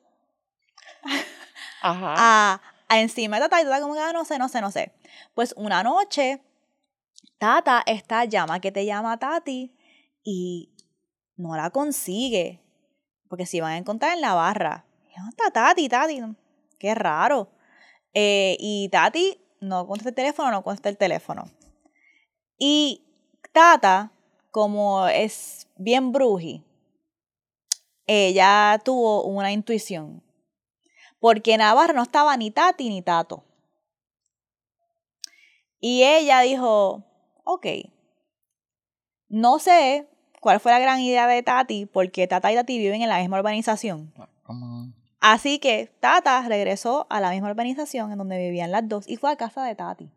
a, 1.83 2.61
encima 2.91 3.37
de 3.37 3.43
Tata 3.43 3.61
y 3.61 3.65
Tata 3.65 3.81
como 3.81 3.95
que, 3.95 4.01
ah, 4.01 4.13
no 4.13 4.25
sé, 4.25 4.39
no 4.39 4.49
sé, 4.49 4.61
no 4.61 4.71
sé. 4.71 4.93
Pues 5.35 5.55
una 5.57 5.83
noche, 5.83 6.43
Tata 7.39 7.83
está, 7.87 8.25
llama 8.25 8.61
que 8.61 8.73
te 8.73 8.85
llama 8.85 9.19
Tati 9.19 9.73
y 10.25 10.75
no 11.37 11.57
la 11.57 11.71
consigue. 11.71 12.61
Porque 13.29 13.47
se 13.47 13.59
iban 13.59 13.73
a 13.73 13.77
encontrar 13.77 14.15
en 14.15 14.21
la 14.21 14.35
barra. 14.35 14.85
¿Dónde 15.17 15.31
está 15.31 15.51
Tati, 15.51 15.89
Tati? 15.89 16.21
Qué 16.79 16.95
raro. 16.95 17.49
Eh, 18.15 18.57
y 18.59 18.89
Tati 18.89 19.41
no 19.61 19.87
contesta 19.87 20.11
el 20.11 20.15
teléfono, 20.15 20.51
no 20.51 20.63
contesta 20.63 20.89
el 20.89 20.97
teléfono. 20.97 21.51
Y 22.59 23.05
Tata, 23.53 24.13
como 24.51 25.07
es 25.09 25.69
bien 25.77 26.13
bruji, 26.13 26.65
ella 28.07 28.81
tuvo 28.85 29.25
una 29.25 29.53
intuición. 29.53 30.23
Porque 31.21 31.55
en 31.55 31.59
Navarra 31.59 31.93
no 31.93 32.03
estaba 32.03 32.37
ni 32.37 32.51
Tati 32.51 32.89
ni 32.89 33.03
Tato. 33.03 33.45
Y 35.81 36.03
ella 36.03 36.41
dijo, 36.41 37.05
ok, 37.49 37.67
no 39.29 39.59
sé 39.59 40.07
cuál 40.43 40.61
fue 40.61 40.71
la 40.71 40.79
gran 40.79 41.01
idea 41.01 41.27
de 41.27 41.43
Tati, 41.43 41.87
porque 41.87 42.27
Tata 42.27 42.53
y 42.53 42.55
Tati 42.55 42.77
viven 42.77 43.01
en 43.01 43.09
la 43.09 43.21
misma 43.21 43.39
urbanización. 43.39 44.13
Así 45.19 45.59
que 45.59 45.91
Tata 45.99 46.47
regresó 46.47 47.07
a 47.09 47.23
la 47.23 47.31
misma 47.31 47.51
urbanización 47.51 48.13
en 48.13 48.19
donde 48.19 48.39
vivían 48.39 48.71
las 48.71 48.87
dos 48.87 49.09
y 49.09 49.17
fue 49.17 49.33
a 49.33 49.37
casa 49.37 49.65
de 49.65 49.75
Tati. 49.75 50.11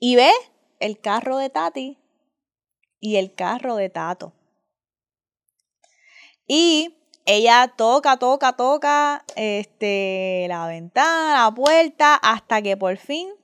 Y 0.00 0.16
ve 0.16 0.32
el 0.80 0.98
carro 1.00 1.38
de 1.38 1.48
Tati 1.48 1.98
y 2.98 3.16
el 3.16 3.32
carro 3.34 3.76
de 3.76 3.90
Tato. 3.90 4.32
Y 6.48 6.96
ella 7.24 7.72
toca, 7.76 8.16
toca, 8.16 8.54
toca 8.54 9.24
este, 9.36 10.46
la 10.48 10.66
ventana, 10.66 11.44
la 11.44 11.54
puerta, 11.54 12.16
hasta 12.16 12.62
que 12.62 12.76
por 12.76 12.96
fin 12.96 13.37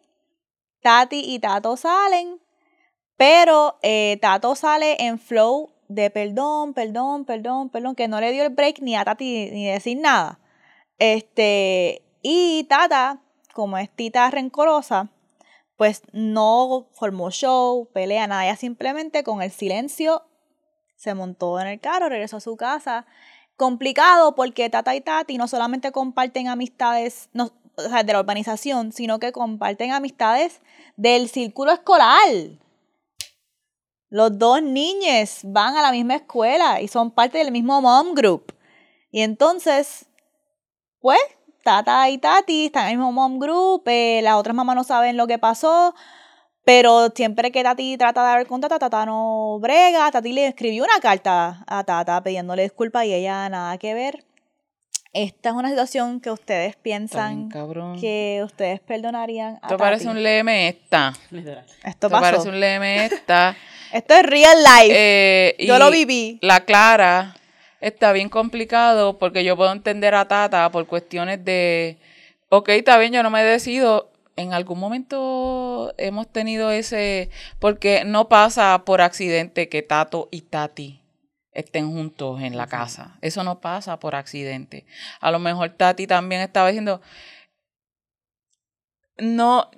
Tati 0.85 1.23
y 1.25 1.39
Tato 1.39 1.79
salen. 1.79 2.41
Pero 3.17 3.79
eh, 3.83 4.19
Tato 4.21 4.55
sale 4.55 4.97
en 5.01 5.19
flow 5.19 5.71
de 5.89 6.11
perdón, 6.11 6.75
perdón, 6.75 7.25
perdón, 7.25 7.71
perdón, 7.71 7.95
que 7.95 8.07
no 8.07 8.21
le 8.21 8.33
dio 8.33 8.45
el 8.45 8.51
break 8.51 8.81
ni 8.81 8.95
a 8.95 9.05
Tati 9.05 9.51
ni 9.51 9.67
decir 9.67 9.99
nada. 9.99 10.41
Este, 10.99 12.03
y 12.21 12.65
Tata, 12.65 13.23
como 13.55 13.79
es 13.79 13.89
tita 13.97 14.31
rencorosa, 14.31 15.09
pues 15.77 16.03
no 16.13 16.89
formó 16.93 17.31
show, 17.31 17.89
pelea, 17.95 18.27
nada. 18.27 18.45
Ella 18.45 18.57
simplemente 18.57 19.25
con 19.25 19.41
el 19.41 19.51
silencio 19.51 20.23
se 20.97 21.15
montó 21.15 21.59
en 21.61 21.69
el 21.69 21.81
carro, 21.81 22.11
regresó 22.11 22.37
a 22.37 22.41
su 22.41 22.57
casa. 22.59 23.07
Complicado 23.57 24.35
porque 24.35 24.69
Tata 24.69 24.95
y 24.95 25.01
Tati 25.01 25.39
no 25.39 25.49
solamente 25.49 25.93
comparten 25.93 26.49
amistades 26.49 27.31
no, 27.33 27.53
o 27.77 27.83
sea, 27.83 28.03
de 28.03 28.13
la 28.13 28.21
urbanización, 28.21 28.93
sino 28.93 29.19
que 29.19 29.33
comparten 29.33 29.93
amistades 29.93 30.61
del 30.97 31.29
círculo 31.29 31.73
escolar. 31.73 32.29
Los 34.11 34.39
dos 34.39 34.63
niños 34.63 35.41
van 35.43 35.77
a 35.77 35.83
la 35.83 35.91
misma 35.91 36.17
escuela 36.17 36.81
y 36.81 36.89
son 36.89 37.11
parte 37.11 37.39
del 37.39 37.51
mismo 37.51 37.81
mom 37.81 38.15
group. 38.15 38.55
Y 39.11 39.23
entonces, 39.23 40.07
pues, 41.01 41.19
Tata 41.65 42.09
y 42.11 42.19
Tati 42.19 42.67
están 42.67 42.85
en 42.85 42.91
el 42.93 42.97
mismo 42.99 43.13
mom 43.13 43.39
group, 43.39 43.83
eh, 43.87 44.21
las 44.23 44.35
otras 44.35 44.55
mamás 44.55 44.77
no 44.77 44.85
saben 44.85 45.17
lo 45.17 45.27
que 45.27 45.39
pasó, 45.39 45.95
pero 46.65 47.09
siempre 47.15 47.53
que 47.53 47.63
Tati 47.63 47.97
trata 47.97 48.39
de 48.39 48.47
con 48.47 48.61
Tata, 48.61 48.79
Tata 48.79 49.05
no 49.07 49.59
brega. 49.61 50.11
Tati 50.11 50.33
le 50.33 50.47
escribió 50.47 50.85
una 50.85 51.01
carta 51.01 51.65
a 51.67 51.85
Tata 51.85 52.23
pidiéndole 52.23 52.63
disculpas 52.63 53.05
y 53.07 53.15
ella 53.15 53.49
nada 53.49 53.79
que 53.79 53.95
ver. 53.95 54.25
Esta 55.15 55.51
es 55.51 55.55
una 55.55 55.69
situación 55.69 56.21
que 56.21 56.29
ustedes 56.33 56.75
piensan 56.75 57.49
que 58.01 58.43
ustedes 58.45 58.81
perdonarían 58.81 59.61
a 59.63 59.69
Esto 59.69 59.77
parece 59.77 60.09
un 60.09 60.21
leme 60.21 60.69
esta. 60.69 61.15
Esto, 61.85 62.11
pasó. 62.11 62.21
parece 62.21 62.49
un 62.49 62.59
leme 62.59 63.07
esta. 63.07 63.57
Esto 63.93 64.15
es 64.15 64.23
real 64.25 64.59
life. 64.59 64.93
Eh, 64.93 65.57
yo 65.61 65.79
lo 65.79 65.93
viví. 65.93 66.41
La 66.43 66.65
Clara 66.65 67.37
está 67.81 68.11
bien 68.11 68.29
complicado 68.29 69.17
porque 69.17 69.45
yo 69.45 69.57
puedo 69.57 69.71
entender 69.71 70.17
a 70.17 70.27
Tata 70.27 70.69
por 70.73 70.85
cuestiones 70.89 71.45
de, 71.45 71.97
ok, 72.49 72.71
está 72.71 72.99
bien, 72.99 73.13
yo 73.13 73.23
no 73.23 73.31
me 73.31 73.45
decido. 73.45 74.11
En 74.35 74.53
algún 74.53 74.81
momento 74.81 75.95
hemos 75.97 76.27
tenido 76.27 76.73
ese, 76.73 77.31
porque 77.61 78.03
no 78.05 78.29
pasa 78.29 78.83
por 78.85 79.01
accidente 79.01 79.69
que 79.69 79.83
Tato 79.83 80.29
y 80.33 80.41
Tati 80.41 81.04
estén 81.55 81.91
juntos 81.91 82.43
en 82.43 82.57
la 82.57 82.67
casa. 82.67 83.17
Eso 83.21 83.45
no 83.45 83.61
pasa 83.61 83.99
por 83.99 84.15
accidente. 84.15 84.85
A 85.21 85.31
lo 85.31 85.39
mejor 85.39 85.71
Tati 85.71 86.07
también 86.07 86.41
estaba 86.41 86.69
diciendo, 86.69 87.01
no, 89.19 89.71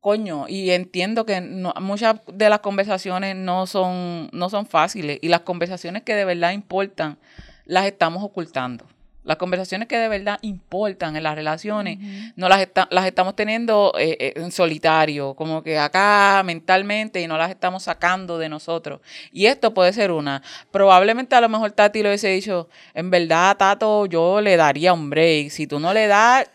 coño, 0.00 0.46
y 0.48 0.70
entiendo 0.70 1.24
que 1.26 1.40
muchas 1.80 2.20
de 2.32 2.48
las 2.48 2.60
conversaciones 2.60 3.36
no 3.36 3.66
son, 3.66 4.28
no 4.32 4.48
son 4.50 4.66
fáciles 4.66 5.18
y 5.22 5.28
las 5.28 5.40
conversaciones 5.40 6.02
que 6.02 6.14
de 6.14 6.24
verdad 6.24 6.52
importan 6.52 7.18
las 7.66 7.86
estamos 7.86 8.22
ocultando. 8.22 8.86
Las 9.24 9.38
conversaciones 9.38 9.88
que 9.88 9.96
de 9.96 10.08
verdad 10.08 10.38
importan 10.42 11.16
en 11.16 11.22
las 11.22 11.34
relaciones, 11.34 11.98
no 12.36 12.48
las, 12.48 12.68
las 12.90 13.06
estamos 13.06 13.34
teniendo 13.34 13.92
eh, 13.98 14.16
eh, 14.20 14.32
en 14.36 14.52
solitario, 14.52 15.34
como 15.34 15.62
que 15.62 15.78
acá 15.78 16.42
mentalmente 16.44 17.20
y 17.20 17.26
no 17.26 17.38
las 17.38 17.50
estamos 17.50 17.84
sacando 17.84 18.38
de 18.38 18.48
nosotros. 18.48 19.00
Y 19.32 19.46
esto 19.46 19.72
puede 19.72 19.92
ser 19.92 20.10
una. 20.10 20.42
Probablemente 20.70 21.34
a 21.34 21.40
lo 21.40 21.48
mejor 21.48 21.72
Tati 21.72 22.02
lo 22.02 22.10
hubiese 22.10 22.28
dicho, 22.28 22.68
en 22.92 23.10
verdad, 23.10 23.56
Tato, 23.56 24.06
yo 24.06 24.40
le 24.40 24.56
daría 24.56 24.92
un 24.92 25.08
break. 25.10 25.50
Si 25.50 25.66
tú 25.66 25.80
no 25.80 25.94
le 25.94 26.06
das, 26.06 26.48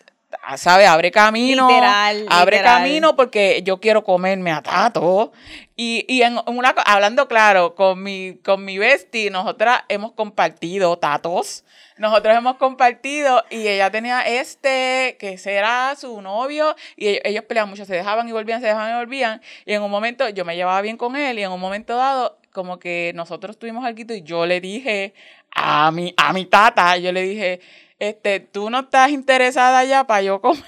¿sabes? 0.57 0.87
Abre 0.87 1.11
camino. 1.11 1.67
Literal, 1.67 2.25
abre 2.29 2.61
camino 2.61 3.15
porque 3.15 3.61
yo 3.63 3.79
quiero 3.79 4.03
comerme 4.03 4.51
a 4.51 4.61
Tato. 4.61 5.31
Y, 5.75 6.05
y 6.09 6.23
en 6.23 6.37
una 6.45 6.75
hablando 6.85 7.27
claro, 7.27 7.73
con 7.73 8.03
mi, 8.03 8.37
con 8.43 8.65
mi 8.65 8.77
bestie, 8.77 9.29
nosotras 9.31 9.83
hemos 9.87 10.11
compartido 10.11 10.97
tatos. 10.97 11.63
Nosotros 11.97 12.35
hemos 12.35 12.57
compartido 12.57 13.43
y 13.49 13.67
ella 13.67 13.89
tenía 13.89 14.21
este, 14.21 15.17
que 15.19 15.37
será 15.37 15.95
su 15.97 16.21
novio, 16.21 16.75
y 16.95 17.07
ellos, 17.07 17.21
ellos 17.25 17.43
peleaban 17.45 17.69
mucho, 17.69 17.85
se 17.85 17.93
dejaban 17.93 18.27
y 18.27 18.31
volvían, 18.31 18.61
se 18.61 18.67
dejaban 18.67 18.93
y 18.93 18.97
volvían. 18.97 19.41
Y 19.65 19.73
en 19.73 19.81
un 19.81 19.91
momento 19.91 20.27
yo 20.29 20.45
me 20.45 20.55
llevaba 20.55 20.81
bien 20.81 20.97
con 20.97 21.15
él 21.15 21.39
y 21.39 21.43
en 21.43 21.51
un 21.51 21.59
momento 21.59 21.95
dado, 21.95 22.39
como 22.51 22.79
que 22.79 23.11
nosotros 23.15 23.57
tuvimos 23.57 23.85
algo 23.85 24.01
y 24.13 24.21
yo 24.21 24.45
le 24.45 24.59
dije 24.59 25.13
a 25.51 25.91
mi, 25.91 26.13
a 26.17 26.33
mi 26.33 26.45
tata, 26.45 26.97
yo 26.97 27.11
le 27.11 27.21
dije, 27.23 27.59
este, 27.99 28.39
tú 28.39 28.69
no 28.69 28.81
estás 28.81 29.11
interesada 29.11 29.83
ya 29.83 30.05
para 30.05 30.21
yo 30.21 30.41
comer. 30.41 30.63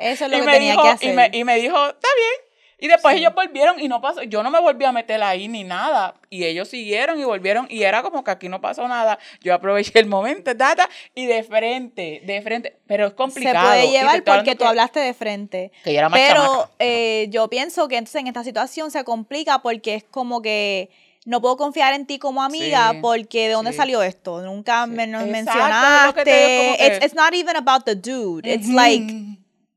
Eso 0.00 0.26
es 0.26 0.30
lo 0.30 0.38
que 0.44 0.52
tenía 0.52 0.76
que 0.76 0.88
hacer. 0.88 1.10
Y 1.10 1.12
me, 1.14 1.30
y 1.32 1.44
me 1.44 1.56
dijo, 1.56 1.76
está 1.88 2.08
bien. 2.16 2.46
Y 2.78 2.88
después 2.88 3.16
ellos 3.16 3.34
volvieron 3.34 3.80
y 3.80 3.88
no 3.88 4.02
pasó, 4.02 4.22
yo 4.22 4.42
no 4.42 4.50
me 4.50 4.60
volví 4.60 4.84
a 4.84 4.92
meter 4.92 5.22
ahí 5.22 5.48
ni 5.48 5.64
nada. 5.64 6.14
Y 6.28 6.44
ellos 6.44 6.68
siguieron 6.68 7.18
y 7.18 7.24
volvieron 7.24 7.66
y 7.70 7.84
era 7.84 8.02
como 8.02 8.22
que 8.22 8.30
aquí 8.30 8.50
no 8.50 8.60
pasó 8.60 8.86
nada. 8.86 9.18
Yo 9.40 9.54
aproveché 9.54 9.98
el 9.98 10.06
momento, 10.06 10.52
data, 10.54 10.88
y 11.14 11.24
de 11.24 11.42
frente, 11.42 12.20
de 12.24 12.42
frente. 12.42 12.76
Pero 12.86 13.06
es 13.06 13.14
complicado. 13.14 13.72
Se 13.72 13.80
puede 13.80 13.90
llevar 13.90 14.22
porque 14.24 14.56
tú 14.56 14.66
hablaste 14.66 15.00
de 15.00 15.14
frente. 15.14 15.72
Que 15.84 15.96
era 15.96 16.10
más 16.10 16.20
Pero 16.20 16.70
eh, 16.78 17.28
yo 17.30 17.48
pienso 17.48 17.88
que 17.88 17.96
entonces 17.96 18.20
en 18.20 18.26
esta 18.26 18.44
situación 18.44 18.90
se 18.90 19.04
complica 19.04 19.60
porque 19.62 19.94
es 19.94 20.04
como 20.04 20.42
que 20.42 20.90
no 21.26 21.40
puedo 21.40 21.56
confiar 21.56 21.92
en 21.92 22.06
ti 22.06 22.18
como 22.18 22.42
amiga 22.42 22.94
porque 23.02 23.48
¿de 23.48 23.54
dónde 23.54 23.72
salió 23.72 24.02
esto? 24.02 24.40
Nunca 24.42 24.86
me 24.86 25.06
nos 25.08 25.26
mencionaste. 25.26 26.76
it's, 26.78 27.04
it's, 27.04 27.14
not 27.14 27.34
even 27.34 27.56
about 27.56 27.84
the 27.84 27.96
dude. 27.96 28.46
It's 28.46 28.68
like, 28.68 29.04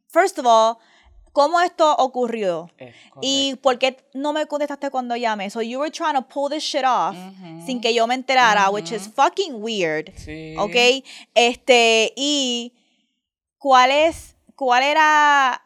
first 0.08 0.38
of 0.38 0.46
all, 0.46 0.78
¿cómo 1.34 1.60
esto 1.60 1.96
ocurrió? 1.98 2.70
y 3.22 3.56
por 3.64 3.80
qué 3.80 3.98
no 4.14 4.32
me 4.32 4.46
contestaste 4.46 4.92
cuando 4.92 5.16
llamé. 5.16 5.50
So 5.50 5.62
you 5.62 5.80
were 5.80 5.92
trying 5.92 6.14
to 6.14 6.22
pull 6.22 6.50
this 6.50 6.64
shit 6.64 6.86
off 6.86 7.18
sin 7.66 7.82
que 7.82 7.96
yo 7.96 8.06
me 8.06 8.14
enterara, 8.14 8.70
which 8.70 8.92
is 8.92 9.08
fucking 9.08 9.56
weird. 9.56 10.14
¿Ok? 10.60 11.04
Este, 11.34 12.14
y 12.16 12.74
¿cuál 13.58 13.90
es, 13.90 14.36
cuál 14.56 14.84
era 14.84 15.66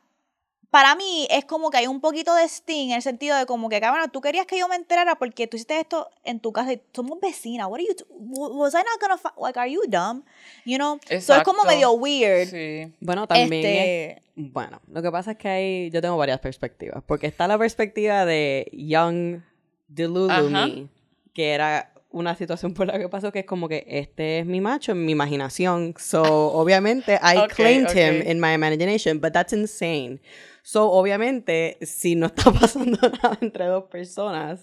para 0.74 0.95
mí 0.95 1.28
es 1.30 1.45
como 1.45 1.69
que 1.69 1.78
hay 1.78 1.86
un 1.86 2.01
poquito 2.01 2.34
de 2.34 2.45
sting 2.45 2.89
en 2.89 2.95
el 2.95 3.03
sentido 3.03 3.38
de 3.38 3.45
como 3.45 3.69
que, 3.69 3.80
cabrón, 3.80 4.09
tú 4.11 4.21
querías 4.21 4.47
que 4.47 4.57
yo 4.57 4.67
me 4.67 4.76
enterara 4.76 5.13
porque 5.19 5.45
tú 5.45 5.55
hiciste 5.55 5.80
esto 5.80 6.09
en 6.24 6.39
tu 6.39 6.51
casa 6.51 6.74
y 6.74 6.82
somos 6.93 7.19
vecinas. 7.19 7.67
What 7.67 7.80
are 7.80 7.86
you, 7.86 7.93
was 8.09 8.74
I 8.74 8.78
not 8.78 8.99
gonna, 8.99 9.21
like, 9.39 9.59
are 9.59 9.71
you 9.71 9.84
dumb? 9.88 10.24
You 10.65 10.78
know? 10.78 10.99
So 11.21 11.36
es 11.36 11.43
como 11.43 11.63
medio 11.63 11.91
weird. 11.91 12.47
Sí. 12.47 12.91
Bueno, 12.99 13.28
también. 13.28 13.53
Este 13.53 14.24
bueno, 14.36 14.82
lo 14.91 15.03
que 15.03 15.11
pasa 15.11 15.34
es 15.34 15.38
que 15.38 15.47
hay, 15.47 15.91
yo 15.91 16.01
tengo 16.01 16.17
varias 16.17 16.39
perspectivas. 16.39 17.03
Porque 17.05 17.28
está 17.28 17.47
la 17.47 17.59
perspectiva 17.59 18.26
de 18.26 18.67
Young 18.74 19.41
Delulu 19.89 20.49
Me, 20.49 20.88
que 21.36 21.51
era 21.51 21.93
una 22.09 22.36
situación 22.36 22.74
por 22.74 22.88
la 22.88 22.97
que 22.97 23.09
pasó 23.09 23.32
que 23.32 23.39
es 23.39 23.45
como 23.45 23.69
que 23.69 23.86
este 23.88 24.39
es 24.39 24.47
mi 24.47 24.59
macho 24.59 24.93
en 24.93 25.05
mi 25.05 25.11
imaginación. 25.11 25.93
So, 25.99 26.24
obviamente, 26.24 27.19
I 27.21 27.47
claimed 27.47 27.91
him 27.95 28.28
in 28.28 28.39
my 28.39 28.55
imagination, 28.55 29.21
but 29.21 29.34
that's 29.34 29.53
insane. 29.53 30.19
So, 30.64 30.89
obviamente, 30.91 31.78
si 31.82 32.16
no 32.16 32.28
está 32.28 32.51
pasando 32.59 32.97
nada 33.09 33.38
entre 33.41 33.66
dos 33.68 33.84
personas, 33.84 34.61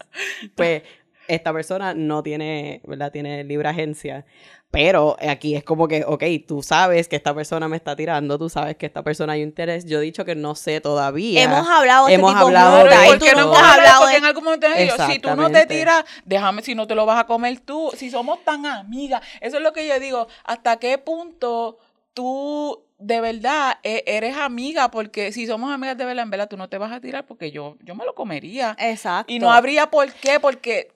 pues 0.56 0.82
esta 1.28 1.52
persona 1.52 1.94
no 1.94 2.22
tiene, 2.22 2.80
¿verdad? 2.84 3.12
Tiene 3.12 3.44
libre 3.44 3.68
agencia. 3.68 4.24
Pero 4.72 5.16
aquí 5.20 5.56
es 5.56 5.62
como 5.64 5.88
que, 5.88 6.04
ok, 6.06 6.22
tú 6.46 6.62
sabes 6.62 7.06
que 7.08 7.16
esta 7.16 7.34
persona 7.34 7.68
me 7.68 7.76
está 7.76 7.96
tirando, 7.96 8.38
tú 8.38 8.48
sabes 8.48 8.76
que 8.76 8.86
esta 8.86 9.02
persona 9.02 9.32
hay 9.34 9.42
un 9.42 9.48
interés. 9.48 9.84
Yo 9.84 9.98
he 9.98 10.02
dicho 10.02 10.24
que 10.24 10.34
no 10.36 10.54
sé 10.54 10.80
todavía. 10.80 11.42
Hemos 11.42 11.68
hablado 11.68 12.06
de 12.06 12.14
Hemos 12.14 12.30
este 12.32 12.44
hablado 12.44 12.76
mucho, 12.84 12.90
de 12.96 13.04
y 13.04 13.08
¿Por 13.08 13.18
tú 13.18 13.24
qué 13.26 13.32
no 13.32 13.40
hemos 13.42 13.58
hablado? 13.58 14.00
Porque 14.00 14.12
de- 14.12 14.18
en 14.18 14.24
algún 14.24 14.44
momento 14.44 14.66
si 15.08 15.18
tú 15.18 15.28
no 15.36 15.50
te 15.50 15.66
tiras, 15.66 16.04
déjame 16.24 16.62
si 16.62 16.74
no 16.74 16.86
te 16.86 16.94
lo 16.94 17.04
vas 17.04 17.20
a 17.20 17.26
comer 17.26 17.60
tú. 17.60 17.90
Si 17.96 18.10
somos 18.10 18.42
tan 18.44 18.64
amigas. 18.64 19.20
Eso 19.40 19.56
es 19.58 19.62
lo 19.62 19.72
que 19.72 19.86
yo 19.86 19.98
digo. 20.00 20.28
¿Hasta 20.44 20.78
qué 20.78 20.98
punto 20.98 21.78
tú 22.14 22.84
de 23.00 23.20
verdad 23.20 23.78
e- 23.82 24.04
eres 24.06 24.36
amiga? 24.36 24.90
Porque 24.90 25.32
si 25.32 25.46
somos 25.46 25.72
amigas 25.72 25.96
de 25.96 26.04
verdad, 26.04 26.24
en 26.24 26.30
verdad, 26.30 26.48
tú 26.48 26.56
no 26.56 26.68
te 26.68 26.78
vas 26.78 26.92
a 26.92 27.00
tirar 27.00 27.26
porque 27.26 27.50
yo, 27.50 27.76
yo 27.82 27.94
me 27.94 28.04
lo 28.04 28.14
comería. 28.14 28.76
Exacto. 28.78 29.32
Y 29.32 29.38
no 29.38 29.50
habría 29.50 29.90
por 29.90 30.12
qué, 30.12 30.38
porque 30.40 30.92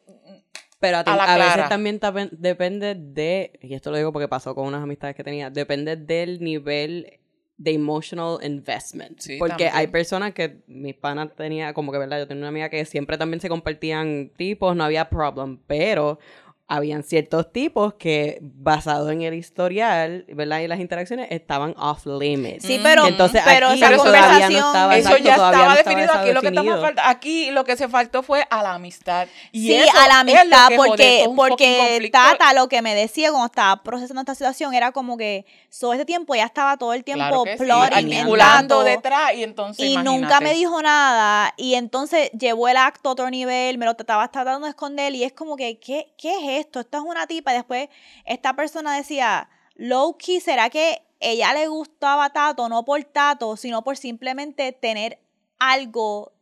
Pero 0.79 0.99
a, 0.99 1.05
ti- 1.05 1.11
a 1.11 1.17
la 1.17 1.25
a 1.25 1.39
veces 1.39 1.69
también 1.69 1.99
depende 2.33 2.95
de, 2.95 3.59
y 3.63 3.75
esto 3.75 3.91
lo 3.91 3.97
digo 3.97 4.13
porque 4.13 4.29
pasó 4.29 4.55
con 4.55 4.67
unas 4.67 4.83
amistades 4.83 5.17
que 5.17 5.25
tenía, 5.25 5.51
depende 5.51 5.97
del 5.97 6.41
nivel 6.43 7.19
de 7.57 7.73
emotional 7.73 8.39
investment. 8.43 9.21
Sí, 9.21 9.37
porque 9.39 9.51
también. 9.53 9.71
hay 9.75 9.87
personas 9.87 10.35
que 10.35 10.59
mis 10.67 10.95
panas 10.97 11.35
tenía, 11.37 11.73
como 11.73 11.93
que, 11.93 11.99
¿verdad? 11.99 12.19
Yo 12.19 12.27
tenía 12.27 12.41
una 12.43 12.49
amiga 12.49 12.69
que 12.69 12.85
siempre 12.85 13.17
también 13.17 13.41
se 13.41 13.49
compartían 13.49 14.31
tipos, 14.37 14.75
no 14.75 14.83
había 14.85 15.09
problem, 15.09 15.61
pero 15.67 16.19
habían 16.67 17.03
ciertos 17.03 17.53
tipos 17.53 17.95
que, 17.95 18.39
basado 18.41 19.11
en 19.11 19.21
el 19.21 19.35
historial, 19.35 20.25
¿verdad? 20.29 20.61
Y 20.61 20.67
las 20.67 20.81
interacciones, 20.81 21.29
estaban 21.31 21.75
off 21.79 22.07
limits. 22.07 22.65
Sí, 22.65 22.81
pero, 22.83 23.07
Entonces, 23.07 23.43
pero 23.45 23.69
aquí 23.69 23.83
esa 23.83 23.91
no 23.91 23.97
conversación... 23.99 24.53
estaba- 24.53 24.97
eso 24.97 25.09
exacto, 25.09 25.25
ya 25.25 25.33
estaba 25.33 25.51
no 25.51 25.57
estaba 25.57 25.77
definido. 25.77 26.13
Aquí 26.15 26.33
lo 26.33 26.41
que 26.41 26.49
estamos 26.49 26.81
falta, 26.81 27.09
aquí 27.11 27.51
lo 27.51 27.65
que 27.65 27.77
se 27.77 27.89
faltó 27.89 28.23
fue 28.23 28.47
a 28.49 28.63
la 28.63 28.75
amistad. 28.75 29.29
Y 29.53 29.69
sí, 29.69 29.77
a 29.77 30.09
la 30.09 30.21
amistad, 30.21 30.71
porque, 30.77 31.29
porque. 31.37 32.09
Tata 32.11 32.55
lo 32.55 32.69
que 32.69 32.81
me 32.81 32.95
decía 32.95 33.31
cuando 33.31 33.47
estaba 33.47 33.83
procesando 33.83 34.21
esta 34.21 34.35
situación 34.35 34.73
era 34.73 34.93
como 34.93 35.19
que 35.19 35.45
sobre 35.69 35.99
este 35.99 36.07
tiempo 36.07 36.35
ya 36.35 36.45
estaba 36.45 36.77
todo 36.77 36.95
el 36.95 37.05
tiempo 37.05 37.45
Claro 37.45 37.45
sí, 37.47 37.65
plotting 37.65 38.13
articulando 38.15 38.79
Tato, 38.79 38.85
detrás 38.85 39.35
y 39.35 39.43
entonces 39.43 39.85
y 39.85 39.97
nunca 39.99 40.41
me 40.41 40.55
dijo 40.55 40.81
nada 40.81 41.53
y 41.57 41.75
entonces 41.75 42.31
llevó 42.31 42.69
el 42.69 42.77
acto 42.77 43.09
a 43.09 43.13
otro 43.13 43.31
nivel, 43.31 43.77
me 43.79 43.85
lo 43.85 43.95
trataba 43.95 44.31
tratando 44.31 44.67
de 44.67 44.71
esconder 44.71 45.15
y 45.15 45.25
es 45.25 45.33
como 45.33 45.57
que, 45.57 45.79
¿qué, 45.79 46.13
qué 46.17 46.54
es 46.54 46.54
esto? 46.59 46.81
Esto 46.81 46.99
es 46.99 47.05
una 47.05 47.27
tipa. 47.27 47.53
Y 47.53 47.57
después 47.57 47.89
esta 48.25 48.55
persona 48.55 48.97
decía, 48.97 49.49
low 49.75 50.17
key, 50.17 50.41
¿será 50.41 50.71
que 50.71 51.03
ella 51.21 51.55
le 51.55 51.69
gustaba 51.69 52.31
Tato 52.31 52.69
no 52.69 52.85
por 52.85 53.03
Tato, 53.05 53.57
sino 53.57 53.83
por 53.83 53.97
simplemente 53.97 54.73
tener 54.73 55.19
algo 55.59 56.33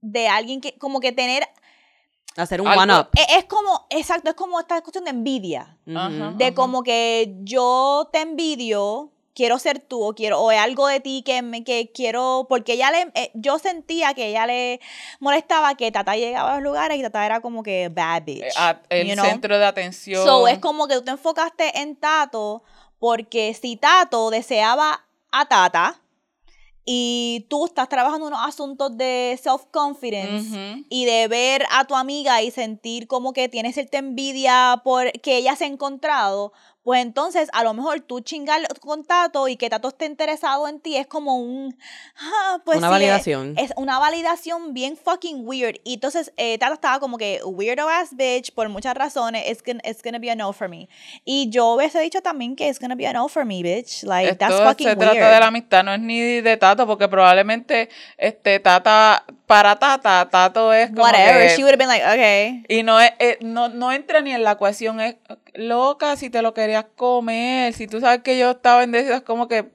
de 0.00 0.28
alguien 0.28 0.60
que, 0.60 0.78
como 0.78 1.00
que 1.00 1.12
tener, 1.12 1.46
Hacer 2.36 2.60
un 2.60 2.68
Algo- 2.68 2.82
one-up. 2.82 3.08
es, 3.16 3.38
es 3.38 3.44
como, 3.46 3.86
exacto, 3.90 4.30
es 4.30 4.36
como 4.36 4.60
esta 4.60 4.80
cuestión 4.82 5.04
de 5.04 5.10
envidia. 5.10 5.76
De 6.36 6.54
como 6.54 6.82
que 6.84 7.34
yo 7.42 8.08
te 8.12 8.20
envidio, 8.20 9.10
quiero 9.40 9.58
ser 9.58 9.78
tú 9.78 10.02
o 10.04 10.14
quiero 10.14 10.38
o 10.38 10.50
es 10.52 10.58
algo 10.60 10.86
de 10.86 11.00
ti 11.00 11.22
que 11.24 11.40
me 11.40 11.64
que 11.64 11.90
quiero 11.94 12.44
porque 12.46 12.74
ella 12.74 12.90
le 12.90 13.10
eh, 13.14 13.30
yo 13.32 13.58
sentía 13.58 14.12
que 14.12 14.26
ella 14.28 14.46
le 14.46 14.80
molestaba 15.18 15.74
que 15.76 15.90
Tata 15.90 16.14
llegaba 16.14 16.50
a 16.52 16.54
los 16.56 16.62
lugares 16.64 16.98
y 16.98 17.02
Tata 17.02 17.24
era 17.24 17.40
como 17.40 17.62
que 17.62 17.88
bad 17.88 18.24
bitch. 18.24 18.42
Eh, 18.44 18.50
a- 18.56 18.82
el 18.90 19.08
you 19.08 19.14
know? 19.14 19.24
centro 19.24 19.58
de 19.58 19.64
atención. 19.64 20.26
So 20.26 20.46
es 20.46 20.58
como 20.58 20.86
que 20.88 20.96
tú 20.96 21.04
te 21.04 21.12
enfocaste 21.12 21.80
en 21.80 21.96
Tato 21.96 22.62
porque 22.98 23.54
si 23.54 23.76
Tato 23.76 24.28
deseaba 24.28 25.06
a 25.32 25.46
Tata 25.46 26.02
y 26.84 27.46
tú 27.48 27.66
estás 27.66 27.88
trabajando 27.88 28.26
unos 28.26 28.40
asuntos 28.46 28.96
de 28.96 29.38
self-confidence 29.42 30.84
y 30.88 31.04
de 31.04 31.28
ver 31.28 31.64
a 31.70 31.84
tu 31.84 31.94
amiga 31.94 32.42
y 32.42 32.50
sentir 32.50 33.06
como 33.06 33.32
que 33.32 33.48
tienes 33.48 33.74
cierta 33.74 33.98
envidia 33.98 34.80
por 34.84 35.12
que 35.20 35.36
ella 35.36 35.56
se 35.56 35.64
ha 35.64 35.68
encontrado, 35.68 36.52
pues 36.82 37.02
entonces 37.02 37.48
a 37.52 37.62
lo 37.62 37.74
mejor 37.74 38.00
tú 38.00 38.20
chingar 38.20 38.60
con 38.80 39.04
Tato 39.04 39.48
y 39.48 39.56
que 39.56 39.68
Tato 39.68 39.88
esté 39.88 40.06
interesado 40.06 40.66
en 40.66 40.80
ti 40.80 40.96
es 40.96 41.06
como 41.06 41.36
un... 41.36 41.76
ah, 42.18 42.58
pues 42.64 42.78
Una 42.78 42.88
sí, 42.88 42.92
validación. 42.92 43.54
Es, 43.58 43.70
es 43.70 43.76
una 43.76 43.98
validación 43.98 44.72
bien 44.72 44.96
fucking 44.96 45.46
weird. 45.46 45.76
Y 45.84 45.94
entonces 45.94 46.32
eh, 46.36 46.56
Tato 46.58 46.74
estaba 46.74 46.98
como 46.98 47.18
que 47.18 47.40
weirdo 47.44 47.88
ass 47.88 48.16
bitch 48.16 48.54
por 48.54 48.68
muchas 48.70 48.94
razones. 48.94 49.44
It's 49.48 49.62
gonna, 49.62 49.80
it's 49.84 50.02
gonna 50.02 50.18
be 50.18 50.30
a 50.30 50.34
no 50.34 50.52
for 50.52 50.68
me. 50.68 50.88
Y 51.24 51.50
yo 51.50 51.74
hubiese 51.74 52.00
dicho 52.00 52.22
también 52.22 52.56
que 52.56 52.68
it's 52.68 52.80
gonna 52.80 52.94
be 52.94 53.06
a 53.06 53.12
no 53.12 53.28
for 53.28 53.44
me, 53.44 53.62
bitch. 53.62 54.02
Like, 54.04 54.36
that's 54.36 54.54
Esto 54.54 54.64
fucking 54.64 54.86
se 54.88 54.94
weird. 54.94 55.12
trata 55.12 55.30
de 55.34 55.40
la 55.40 55.46
amistad, 55.48 55.84
no 55.84 55.92
es 55.92 56.00
ni 56.00 56.40
de 56.40 56.56
Tato, 56.56 56.86
porque 56.86 57.08
probablemente 57.08 57.88
este 58.16 58.58
Tata, 58.58 59.24
para 59.46 59.76
Tata, 59.78 60.28
Tato 60.30 60.72
es 60.72 60.88
como 60.90 61.02
Whatever. 61.02 61.48
que- 61.48 61.56
She 61.56 61.62
would 61.62 61.72
have 61.72 61.76
been 61.78 61.88
like, 61.88 62.04
okay. 62.06 62.64
y 62.68 62.82
no, 62.82 62.98
es, 63.00 63.12
eh, 63.18 63.36
no, 63.42 63.68
no 63.68 63.92
entra 63.92 64.20
ni 64.22 64.32
en 64.32 64.44
la 64.44 64.52
ecuación, 64.52 65.00
es 65.00 65.16
loca 65.54 66.16
si 66.16 66.30
te 66.30 66.42
lo 66.42 66.54
querías 66.54 66.86
comer, 66.96 67.72
si 67.72 67.86
tú 67.86 68.00
sabes 68.00 68.22
que 68.22 68.38
yo 68.38 68.50
estaba 68.52 68.82
en 68.84 68.94
es 68.94 69.22
como 69.22 69.48
que 69.48 69.70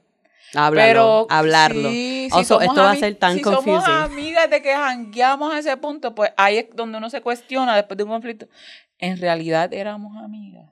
Háblalo, 0.54 0.86
Pero 0.88 1.26
hablarlo. 1.28 1.90
sí, 1.90 2.28
si 2.30 2.36
Also, 2.38 2.54
somos 2.54 2.64
esto 2.68 2.80
va 2.82 2.92
a 2.92 2.96
ser 2.96 3.14
tan 3.16 3.34
si 3.36 3.42
confusing. 3.42 3.72
somos 3.74 3.88
amigas 3.88 4.48
de 4.48 4.62
que 4.62 4.72
jangueamos 4.74 5.52
a 5.52 5.58
ese 5.58 5.76
punto, 5.76 6.14
pues 6.14 6.30
ahí 6.36 6.58
es 6.58 6.66
donde 6.74 6.98
uno 6.98 7.10
se 7.10 7.20
cuestiona 7.20 7.74
después 7.74 7.98
de 7.98 8.04
un 8.04 8.10
conflicto. 8.10 8.46
En 8.98 9.18
realidad 9.18 9.74
éramos 9.74 10.16
amigas. 10.16 10.70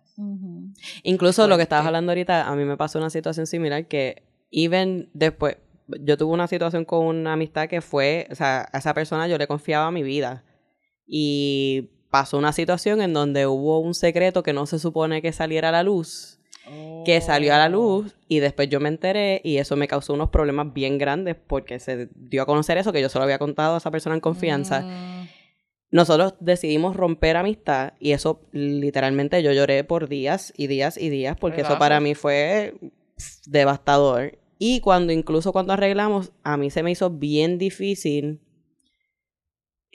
Incluso 1.02 1.48
lo 1.48 1.57
que 1.57 1.64
estabas 1.64 1.86
hablando 1.86 2.12
ahorita, 2.12 2.46
a 2.48 2.55
mí 2.55 2.64
me 2.64 2.76
pasó 2.76 2.98
una 2.98 3.11
situación 3.11 3.46
similar 3.46 3.86
que, 3.86 4.22
even 4.50 5.11
después, 5.12 5.57
yo 5.88 6.16
tuve 6.16 6.32
una 6.32 6.46
situación 6.46 6.84
con 6.84 7.05
una 7.05 7.32
amistad 7.32 7.68
que 7.68 7.80
fue, 7.80 8.28
o 8.30 8.34
sea, 8.36 8.68
a 8.72 8.78
esa 8.78 8.94
persona 8.94 9.26
yo 9.26 9.36
le 9.38 9.46
confiaba 9.48 9.90
mi 9.90 10.02
vida. 10.05 10.44
Y 11.07 11.90
pasó 12.14 12.38
una 12.38 12.52
situación 12.52 13.02
en 13.02 13.12
donde 13.12 13.48
hubo 13.48 13.80
un 13.80 13.92
secreto 13.92 14.44
que 14.44 14.52
no 14.52 14.66
se 14.66 14.78
supone 14.78 15.20
que 15.20 15.32
saliera 15.32 15.70
a 15.70 15.72
la 15.72 15.82
luz, 15.82 16.38
que 17.04 17.20
salió 17.20 17.50
Oh. 17.50 17.56
a 17.56 17.58
la 17.58 17.68
luz 17.68 18.14
y 18.28 18.38
después 18.38 18.68
yo 18.68 18.78
me 18.78 18.88
enteré 18.88 19.40
y 19.42 19.56
eso 19.56 19.74
me 19.74 19.88
causó 19.88 20.14
unos 20.14 20.30
problemas 20.30 20.72
bien 20.72 20.96
grandes 20.96 21.34
porque 21.34 21.80
se 21.80 22.08
dio 22.14 22.42
a 22.42 22.46
conocer 22.46 22.78
eso 22.78 22.92
que 22.92 23.00
yo 23.02 23.08
se 23.08 23.18
lo 23.18 23.24
había 23.24 23.40
contado 23.40 23.74
a 23.74 23.78
esa 23.78 23.90
persona 23.90 24.14
en 24.14 24.20
confianza. 24.20 24.82
Mm, 24.82 25.26
Nosotros 25.90 26.34
decidimos 26.38 26.94
romper 26.94 27.36
amistad 27.36 27.94
y 27.98 28.12
eso 28.12 28.40
literalmente 28.52 29.42
yo 29.42 29.50
lloré 29.50 29.82
por 29.82 30.08
días 30.08 30.52
y 30.56 30.68
días 30.68 30.96
y 30.96 31.08
días 31.08 31.36
porque 31.36 31.62
eso 31.62 31.80
para 31.80 31.98
mí 31.98 32.14
fue 32.14 32.74
devastador. 33.46 34.38
Y 34.60 34.78
cuando 34.78 35.12
incluso 35.12 35.52
cuando 35.52 35.72
arreglamos, 35.72 36.30
a 36.44 36.56
mí 36.56 36.70
se 36.70 36.84
me 36.84 36.92
hizo 36.92 37.10
bien 37.10 37.58
difícil 37.58 38.38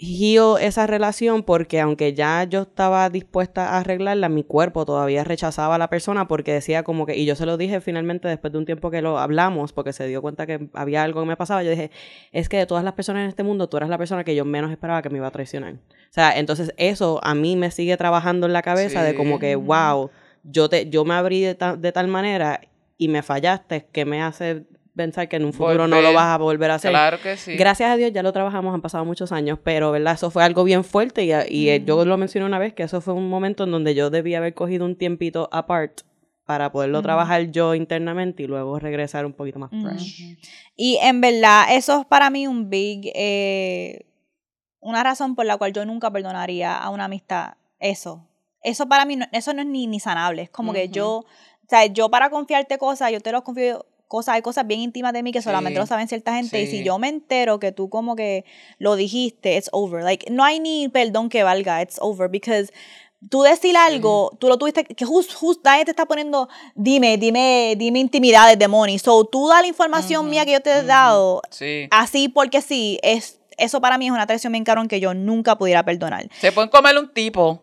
heal 0.02 0.56
esa 0.62 0.88
relación 0.88 1.44
porque 1.44 1.82
aunque 1.82 2.14
ya 2.14 2.44
yo 2.46 2.62
estaba 2.62 3.10
dispuesta 3.10 3.70
a 3.76 3.80
arreglarla, 3.80 4.30
mi 4.30 4.44
cuerpo 4.44 4.86
todavía 4.86 5.24
rechazaba 5.26 5.76
a 5.76 5.78
la 5.78 5.90
persona 5.90 6.28
porque 6.28 6.54
decía 6.54 6.84
como 6.84 7.06
que, 7.06 7.18
y 7.18 7.26
yo 7.26 7.36
se 7.36 7.46
lo 7.46 7.58
dije 7.58 7.82
finalmente 7.82 8.28
después 8.30 8.54
de 8.54 8.60
un 8.60 8.66
tiempo 8.66 8.92
que 8.92 9.02
lo 9.02 9.20
hablamos 9.20 9.74
porque 9.74 9.92
se 9.92 10.08
dio 10.08 10.22
cuenta 10.22 10.46
que 10.48 10.70
había 10.74 11.04
algo 11.04 11.20
que 11.22 11.28
me 11.28 11.36
pasaba, 11.36 11.64
yo 11.64 11.72
dije, 11.72 11.92
es 12.32 12.48
que 12.48 12.58
de 12.58 12.66
todas 12.66 12.84
las 12.84 12.94
personas 12.94 13.24
en 13.24 13.30
este 13.30 13.44
mundo, 13.44 13.68
tú 13.68 13.76
eras 13.78 13.90
la 13.90 13.98
persona 13.98 14.24
que 14.24 14.36
yo 14.36 14.46
menos 14.46 14.72
esperaba 14.72 15.02
que 15.02 15.10
me 15.10 15.18
iba 15.18 15.28
a 15.28 15.32
traicionar. 15.32 15.74
O 15.74 16.12
sea, 16.12 16.38
entonces 16.40 16.74
eso 16.78 17.20
a 17.22 17.36
mí 17.36 17.56
me 17.58 17.70
sigue 17.70 17.98
trabajando 17.98 18.48
en 18.48 18.54
la 18.54 18.62
cabeza 18.62 19.04
de 19.04 19.16
como 19.16 19.38
que, 19.40 19.56
wow, 19.56 20.10
yo, 20.44 20.70
te, 20.70 20.90
yo 20.90 21.04
me 21.04 21.14
abrí 21.16 21.42
de, 21.42 21.56
ta- 21.56 21.76
de 21.76 21.92
tal 21.92 22.08
manera 22.08 22.62
y 22.98 23.10
me 23.10 23.22
fallaste 23.22 23.86
que 23.92 24.06
me 24.06 24.22
hace 24.24 24.64
pensar 25.00 25.30
que 25.30 25.38
en 25.38 25.46
un 25.46 25.54
futuro 25.54 25.88
no 25.88 26.02
lo 26.02 26.12
vas 26.12 26.26
a 26.26 26.38
volver 26.38 26.72
a 26.72 26.76
hacer. 26.76 26.92
Claro 26.92 27.22
que 27.22 27.38
sí. 27.38 27.56
Gracias 27.56 27.90
a 27.90 27.96
Dios 27.96 28.12
ya 28.12 28.22
lo 28.22 28.34
trabajamos, 28.34 28.74
han 28.74 28.82
pasado 28.82 29.06
muchos 29.06 29.32
años, 29.32 29.58
pero 29.64 29.92
¿verdad? 29.92 30.16
Eso 30.16 30.30
fue 30.30 30.44
algo 30.44 30.66
bien 30.66 30.84
fuerte 30.84 31.24
y, 31.24 31.32
y 31.48 31.70
eh, 31.70 31.82
yo 31.86 32.04
lo 32.04 32.18
mencioné 32.18 32.46
una 32.46 32.60
vez 32.60 32.74
que 32.74 32.84
eso 32.84 33.00
fue 33.00 33.14
un 33.14 33.30
momento 33.30 33.64
en 33.64 33.72
donde 33.72 33.96
yo 33.96 34.10
debía 34.10 34.40
haber 34.40 34.54
cogido 34.54 34.86
un 34.86 34.98
tiempito 34.98 35.48
apart 35.54 36.02
para 36.50 36.72
poderlo 36.72 37.02
trabajar 37.02 37.52
yo 37.52 37.76
internamente 37.76 38.44
y 38.44 38.48
luego 38.48 38.78
regresar 38.80 39.26
un 39.26 39.34
poquito 39.34 39.60
más 39.60 39.70
fresh. 39.70 40.36
Y 40.76 40.98
en 41.02 41.22
verdad, 41.22 41.68
eso 41.70 42.02
es 42.02 42.08
para 42.08 42.30
mí 42.30 42.46
un 42.46 42.70
big, 42.70 43.12
eh, 43.16 44.06
una 44.80 45.02
razón 45.02 45.36
por 45.36 45.46
la 45.46 45.58
cual 45.58 45.72
yo 45.72 45.86
nunca 45.86 46.12
perdonaría 46.12 46.76
a 46.76 46.90
una 46.90 47.06
amistad. 47.06 47.54
Eso. 47.80 48.28
Eso 48.64 48.88
para 48.90 49.06
mí, 49.06 49.16
no, 49.16 49.28
eso 49.32 49.54
no 49.54 49.62
es 49.62 49.68
ni, 49.68 49.86
ni 49.86 50.00
sanable. 50.00 50.42
Es 50.42 50.50
como 50.50 50.74
que 50.74 50.90
yo, 50.90 51.20
o 51.20 51.26
sea, 51.70 51.86
yo 51.86 52.10
para 52.10 52.30
confiarte 52.30 52.78
cosas, 52.80 53.12
yo 53.12 53.22
te 53.22 53.32
lo 53.32 53.44
confío 53.44 53.86
cosas, 54.10 54.36
hay 54.36 54.42
cosas 54.42 54.68
bien 54.68 54.82
íntimas 54.82 55.14
de 55.14 55.24
mí 55.24 55.32
que 55.32 55.42
solamente 55.42 55.78
Sí. 55.78 55.80
lo 55.80 55.86
saben 55.86 56.10
cierta 56.10 56.34
gente. 56.36 56.62
Y 56.62 56.68
si 56.68 56.84
yo 56.84 57.00
me 57.00 57.08
entero 57.08 57.60
que 57.60 57.72
tú 57.72 57.90
como 57.90 58.18
que 58.18 58.44
lo 58.78 58.98
dijiste, 58.98 59.56
it's 59.56 59.70
over. 59.72 60.04
Like, 60.04 60.30
no 60.30 60.44
hay 60.44 60.60
ni 60.60 60.90
perdón 60.90 61.30
que 61.30 61.44
valga, 61.44 61.82
it's 61.82 61.98
over. 62.02 62.30
Because 62.30 62.74
tú 63.30 63.44
decir 63.44 63.78
algo, 63.78 64.36
tú 64.40 64.48
lo 64.48 64.58
tuviste, 64.58 64.84
que 64.84 65.06
just, 65.06 65.34
just, 65.34 65.64
nadie 65.64 65.86
te 65.86 65.92
está 65.92 66.06
poniendo, 66.06 66.50
dime, 66.76 67.18
dime, 67.18 67.76
dime 67.78 68.00
intimidades 68.00 68.58
de 68.58 68.68
money. 68.68 68.98
So, 69.00 69.26
tú 69.26 69.48
da 69.48 69.62
la 69.62 69.68
información 69.68 70.30
mía 70.30 70.46
que 70.46 70.54
yo 70.54 70.62
te 70.62 70.72
he 70.72 70.84
dado, 70.84 71.42
Sí. 71.52 71.88
así 71.92 72.30
porque 72.30 72.62
sí, 72.62 72.98
es, 73.04 73.40
eso 73.58 73.82
para 73.82 73.98
mí 73.98 74.06
es 74.08 74.12
una 74.14 74.26
traición 74.26 74.54
bien 74.54 74.64
cabrón 74.64 74.88
que 74.88 75.00
yo 75.02 75.14
nunca 75.14 75.58
pudiera 75.58 75.84
perdonar. 75.84 76.30
Se 76.40 76.52
pueden 76.54 76.70
comer 76.70 76.98
un 76.98 77.14
tipo, 77.14 77.62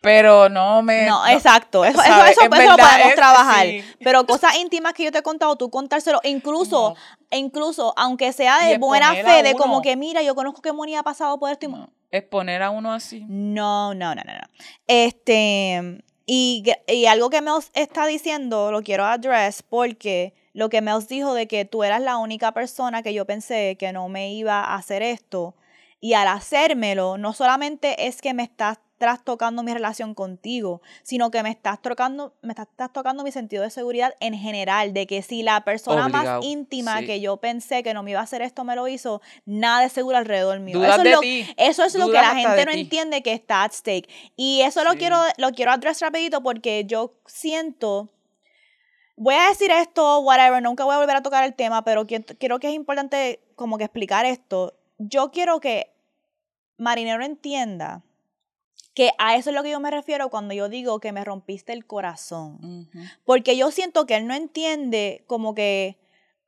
Pero 0.00 0.48
no 0.48 0.82
me. 0.82 1.06
No, 1.06 1.26
exacto. 1.26 1.84
Eso, 1.84 2.00
eso, 2.00 2.12
eso, 2.12 2.24
eso 2.26 2.44
lo 2.44 2.50
podemos 2.50 3.08
es- 3.08 3.14
trabajar. 3.16 3.66
sí. 3.66 3.82
Pero 4.04 4.24
cosas 4.26 4.56
íntimas 4.56 4.92
que 4.92 5.04
yo 5.04 5.10
te 5.12 5.18
he 5.18 5.22
contado, 5.22 5.56
tú 5.56 5.68
contárselo, 5.70 6.20
incluso, 6.22 6.90
No. 7.30 7.36
incluso, 7.38 7.92
aunque 7.96 8.32
sea 8.32 8.58
de 8.66 8.78
buena 8.78 9.14
fe, 9.14 9.42
de 9.42 9.54
como 9.54 9.82
que, 9.82 9.96
mira, 9.96 10.22
yo 10.22 10.34
conozco 10.34 10.62
que 10.62 10.72
Moni 10.72 10.94
ha 10.96 11.02
pasado 11.02 11.38
por 11.38 11.50
esto 11.50 11.66
y 11.66 11.68
no, 11.70 11.90
exponer 12.10 12.62
a 12.62 12.70
uno 12.70 12.92
así. 12.92 13.24
No, 13.28 13.94
no, 13.94 14.14
no, 14.14 14.22
no, 14.24 14.32
no. 14.32 14.46
Este, 14.86 16.02
y, 16.26 16.64
y 16.86 17.06
algo 17.06 17.30
que 17.30 17.40
Mels 17.40 17.70
está 17.74 18.06
diciendo, 18.06 18.70
lo 18.70 18.82
quiero 18.82 19.04
address 19.04 19.62
porque 19.62 20.34
lo 20.52 20.68
que 20.68 20.80
Mels 20.80 21.08
dijo 21.08 21.34
de 21.34 21.46
que 21.48 21.64
tú 21.64 21.84
eras 21.84 22.00
la 22.00 22.16
única 22.18 22.52
persona 22.52 23.02
que 23.02 23.12
yo 23.14 23.24
pensé 23.26 23.76
que 23.78 23.92
no 23.92 24.08
me 24.08 24.32
iba 24.32 24.60
a 24.64 24.74
hacer 24.76 25.02
esto. 25.02 25.54
Y 26.00 26.12
al 26.14 26.28
hacérmelo, 26.28 27.18
no 27.18 27.32
solamente 27.32 28.06
es 28.06 28.20
que 28.22 28.34
me 28.34 28.42
estás 28.42 28.78
trastocando 28.98 29.62
mi 29.62 29.72
relación 29.74 30.14
contigo, 30.14 30.80
sino 31.02 31.30
que 31.30 31.42
me 31.42 31.50
estás 31.50 31.82
tocando, 31.82 32.34
me 32.42 32.50
estás, 32.52 32.66
estás 32.70 32.92
tocando 32.92 33.22
mi 33.24 33.30
sentido 33.32 33.62
de 33.62 33.70
seguridad 33.70 34.14
en 34.20 34.34
general, 34.34 34.92
de 34.94 35.06
que 35.06 35.22
si 35.22 35.42
la 35.42 35.62
persona 35.64 36.06
Obligado, 36.06 36.36
más 36.40 36.44
íntima 36.46 36.98
sí. 37.00 37.06
que 37.06 37.20
yo 37.20 37.36
pensé 37.36 37.82
que 37.82 37.92
no 37.94 38.02
me 38.02 38.12
iba 38.12 38.20
a 38.20 38.22
hacer 38.22 38.42
esto 38.42 38.64
me 38.64 38.74
lo 38.74 38.88
hizo, 38.88 39.20
nada 39.44 39.84
es 39.84 39.92
seguro 39.92 40.16
alrededor 40.16 40.60
mío. 40.60 40.78
Dudas 40.78 40.90
Eso 40.92 40.98
es 40.98 41.04
de 41.04 41.10
lo- 41.10 41.20
ti. 41.20 41.46
eso 41.56 41.84
es 41.84 41.94
lo 41.94 42.06
que 42.06 42.12
la 42.14 42.34
gente 42.34 42.56
de 42.56 42.64
no 42.66 42.72
ti. 42.72 42.80
entiende 42.80 43.22
que 43.22 43.32
está 43.32 43.64
at 43.64 43.72
stake. 43.72 44.08
Y 44.36 44.62
eso 44.62 44.82
lo 44.84 44.92
Sí. 44.92 44.98
quiero, 44.98 45.18
lo 45.36 45.50
quiero 45.50 45.72
address 45.72 46.00
rapidito 46.00 46.42
porque 46.42 46.84
yo 46.86 47.14
siento. 47.26 48.10
Voy 49.18 49.34
a 49.34 49.48
decir 49.48 49.70
esto, 49.70 50.20
whatever, 50.20 50.62
nunca 50.62 50.84
voy 50.84 50.94
a 50.94 50.98
volver 50.98 51.16
a 51.16 51.22
tocar 51.22 51.44
el 51.44 51.54
tema, 51.54 51.82
pero 51.84 52.06
qui- 52.06 52.36
creo 52.38 52.58
que 52.60 52.68
es 52.68 52.74
importante 52.74 53.40
como 53.54 53.78
que 53.78 53.84
explicar 53.84 54.26
esto. 54.26 54.74
Yo 54.98 55.30
quiero 55.30 55.58
que 55.60 55.90
Marinero 56.78 57.24
entienda 57.24 58.02
que 58.96 59.12
a 59.18 59.36
eso 59.36 59.50
es 59.50 59.54
lo 59.54 59.62
que 59.62 59.70
yo 59.70 59.78
me 59.78 59.90
refiero 59.90 60.30
cuando 60.30 60.54
yo 60.54 60.70
digo 60.70 61.00
que 61.00 61.12
me 61.12 61.22
rompiste 61.22 61.74
el 61.74 61.84
corazón. 61.84 62.88
Porque 63.26 63.54
yo 63.54 63.70
siento 63.70 64.06
que 64.06 64.16
él 64.16 64.26
no 64.26 64.32
entiende 64.32 65.22
como 65.26 65.54
que, 65.54 65.98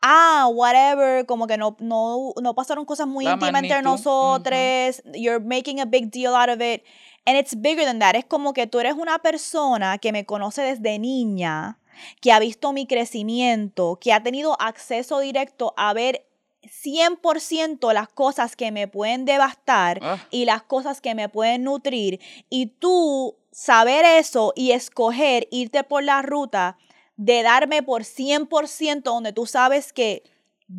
ah, 0.00 0.48
whatever, 0.50 1.26
como 1.26 1.46
que 1.46 1.58
no, 1.58 1.76
no, 1.78 2.32
no 2.42 2.54
pasaron 2.54 2.86
cosas 2.86 3.06
muy 3.06 3.26
La 3.26 3.32
íntimas 3.32 3.62
entre 3.62 3.82
nosotros, 3.82 5.02
you're 5.12 5.44
making 5.44 5.78
a 5.78 5.84
big 5.84 6.10
deal 6.10 6.34
out 6.34 6.48
of 6.48 6.62
it. 6.62 6.82
And 7.26 7.36
it's 7.36 7.54
bigger 7.54 7.84
than 7.84 7.98
that. 7.98 8.14
Es 8.16 8.24
como 8.24 8.54
que 8.54 8.66
tú 8.66 8.80
eres 8.80 8.94
una 8.94 9.18
persona 9.18 9.98
que 9.98 10.10
me 10.10 10.24
conoce 10.24 10.62
desde 10.62 10.98
niña, 10.98 11.78
que 12.22 12.32
ha 12.32 12.38
visto 12.38 12.72
mi 12.72 12.86
crecimiento, 12.86 13.98
que 14.00 14.14
ha 14.14 14.22
tenido 14.22 14.58
acceso 14.58 15.20
directo 15.20 15.74
a 15.76 15.92
ver 15.92 16.24
100% 16.62 17.92
las 17.92 18.08
cosas 18.08 18.56
que 18.56 18.70
me 18.72 18.88
pueden 18.88 19.24
devastar 19.24 19.98
Ah. 20.02 20.18
y 20.30 20.44
las 20.44 20.62
cosas 20.62 21.00
que 21.00 21.14
me 21.14 21.28
pueden 21.28 21.64
nutrir. 21.64 22.20
Y 22.50 22.66
tú 22.66 23.36
saber 23.52 24.04
eso 24.04 24.52
y 24.56 24.72
escoger 24.72 25.48
irte 25.50 25.84
por 25.84 26.02
la 26.02 26.22
ruta 26.22 26.76
de 27.16 27.42
darme 27.42 27.82
por 27.82 28.04
100% 28.04 29.12
donde 29.12 29.32
tú 29.32 29.46
sabes 29.46 29.92
que 29.92 30.22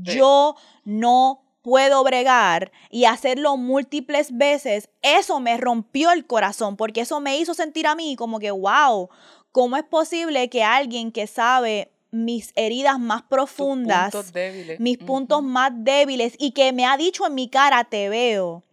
Sí. 0.05 0.15
yo 0.17 0.55
no 0.86 1.41
puedo 1.61 2.03
bregar 2.03 2.71
y 2.89 3.05
hacerlo 3.05 3.57
múltiples 3.57 4.38
veces, 4.38 4.89
eso 5.01 5.39
me 5.41 5.57
rompió 5.57 6.11
el 6.11 6.25
corazón 6.25 6.77
porque 6.77 7.01
eso 7.01 7.19
me 7.19 7.38
hizo 7.38 7.53
sentir 7.53 7.86
a 7.88 7.95
mí 7.95 8.15
como 8.15 8.39
que, 8.39 8.51
wow, 8.51 9.09
¿cómo 9.51 9.75
es 9.75 9.84
posible 9.84 10.49
que 10.49 10.63
alguien 10.63 11.11
que 11.11 11.27
sabe 11.27 11.91
mis 12.12 12.51
heridas 12.55 12.99
más 12.99 13.22
profundas, 13.24 14.12
puntos 14.12 14.34
mis 14.80 14.97
puntos 14.97 15.43
más 15.43 15.72
débiles 15.76 16.34
y 16.39 16.51
que 16.51 16.74
me 16.74 16.86
ha 16.86 16.97
dicho 16.97 17.26
en 17.28 17.36
mi 17.36 17.49
cara, 17.49 17.84
te 17.84 18.10
veo, 18.10 18.64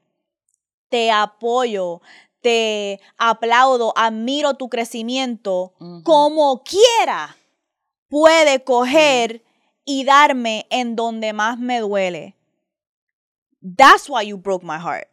te 0.89 1.11
apoyo, 1.11 2.01
te 2.41 3.01
aplaudo, 3.19 3.93
admiro 3.97 4.55
tu 4.55 4.69
crecimiento, 4.69 5.75
como 6.05 6.63
quiera, 6.63 7.37
puede 8.09 8.63
coger 8.63 9.43
y 9.85 10.05
darme 10.05 10.67
en 10.71 10.97
donde 10.97 11.33
más 11.33 11.59
me 11.59 11.81
duele. 11.81 12.35
That's 13.61 14.09
why 14.09 14.23
you 14.27 14.37
broke 14.37 14.65
my 14.65 14.79
heart. 14.79 15.09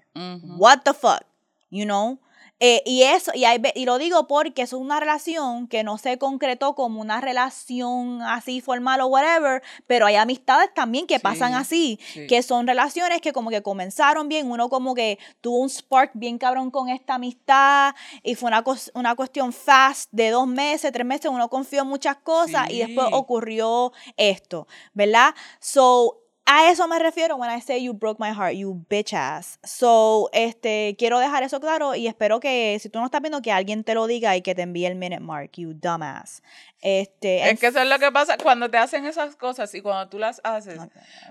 What 0.58 0.84
the 0.86 0.94
fuck, 0.94 1.24
you 1.70 1.86
know? 1.86 2.20
Eh, 2.66 2.82
y 2.86 3.04
eso, 3.04 3.30
y, 3.36 3.44
hay 3.44 3.62
y 3.76 3.84
lo 3.84 3.98
digo 3.98 4.26
porque 4.26 4.62
es 4.62 4.72
una 4.72 4.98
relación 4.98 5.68
que 5.68 5.84
no 5.84 5.98
se 5.98 6.18
concretó 6.18 6.76
como 6.76 7.02
una 7.02 7.20
relación 7.20 8.22
así 8.22 8.62
formal 8.62 9.02
o 9.02 9.08
whatever, 9.08 9.62
pero 9.86 10.06
hay 10.06 10.16
amistades 10.16 10.74
también 10.74 11.06
que 11.06 11.20
pasan 11.20 11.52
Sí, 11.52 11.58
así, 11.58 12.00
sí. 12.14 12.28
que 12.28 12.42
son 12.42 12.66
relaciones 12.66 13.20
que 13.20 13.34
como 13.34 13.50
que 13.50 13.62
comenzaron 13.62 14.30
bien, 14.30 14.50
uno 14.50 14.70
como 14.70 14.96
que 14.96 15.20
tuvo 15.42 15.58
un 15.58 15.70
spark 15.70 16.12
bien 16.14 16.38
cabrón 16.38 16.72
con 16.72 16.88
esta 16.88 17.16
amistad 17.16 17.96
y 18.24 18.36
fue 18.36 18.48
una, 18.48 18.64
una 18.94 19.16
cuestión 19.16 19.52
fast 19.52 20.08
de 20.14 20.30
dos 20.30 20.48
meses, 20.48 20.90
tres 20.94 21.06
meses, 21.06 21.30
uno 21.30 21.50
confió 21.50 21.82
en 21.82 21.90
muchas 21.90 22.16
cosas 22.16 22.70
y 22.70 22.80
después 22.80 23.08
ocurrió 23.12 23.92
esto, 24.16 24.70
¿verdad? 24.94 25.36
So, 25.60 26.23
a 26.46 26.70
eso 26.70 26.88
me 26.88 27.00
refiero 27.00 27.38
when 27.38 27.50
I 27.50 27.62
say 27.62 27.82
you 27.82 27.94
broke 27.94 28.20
my 28.20 28.32
heart, 28.32 28.56
you 28.56 28.86
bitch 28.90 29.14
ass. 29.14 29.60
So, 29.64 30.30
este, 30.34 30.96
quiero 30.98 31.20
dejar 31.20 31.44
eso 31.44 31.60
claro 31.60 31.96
y 31.96 32.08
espero 32.08 32.40
que 32.40 32.78
si 32.82 32.90
tú 32.90 33.00
no 33.00 33.06
estás 33.06 33.22
viendo 33.22 33.42
que 33.42 33.52
alguien 33.52 33.84
te 33.84 33.94
lo 33.94 34.08
diga 34.08 34.36
y 34.36 34.42
que 34.42 34.54
te 34.54 34.62
envíe 34.62 34.86
el 34.86 34.96
minute 34.96 35.22
mark, 35.22 35.52
you 35.54 35.74
dumbass. 35.74 36.44
Este, 36.82 37.50
Es 37.50 37.60
que 37.60 37.68
eso 37.68 37.80
es 37.80 37.88
lo 37.88 37.98
que 37.98 38.12
pasa 38.12 38.38
cuando 38.38 38.70
te 38.70 38.78
hacen 38.78 39.06
esas 39.06 39.36
cosas 39.38 39.74
y 39.74 39.82
cuando 39.82 40.10
tú 40.10 40.20
las 40.20 40.42
haces, 40.44 40.80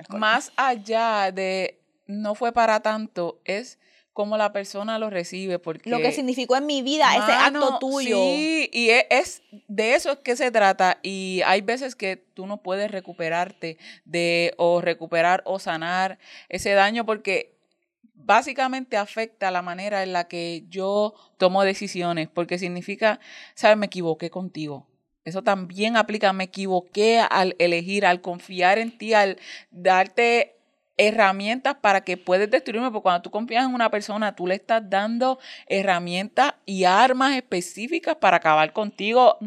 más 0.09 0.51
allá 0.57 1.31
de 1.31 1.79
no 2.07 2.35
fue 2.35 2.53
para 2.53 2.81
tanto, 2.81 3.41
es 3.45 3.79
como 4.13 4.37
la 4.37 4.53
persona 4.53 4.99
lo 4.99 5.09
recibe. 5.11 5.59
Porque, 5.59 5.89
lo 5.91 5.99
que 6.01 6.13
significó 6.13 6.57
en 6.57 6.67
mi 6.67 6.83
vida 6.83 7.11
ese 7.17 7.33
acto 7.33 7.79
tuyo. 7.79 8.17
Sí, 8.17 8.69
y 8.73 8.91
es, 8.91 9.07
es- 9.11 9.43
de 9.69 9.95
eso 9.95 10.13
es 10.13 10.19
que 10.19 10.37
se 10.37 10.51
trata. 10.51 10.99
Y 11.03 11.41
hay 11.47 11.61
veces 11.63 11.95
que 11.95 12.17
tú 12.17 12.47
no 12.47 12.59
puedes 12.63 12.91
recuperarte 12.91 13.79
de 14.05 14.55
o 14.59 14.81
recuperar 14.81 15.43
o 15.47 15.59
sanar 15.59 16.19
ese 16.49 16.73
daño 16.73 17.07
porque 17.07 17.55
básicamente 18.15 18.97
afecta 18.97 19.51
la 19.51 19.63
manera 19.63 20.03
en 20.03 20.13
la 20.13 20.29
que 20.29 20.65
yo 20.69 21.15
tomo 21.39 21.65
decisiones, 21.65 22.29
porque 22.29 22.59
significa, 22.59 23.19
sabes, 23.55 23.77
me 23.77 23.87
equivoqué 23.87 24.31
contigo. 24.31 24.87
Eso 25.25 25.43
también 25.43 25.97
aplica, 25.97 26.33
me 26.33 26.45
equivoqué 26.45 27.21
al 27.21 27.55
elegir, 27.59 28.05
al 28.07 28.21
confiar 28.21 28.79
en 28.79 28.97
ti, 28.97 29.15
al 29.15 29.39
darte 29.71 30.57
herramientas 30.97 31.77
para 31.81 32.03
que 32.03 32.17
puedes 32.17 32.51
destruirme, 32.51 32.91
porque 32.91 33.03
cuando 33.03 33.23
tú 33.23 33.31
confías 33.31 33.65
en 33.65 33.75
una 33.75 33.91
persona, 33.91 34.35
tú 34.35 34.47
le 34.47 34.55
estás 34.55 34.83
dando 34.89 35.39
herramientas 35.67 36.55
y 36.67 36.85
armas 36.85 37.35
específicas 37.37 38.17
para 38.17 38.39
acabar 38.39 38.73
contigo, 38.73 39.39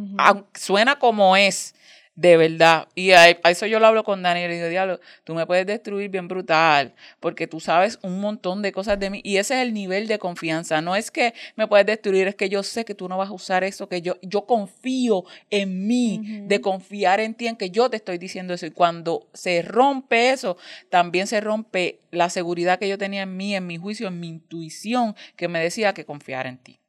suena 0.53 0.97
como 0.97 1.35
es, 1.35 1.75
de 2.15 2.37
verdad. 2.37 2.87
Y 2.95 3.11
a, 3.11 3.29
eso 3.29 3.65
yo 3.65 3.79
lo 3.79 3.87
hablo 3.87 4.03
con 4.03 4.23
Daniel 4.23 4.51
y 4.51 4.55
digo, 4.55 4.67
diablo, 4.67 4.99
tú 5.23 5.35
me 5.35 5.45
puedes 5.45 5.65
destruir 5.65 6.09
bien 6.09 6.27
brutal, 6.27 6.93
porque 7.19 7.47
tú 7.47 7.59
sabes 7.59 7.99
un 8.01 8.19
montón 8.21 8.61
de 8.61 8.71
cosas 8.71 8.99
de 8.99 9.09
mí, 9.09 9.21
y 9.23 9.37
ese 9.37 9.55
es 9.55 9.67
el 9.67 9.73
nivel 9.73 10.07
de 10.07 10.17
confianza, 10.17 10.81
no 10.81 10.95
es 10.95 11.11
que 11.11 11.33
me 11.55 11.67
puedes 11.67 11.85
destruir, 11.85 12.27
es 12.27 12.35
que 12.35 12.49
yo 12.49 12.63
sé 12.63 12.85
que 12.85 12.95
tú 12.95 13.09
no 13.09 13.17
vas 13.17 13.29
a 13.29 13.33
usar 13.33 13.63
eso, 13.63 13.89
que 13.89 14.01
yo, 14.01 14.15
yo 14.21 14.45
confío 14.45 15.25
en 15.49 15.87
mí, 15.87 16.43
de 16.45 16.61
confiar 16.61 17.19
en 17.19 17.35
ti, 17.35 17.47
en 17.47 17.57
que 17.57 17.69
yo 17.69 17.89
te 17.89 17.97
estoy 17.97 18.17
diciendo 18.17 18.53
eso, 18.53 18.65
y 18.65 18.71
cuando 18.71 19.27
se 19.33 19.61
rompe 19.61 20.31
eso, 20.31 20.57
también 20.89 21.27
se 21.27 21.41
rompe 21.41 21.99
la 22.11 22.29
seguridad 22.29 22.79
que 22.79 22.87
yo 22.87 22.97
tenía 22.97 23.23
en 23.23 23.35
mí, 23.35 23.55
en 23.55 23.67
mi 23.67 23.77
juicio, 23.77 24.07
en 24.07 24.19
mi 24.19 24.29
intuición, 24.29 25.15
que 25.35 25.47
me 25.47 25.59
decía 25.59 25.93
que 25.93 26.05
confiar 26.05 26.47
en 26.47 26.57
ti. 26.57 26.79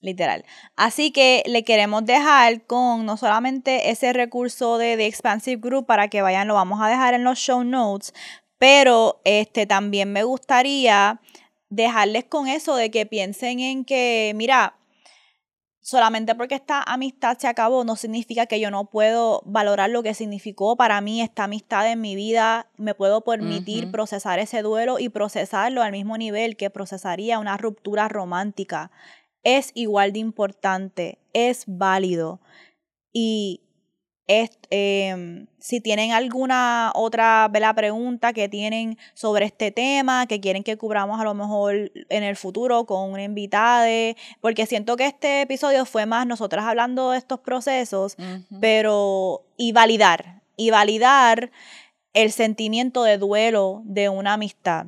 Literal. 0.00 0.44
Así 0.76 1.10
que 1.10 1.42
le 1.46 1.64
queremos 1.64 2.04
dejar 2.04 2.62
con 2.66 3.06
no 3.06 3.16
solamente 3.16 3.90
ese 3.90 4.12
recurso 4.12 4.78
de 4.78 4.96
The 4.96 5.06
Expansive 5.06 5.60
Group 5.60 5.86
para 5.86 6.08
que 6.08 6.22
vayan, 6.22 6.48
lo 6.48 6.54
vamos 6.54 6.80
a 6.82 6.88
dejar 6.88 7.14
en 7.14 7.24
los 7.24 7.38
show 7.38 7.64
notes, 7.64 8.14
pero 8.58 9.20
este 9.24 9.66
también 9.66 10.12
me 10.12 10.24
gustaría 10.24 11.20
dejarles 11.68 12.24
con 12.24 12.48
eso 12.48 12.76
de 12.76 12.90
que 12.90 13.06
piensen 13.06 13.60
en 13.60 13.84
que, 13.84 14.32
mira, 14.34 14.76
solamente 15.80 16.34
porque 16.34 16.56
esta 16.56 16.82
amistad 16.82 17.38
se 17.38 17.48
acabó 17.48 17.84
no 17.84 17.96
significa 17.96 18.46
que 18.46 18.60
yo 18.60 18.70
no 18.70 18.84
puedo 18.84 19.42
valorar 19.46 19.90
lo 19.90 20.02
que 20.02 20.14
significó 20.14 20.76
para 20.76 21.00
mí 21.00 21.22
esta 21.22 21.44
amistad 21.44 21.90
en 21.90 22.00
mi 22.00 22.14
vida, 22.14 22.68
me 22.76 22.94
puedo 22.94 23.22
permitir 23.22 23.90
procesar 23.90 24.38
ese 24.38 24.62
duelo 24.62 24.98
y 24.98 25.08
procesarlo 25.08 25.82
al 25.82 25.92
mismo 25.92 26.18
nivel 26.18 26.56
que 26.56 26.70
procesaría 26.70 27.38
una 27.38 27.56
ruptura 27.56 28.08
romántica 28.08 28.90
es 29.42 29.72
igual 29.74 30.12
de 30.12 30.18
importante, 30.20 31.18
es 31.32 31.64
válido. 31.66 32.40
Y 33.12 33.62
es, 34.30 34.50
em, 34.70 35.48
si 35.58 35.80
tienen 35.80 36.12
alguna 36.12 36.92
otra 36.94 37.48
¿verdad? 37.50 37.74
pregunta 37.74 38.32
que 38.32 38.48
tienen 38.48 38.96
sobre 39.12 39.46
este 39.46 39.72
tema, 39.72 40.26
que 40.26 40.40
quieren 40.40 40.62
que 40.62 40.76
cubramos 40.76 41.20
a 41.20 41.24
lo 41.24 41.34
mejor 41.34 41.90
en 42.08 42.22
el 42.22 42.36
futuro 42.36 42.86
con 42.86 43.10
una 43.10 43.24
invitada, 43.24 43.88
porque 44.40 44.66
siento 44.66 44.96
que 44.96 45.06
este 45.06 45.42
episodio 45.42 45.84
fue 45.84 46.06
más 46.06 46.28
nosotras 46.28 46.64
hablando 46.64 47.10
de 47.10 47.18
estos 47.18 47.40
procesos, 47.40 48.16
pero 48.60 49.42
y 49.56 49.72
validar, 49.72 50.42
y 50.56 50.70
validar 50.70 51.50
el 52.12 52.30
sentimiento 52.30 53.02
de 53.02 53.18
duelo 53.18 53.82
de 53.84 54.10
una 54.10 54.34
amistad. 54.34 54.86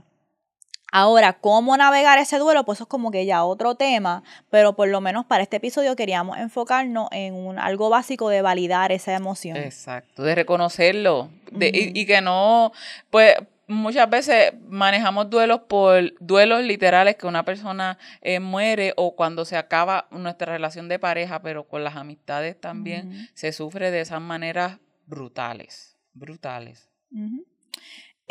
Ahora, 0.93 1.33
¿cómo 1.33 1.77
navegar 1.77 2.19
ese 2.19 2.39
duelo? 2.39 2.65
Pues 2.65 2.77
eso 2.77 2.85
es 2.85 2.89
como 2.89 3.11
que 3.11 3.25
ya 3.25 3.45
otro 3.45 3.75
tema, 3.75 4.23
pero 4.51 4.77
por 4.77 4.89
lo 4.89 5.01
menos 5.01 5.25
para 5.25 5.43
este 5.43 5.57
episodio 5.57 5.97
queríamos 5.97 6.39
enfocarnos 6.39 7.09
en 7.13 7.35
un, 7.35 7.59
algo 7.59 7.89
básico 7.89 8.29
de 8.29 8.43
validar 8.43 8.93
esa 8.93 9.15
emoción. 9.15 9.57
Exacto, 9.57 10.23
de 10.23 10.35
reconocerlo 10.35 11.31
de, 11.51 11.69
y, 11.73 11.99
y 11.99 12.07
que 12.07 12.21
no, 12.21 12.73
pues 13.11 13.35
muchas 13.73 14.09
veces 14.09 14.53
manejamos 14.69 15.31
duelos 15.31 15.63
por 15.63 16.13
duelos 16.21 16.63
literales 16.63 17.17
que 17.17 17.27
una 17.27 17.45
persona 17.45 17.99
eh, 18.21 18.39
muere 18.39 18.93
o 18.97 19.17
cuando 19.17 19.45
se 19.45 19.57
acaba 19.57 20.09
nuestra 20.11 20.53
relación 20.53 20.89
de 20.89 20.99
pareja, 20.99 21.43
pero 21.43 21.67
con 21.67 21.83
las 21.85 21.97
amistades 21.97 22.61
también 22.61 23.29
se 23.35 23.53
sufre 23.53 23.91
de 23.91 24.01
esas 24.01 24.21
maneras 24.21 24.79
brutales, 25.07 25.97
brutales. 26.13 26.91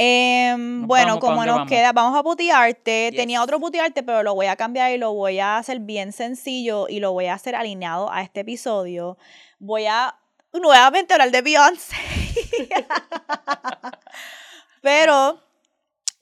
Em, 0.04 0.88
bueno, 0.88 1.20
como 1.20 1.46
nos 1.46 1.68
queda, 1.68 1.94
vamos 1.94 2.18
a 2.18 2.24
putearte. 2.24 3.12
Tenía 3.16 3.44
otro 3.44 3.60
putearte, 3.60 4.02
pero 4.02 4.24
lo 4.24 4.34
voy 4.34 4.48
a 4.48 4.56
cambiar 4.56 4.92
y 4.92 4.98
lo 4.98 5.14
voy 5.14 5.38
a 5.38 5.58
hacer 5.58 5.80
bien 5.80 6.12
sencillo 6.12 6.88
y 6.90 7.00
lo 7.00 7.12
voy 7.12 7.28
a 7.28 7.36
hacer 7.36 7.54
alineado 7.56 8.12
a 8.12 8.24
este 8.24 8.40
episodio. 8.40 9.20
Voy 9.60 9.86
a 9.86 10.16
nuevamente 10.54 11.14
hablar 11.14 11.30
de 11.30 11.44
Beyoncé. 11.44 11.96
pero 14.82 15.40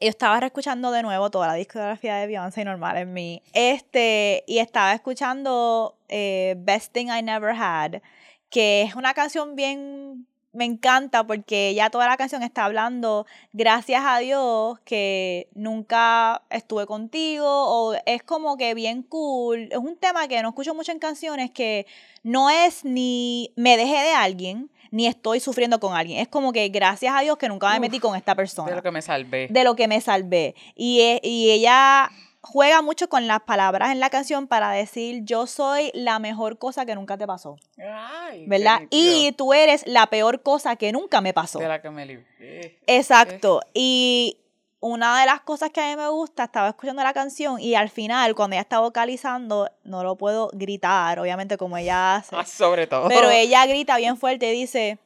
yo 0.01 0.09
estaba 0.09 0.39
escuchando 0.39 0.91
de 0.91 1.01
nuevo 1.01 1.30
toda 1.30 1.47
la 1.47 1.53
discografía 1.53 2.17
de 2.17 2.27
Beyoncé 2.27 2.65
normal 2.65 2.97
en 2.97 3.13
mí. 3.13 3.41
Este, 3.53 4.43
y 4.45 4.59
estaba 4.59 4.93
escuchando 4.93 5.95
eh, 6.09 6.55
Best 6.57 6.91
Thing 6.91 7.07
I 7.07 7.21
Never 7.23 7.55
Had, 7.55 8.01
que 8.49 8.82
es 8.82 8.95
una 8.95 9.13
canción 9.13 9.55
bien 9.55 10.27
me 10.52 10.66
encanta 10.66 11.26
porque 11.26 11.74
ya 11.74 11.89
toda 11.89 12.08
la 12.08 12.18
canción 12.18 12.43
está 12.43 12.66
hablando, 12.66 13.26
gracias 13.54 14.04
a 14.06 14.18
Dios 14.20 14.80
que 14.80 15.47
nunca 15.54 16.41
estuve 16.50 16.86
contigo, 16.86 17.45
o 17.47 17.95
es 18.06 18.24
como 18.24 18.58
que 18.58 18.74
bien 18.74 19.04
cool. 19.04 19.70
Es 19.72 19.78
un 19.78 19.95
tema 19.97 20.28
que 20.28 20.41
no 20.41 20.50
escucho 20.50 20.74
mucho 20.74 20.91
en 20.91 21.00
canciones 21.00 21.52
que 21.52 21.86
no 22.24 22.50
es 22.50 22.84
ni 22.84 23.54
me 23.56 23.78
dejé 23.78 24.02
de 24.02 24.12
alguien, 24.14 24.70
ni 24.91 25.06
estoy 25.06 25.39
sufriendo 25.39 25.80
con 25.80 25.95
alguien. 25.95 26.20
Es 26.20 26.28
como 26.28 26.52
que 26.52 26.68
gracias 26.70 27.14
a 27.16 27.22
Dios 27.22 27.38
que 27.38 27.47
nunca 27.47 27.72
me 27.74 27.80
metí 27.80 28.00
con 28.00 28.16
esta 28.16 28.36
persona. 28.36 28.70
De 28.70 28.76
lo 28.76 28.84
que 28.84 28.91
me 28.91 29.02
salvé. 29.02 29.47
De 29.50 29.64
lo 29.64 29.76
que 29.76 29.88
me 29.88 30.02
salvé. 30.02 30.56
Y, 30.76 31.02
e, 31.02 31.22
y 31.24 31.52
ella 31.52 32.10
juega 32.41 32.81
mucho 32.81 33.09
con 33.09 33.27
las 33.27 33.41
palabras 33.41 33.91
en 33.91 33.99
la 33.99 34.09
canción 34.09 34.47
para 34.47 34.71
decir 34.71 35.23
yo 35.23 35.47
soy 35.47 35.91
la 35.93 36.19
mejor 36.19 36.57
cosa 36.57 36.85
que 36.85 36.95
nunca 36.95 37.17
te 37.17 37.27
pasó. 37.27 37.57
Ay, 37.77 38.45
¿Verdad? 38.47 38.81
Y 38.89 39.33
tú 39.33 39.53
eres 39.53 39.85
la 39.85 40.07
peor 40.07 40.41
cosa 40.41 40.75
que 40.75 40.91
nunca 40.91 41.21
me 41.21 41.33
pasó. 41.33 41.59
De 41.59 41.67
la 41.67 41.81
que 41.81 41.89
me 41.89 42.05
libré. 42.05 42.79
Exacto. 42.87 43.61
Y 43.73 44.37
una 44.79 45.19
de 45.19 45.25
las 45.25 45.41
cosas 45.41 45.71
que 45.71 45.81
a 45.81 45.89
mí 45.89 45.95
me 45.95 46.07
gusta, 46.07 46.45
estaba 46.45 46.69
escuchando 46.69 47.03
la 47.03 47.13
canción 47.13 47.59
y 47.59 47.75
al 47.75 47.89
final, 47.89 48.33
cuando 48.33 48.55
ella 48.55 48.61
está 48.61 48.79
vocalizando, 48.79 49.69
no 49.83 50.03
lo 50.03 50.15
puedo 50.15 50.49
gritar, 50.53 51.19
obviamente 51.19 51.57
como 51.57 51.77
ella 51.77 52.15
hace. 52.15 52.35
Ah, 52.35 52.45
sobre 52.45 52.87
todo. 52.87 53.09
Pero 53.09 53.29
ella 53.29 53.65
grita 53.65 53.97
bien 53.97 54.15
fuerte 54.15 54.53
y 54.53 54.61
dice, 54.61 54.97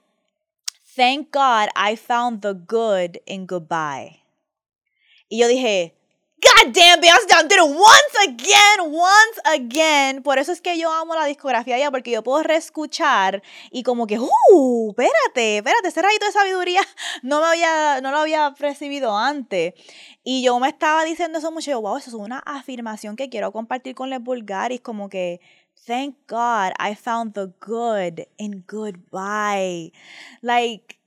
Thank 0.96 1.34
God 1.34 1.70
I 1.76 1.96
found 1.96 2.42
the 2.42 2.54
good 2.54 3.18
in 3.26 3.48
goodbye. 3.48 4.24
Y 5.28 5.40
yo 5.40 5.48
dije, 5.48 5.96
God 6.44 6.74
damn, 6.74 7.00
Beyonce 7.00 7.28
done 7.30 7.48
did 7.48 7.58
it 7.58 7.64
once 7.64 8.16
again, 8.28 8.92
once 8.92 9.40
again. 9.46 10.24
Por 10.24 10.38
eso 10.38 10.52
es 10.52 10.60
que 10.60 10.78
yo 10.78 10.92
amo 10.92 11.16
la 11.16 11.26
discografía 11.26 11.78
ella, 11.78 11.90
porque 11.90 12.12
yo 12.12 12.22
puedo 12.22 12.44
reescuchar 12.44 13.42
y 13.72 13.84
como 13.84 14.08
que, 14.08 14.20
uh, 14.20 14.90
espérate, 14.90 15.58
espérate, 15.58 15.88
ese 15.88 16.02
rayito 16.02 16.26
de 16.26 16.32
sabiduría 16.32 16.82
no, 17.24 17.40
me 17.40 17.48
había, 17.48 18.02
no 18.02 18.12
lo 18.12 18.18
había 18.18 18.54
percibido 18.58 19.18
antes. 19.18 19.74
Y 20.24 20.44
yo 20.44 20.60
me 20.60 20.68
estaba 20.68 21.06
diciendo 21.06 21.40
eso 21.40 21.52
mucho, 21.52 21.80
wow, 21.82 21.98
eso 21.98 22.10
es 22.10 22.16
una 22.16 22.40
afirmación 22.40 23.16
que 23.16 23.30
quiero 23.30 23.52
compartir 23.52 23.96
con 23.96 24.10
los 24.10 24.22
vulgaris, 24.22 24.82
como 24.82 25.08
que, 25.10 25.40
thank 25.86 26.16
God 26.28 26.74
I 26.80 26.96
found 26.96 27.34
the 27.34 27.54
good 27.60 28.26
in 28.38 28.66
goodbye. 28.68 29.92
Like, 30.42 31.03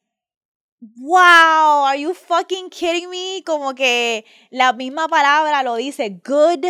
wow, 0.98 1.84
are 1.86 1.98
you 1.98 2.14
fucking 2.14 2.70
kidding 2.70 3.10
me? 3.10 3.42
Como 3.44 3.74
que 3.74 4.24
la 4.50 4.72
misma 4.72 5.08
palabra 5.08 5.62
lo 5.62 5.76
dice 5.76 6.20
good 6.24 6.66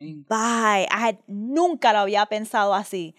bye. 0.00 0.86
nunca 1.26 1.92
lo 1.92 2.00
había 2.00 2.26
pensado 2.26 2.74
así. 2.74 3.14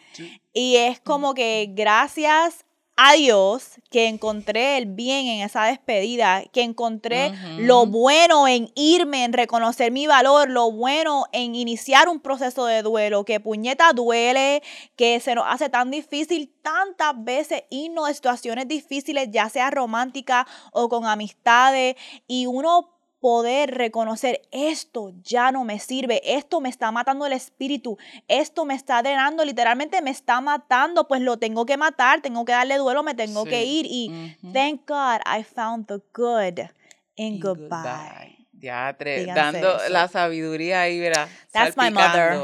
Y 0.53 0.77
es 0.77 0.99
como 0.99 1.33
que 1.33 1.69
gracias 1.71 2.65
a 3.03 3.13
Dios 3.13 3.79
que 3.89 4.07
encontré 4.07 4.77
el 4.77 4.85
bien 4.85 5.25
en 5.25 5.41
esa 5.41 5.63
despedida, 5.63 6.43
que 6.53 6.61
encontré 6.61 7.31
lo 7.57 7.87
bueno 7.87 8.47
en 8.47 8.71
irme, 8.75 9.23
en 9.23 9.33
reconocer 9.33 9.91
mi 9.91 10.05
valor, 10.05 10.51
lo 10.51 10.71
bueno 10.71 11.25
en 11.31 11.55
iniciar 11.55 12.09
un 12.09 12.19
proceso 12.19 12.65
de 12.65 12.83
duelo, 12.83 13.25
que 13.25 13.39
puñeta 13.39 13.91
duele, 13.93 14.61
que 14.95 15.19
se 15.19 15.33
nos 15.33 15.45
hace 15.47 15.67
tan 15.67 15.89
difícil 15.89 16.53
tantas 16.61 17.13
veces 17.23 17.63
irnos 17.71 18.07
a 18.07 18.13
situaciones 18.13 18.67
difíciles, 18.67 19.29
ya 19.31 19.49
sea 19.49 19.71
romántica 19.71 20.45
o 20.71 20.87
con 20.87 21.07
amistades, 21.07 21.95
y 22.27 22.45
uno 22.45 23.00
poder 23.21 23.75
reconocer 23.75 24.41
esto 24.51 25.13
ya 25.23 25.51
no 25.51 25.63
me 25.63 25.79
sirve, 25.79 26.21
esto 26.25 26.59
me 26.59 26.69
está 26.69 26.91
matando 26.91 27.27
el 27.27 27.33
espíritu, 27.33 27.97
esto 28.27 28.65
me 28.65 28.73
está 28.73 29.01
drenando, 29.03 29.45
literalmente 29.45 30.01
me 30.01 30.09
está 30.09 30.41
matando, 30.41 31.07
pues 31.07 31.21
lo 31.21 31.37
tengo 31.37 31.65
que 31.67 31.77
matar, 31.77 32.21
tengo 32.21 32.43
que 32.43 32.51
darle 32.51 32.77
duelo, 32.77 33.03
me 33.03 33.13
tengo 33.13 33.45
que 33.45 33.63
ir 33.63 33.85
y 33.87 34.35
thank 34.51 34.87
God 34.87 35.21
I 35.25 35.43
found 35.43 35.87
the 35.87 36.01
good 36.13 36.67
in, 37.15 37.39
goodbye. 37.39 38.39
Ya, 38.53 38.95
dando 39.33 39.77
la 39.89 40.07
sabiduría 40.07 40.81
ahí, 40.81 40.99
verás. 40.99 41.29
That's 41.51 41.77
my 41.77 41.91
mother. 41.91 42.39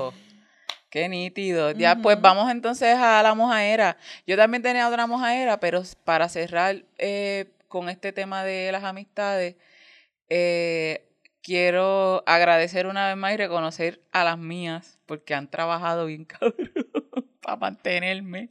Qué 0.89 1.09
nítido. 1.09 1.71
Ya, 1.71 1.95
pues 1.95 2.19
vamos 2.21 2.49
entonces 2.49 2.95
a 2.95 3.21
la 3.21 3.33
mojaera. 3.33 3.97
Yo 4.25 4.37
también 4.37 4.63
tenía 4.63 4.87
otra 4.87 5.05
mojaera, 5.05 5.59
pero 5.59 5.83
para 6.03 6.29
cerrar 6.29 6.83
eh, 6.97 7.51
con 7.67 7.89
este 7.89 8.13
tema 8.13 8.43
de 8.43 8.71
las 8.71 8.83
amistades, 8.83 9.55
eh, 10.29 11.07
quiero 11.41 12.23
agradecer 12.25 12.87
una 12.87 13.07
vez 13.07 13.17
más 13.17 13.33
y 13.33 13.37
reconocer 13.37 14.01
a 14.11 14.23
las 14.23 14.37
mías 14.37 14.99
porque 15.05 15.33
han 15.33 15.49
trabajado 15.49 16.05
bien 16.05 16.25
cabrón 16.25 16.71
para 17.41 17.57
mantenerme, 17.57 18.49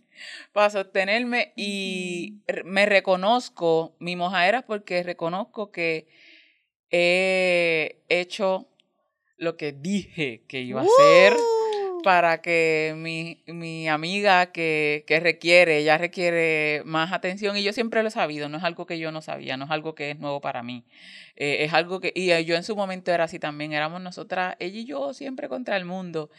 para 0.53 0.71
sostenerme 0.71 1.53
y 1.57 2.41
me 2.65 2.87
reconozco 2.87 3.95
mi 3.99 4.17
mojadera 4.17 4.63
porque 4.63 5.03
reconozco 5.03 5.71
que 5.71 6.09
he 6.91 8.03
hecho 8.09 8.69
lo 9.37 9.57
que 9.57 9.73
dije 9.73 10.45
que 10.49 10.63
iba 10.63 10.81
a 10.81 10.85
hacer 10.85 11.37
para 12.07 12.41
que 12.41 12.95
mi, 12.97 13.43
mi 13.53 13.89
amiga 13.89 14.53
que, 14.53 15.03
que, 15.09 15.19
requiere, 15.19 15.79
ella 15.79 15.99
requiere 15.99 16.83
más 16.85 17.13
atención 17.13 17.57
y 17.57 17.65
yo 17.65 17.73
siempre 17.73 18.01
lo 18.03 18.09
he 18.11 18.13
sabido, 18.13 18.49
no 18.49 18.59
es 18.59 18.63
algo 18.63 18.87
que 18.87 19.01
yo 19.01 19.11
no 19.11 19.23
sabía, 19.23 19.57
no 19.57 19.65
es 19.65 19.73
algo 19.73 19.97
que 19.97 20.13
es 20.13 20.19
nuevo 20.21 20.41
para 20.41 20.63
mí. 20.63 20.85
Eh, 21.35 21.65
es 21.65 21.73
algo 21.73 21.99
que, 21.99 22.13
y 22.15 22.29
yo 22.45 22.55
en 22.55 22.63
su 22.63 22.77
momento 22.77 23.11
era 23.11 23.25
así 23.25 23.41
también, 23.41 23.73
éramos 23.73 24.01
nosotras, 24.01 24.55
ella 24.61 24.79
y 24.79 24.85
yo 24.85 25.15
siempre 25.15 25.49
contra 25.49 25.77
el 25.77 25.85
mundo. 25.85 26.31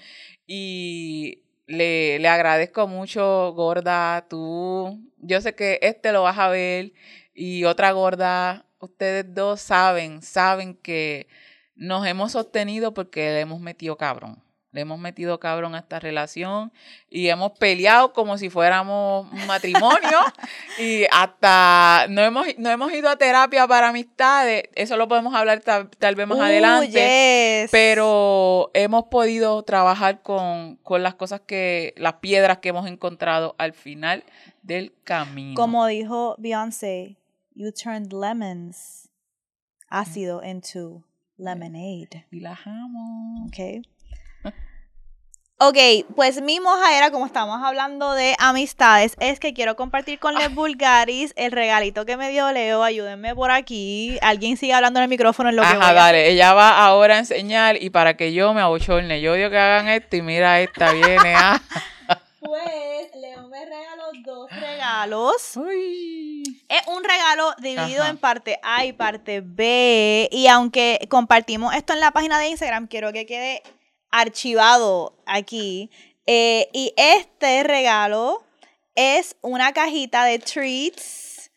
Y 0.48 1.44
le, 1.66 2.18
le 2.20 2.30
agradezco 2.30 2.88
mucho, 2.88 3.52
gorda, 3.52 4.26
tú, 4.30 5.02
yo 5.18 5.42
sé 5.42 5.54
que 5.54 5.80
este 5.82 6.14
lo 6.14 6.24
vas 6.24 6.38
a 6.38 6.48
ver 6.48 6.94
y 7.34 7.66
otra 7.66 7.92
gorda, 7.92 8.66
ustedes 8.80 9.34
dos 9.34 9.60
saben, 9.60 10.22
saben 10.22 10.76
que 10.76 11.28
nos 11.76 12.08
hemos 12.08 12.32
sostenido 12.32 12.94
porque 12.94 13.20
le 13.32 13.42
hemos 13.42 13.60
metido 13.60 13.98
cabrón. 13.98 14.47
Le 14.78 14.82
hemos 14.82 15.00
metido 15.00 15.40
cabrón 15.40 15.74
a 15.74 15.80
esta 15.80 16.00
relación 16.00 16.72
y 17.10 17.30
hemos 17.30 17.54
peleado 17.54 18.14
como 18.14 18.38
si 18.38 18.52
fuéramos 18.52 19.26
un 19.32 19.48
matrimonio 19.48 20.20
y 20.78 21.06
hasta 21.12 22.06
no 22.10 22.22
hemos, 22.22 22.46
no 22.60 22.70
hemos 22.70 22.94
ido 22.94 23.10
a 23.10 23.16
terapia 23.16 23.68
para 23.68 23.88
amistades, 23.88 24.66
eso 24.76 24.96
lo 24.96 25.08
podemos 25.08 25.34
hablar 25.34 25.62
tal, 25.62 26.16
vez 26.16 26.28
más 26.28 26.40
adelante, 26.40 27.68
pero 27.72 28.70
hemos 28.76 29.06
podido 29.06 29.64
trabajar 29.64 30.22
con, 30.22 30.76
con 30.84 31.02
las 31.02 31.16
cosas 31.16 31.42
que, 31.42 31.96
las 31.98 32.14
piedras 32.18 32.60
que 32.60 32.70
hemos 32.70 32.88
encontrado 32.88 33.56
al 33.58 33.74
final 33.74 34.26
del 34.62 34.94
camino. 35.04 35.56
Como 35.56 35.88
dijo 35.88 36.36
Beyoncé, 36.38 37.18
you 37.56 37.72
turned 37.72 38.14
lemons, 38.14 39.10
ácido, 39.90 40.44
into 40.44 41.04
lemonade. 41.36 42.28
Y 42.30 42.42
la 42.42 42.60
amo. 42.64 43.48
Okay. 43.48 43.82
Ok, 45.60 45.76
pues 46.16 46.40
mi 46.44 46.60
moja 46.60 46.96
era, 46.96 47.10
como 47.10 47.26
estamos 47.26 47.64
hablando 47.64 48.14
de 48.14 48.36
amistades, 48.38 49.16
es 49.20 49.40
que 49.40 49.56
quiero 49.56 49.76
compartir 49.76 50.20
con 50.20 50.36
los 50.36 50.54
vulgaris 50.54 51.34
el 51.36 51.52
regalito 51.52 52.06
que 52.06 52.16
me 52.16 52.30
dio 52.30 52.52
Leo. 52.52 52.84
Ayúdenme 52.84 53.34
por 53.34 53.50
aquí. 53.50 54.20
Alguien 54.22 54.56
sigue 54.58 54.74
hablando 54.74 55.00
en 55.00 55.06
el 55.06 55.10
micrófono 55.10 55.50
en 55.50 55.56
lo 55.56 55.64
que 55.64 55.70
Ajá, 55.70 55.94
dale. 55.94 56.30
Ella 56.30 56.54
va 56.54 56.86
ahora 56.86 57.16
a 57.16 57.20
enseñar 57.20 57.82
y 57.82 57.90
para 57.90 58.16
que 58.16 58.34
yo 58.34 58.54
me 58.54 58.62
abochorne. 58.62 59.20
Yo 59.20 59.34
odio 59.34 59.50
que 59.50 59.58
hagan 59.58 59.88
esto 59.88 60.18
y 60.18 60.22
mira, 60.22 60.62
esta 60.62 60.92
viene 60.92 61.34
a... 61.34 61.60
pues, 62.40 63.16
Leo 63.16 63.48
me 63.48 63.66
regaló 63.66 64.12
dos 64.24 64.52
regalos. 64.52 65.58
Uy. 65.58 66.44
Es 66.70 66.86
un 66.86 67.04
regalo 67.04 67.56
dividido 67.58 68.04
Ajá. 68.04 68.12
en 68.12 68.18
parte 68.20 68.60
A 68.62 68.86
y 68.86 68.94
parte 68.94 69.42
B. 69.44 70.30
Y 70.32 70.46
aunque 70.50 71.00
compartimos 71.10 71.74
esto 71.74 71.94
en 71.94 72.00
la 72.00 72.12
página 72.12 72.38
de 72.38 72.50
Instagram, 72.50 72.86
quiero 72.86 73.12
que 73.12 73.26
quede 73.26 73.64
archivado 74.12 75.18
aquí. 75.26 75.90
Eh, 76.26 76.70
y 76.74 76.94
este 76.98 77.64
regalo 77.64 78.44
es 78.96 79.36
una 79.42 79.72
cajita 79.74 80.26
de 80.26 80.40
treats 80.40 81.52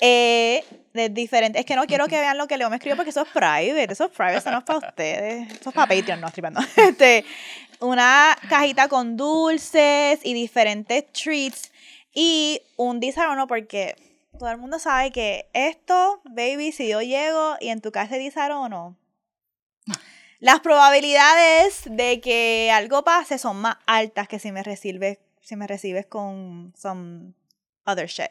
eh, 0.00 0.64
de 0.92 1.08
diferentes. 1.08 1.60
Es 1.60 1.66
que 1.66 1.76
no 1.76 1.86
quiero 1.86 2.08
que 2.08 2.18
vean 2.18 2.38
lo 2.38 2.46
que 2.46 2.58
Leo 2.58 2.70
me 2.70 2.76
escribió 2.76 2.96
porque 2.96 3.10
eso 3.10 3.22
es 3.22 3.28
private. 3.28 3.92
Eso 3.92 4.06
es 4.06 4.10
private, 4.10 4.38
eso 4.38 4.50
no 4.50 4.58
es 4.58 4.64
para 4.64 4.88
ustedes. 4.88 5.52
Eso 5.52 5.70
es 5.70 5.74
para 5.74 5.94
Patreon, 5.94 6.20
no, 6.20 6.30
perdón. 6.30 6.66
Este, 6.76 7.24
una 7.80 8.36
cajita 8.48 8.88
con 8.88 9.16
dulces 9.16 10.20
y 10.22 10.34
diferentes 10.34 11.12
treats. 11.12 11.70
Y 12.12 12.60
un 12.76 13.00
disarno 13.00 13.46
porque 13.46 13.96
todo 14.38 14.48
el 14.50 14.58
mundo 14.58 14.78
sabe 14.78 15.10
que 15.10 15.48
esto, 15.52 16.20
baby, 16.24 16.72
si 16.72 16.88
yo 16.88 17.02
llego 17.02 17.56
y 17.60 17.68
en 17.68 17.80
tu 17.80 17.90
casa 17.92 18.14
hay 18.14 18.20
disarno, 18.20 18.96
las 20.44 20.60
probabilidades 20.60 21.84
de 21.86 22.20
que 22.20 22.70
algo 22.70 23.02
pase 23.02 23.38
son 23.38 23.62
más 23.62 23.78
altas 23.86 24.28
que 24.28 24.38
si 24.38 24.52
me 24.52 24.62
recibes, 24.62 25.18
si 25.40 25.56
me 25.56 25.66
recibes 25.66 26.04
con 26.04 26.74
some 26.76 27.32
other 27.86 28.06
shit. 28.08 28.28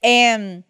Em, 0.00 0.64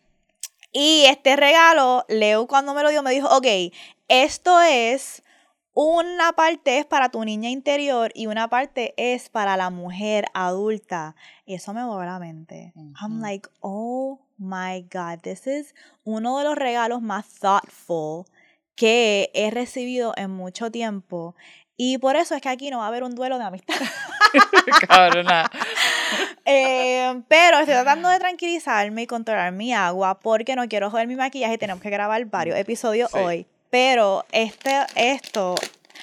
y 0.71 1.07
este 1.07 1.37
regalo, 1.37 2.05
Leo 2.09 2.47
cuando 2.47 2.75
me 2.75 2.83
lo 2.83 2.91
dio 2.91 3.03
me 3.03 3.11
dijo, 3.11 3.27
ok, 3.35 3.73
esto 4.09 4.61
es, 4.61 5.23
una 5.73 6.35
parte 6.35 6.79
es 6.79 6.85
para 6.85 7.09
tu 7.09 7.25
niña 7.25 7.49
interior 7.49 8.13
y 8.15 8.27
una 8.27 8.49
parte 8.49 8.93
es 8.99 9.31
para 9.31 9.57
la 9.57 9.71
mujer 9.71 10.27
adulta. 10.35 11.17
Y 11.47 11.55
eso 11.55 11.73
me 11.73 11.87
voló 11.87 12.05
la 12.05 12.19
mente. 12.19 12.75
I'm 13.01 13.23
like, 13.23 13.49
oh 13.61 14.21
my 14.37 14.87
God, 14.93 15.21
this 15.23 15.47
is 15.47 15.75
uno 16.05 16.37
de 16.37 16.45
los 16.45 16.55
regalos 16.55 17.01
más 17.01 17.25
thoughtful 17.41 18.27
que 18.75 19.31
he 19.35 19.51
recibido 19.51 20.13
en 20.17 20.31
mucho 20.31 20.71
tiempo. 20.71 21.35
Y 21.77 21.99
por 21.99 22.17
eso 22.17 22.35
es 22.35 22.43
que 22.43 22.49
aquí 22.49 22.71
no 22.71 22.79
va 22.79 22.85
a 22.85 22.89
haber 22.89 23.03
un 23.03 23.15
duelo 23.15 23.39
de 23.39 23.45
amistad. 23.45 23.75
Cabrona. 24.89 25.51
Eh, 26.45 27.23
pero 27.29 27.61
estoy 27.61 27.75
tratando 27.75 28.09
de 28.09 28.19
tranquilizarme 28.19 29.03
y 29.03 29.07
controlar 29.07 29.53
mi 29.53 29.73
agua 29.73 30.19
porque 30.19 30.57
no 30.57 30.67
quiero 30.69 30.91
joder 30.91 31.07
mi 31.07 31.15
maquillaje 31.15 31.55
y 31.55 31.59
tenemos 31.59 31.81
que 31.81 31.89
grabar 31.89 32.25
varios 32.25 32.59
episodios 32.59 33.13
Sí. 33.13 33.19
hoy. 33.19 33.47
Pero 33.71 34.25
este, 34.33 34.77
esto, 34.97 35.55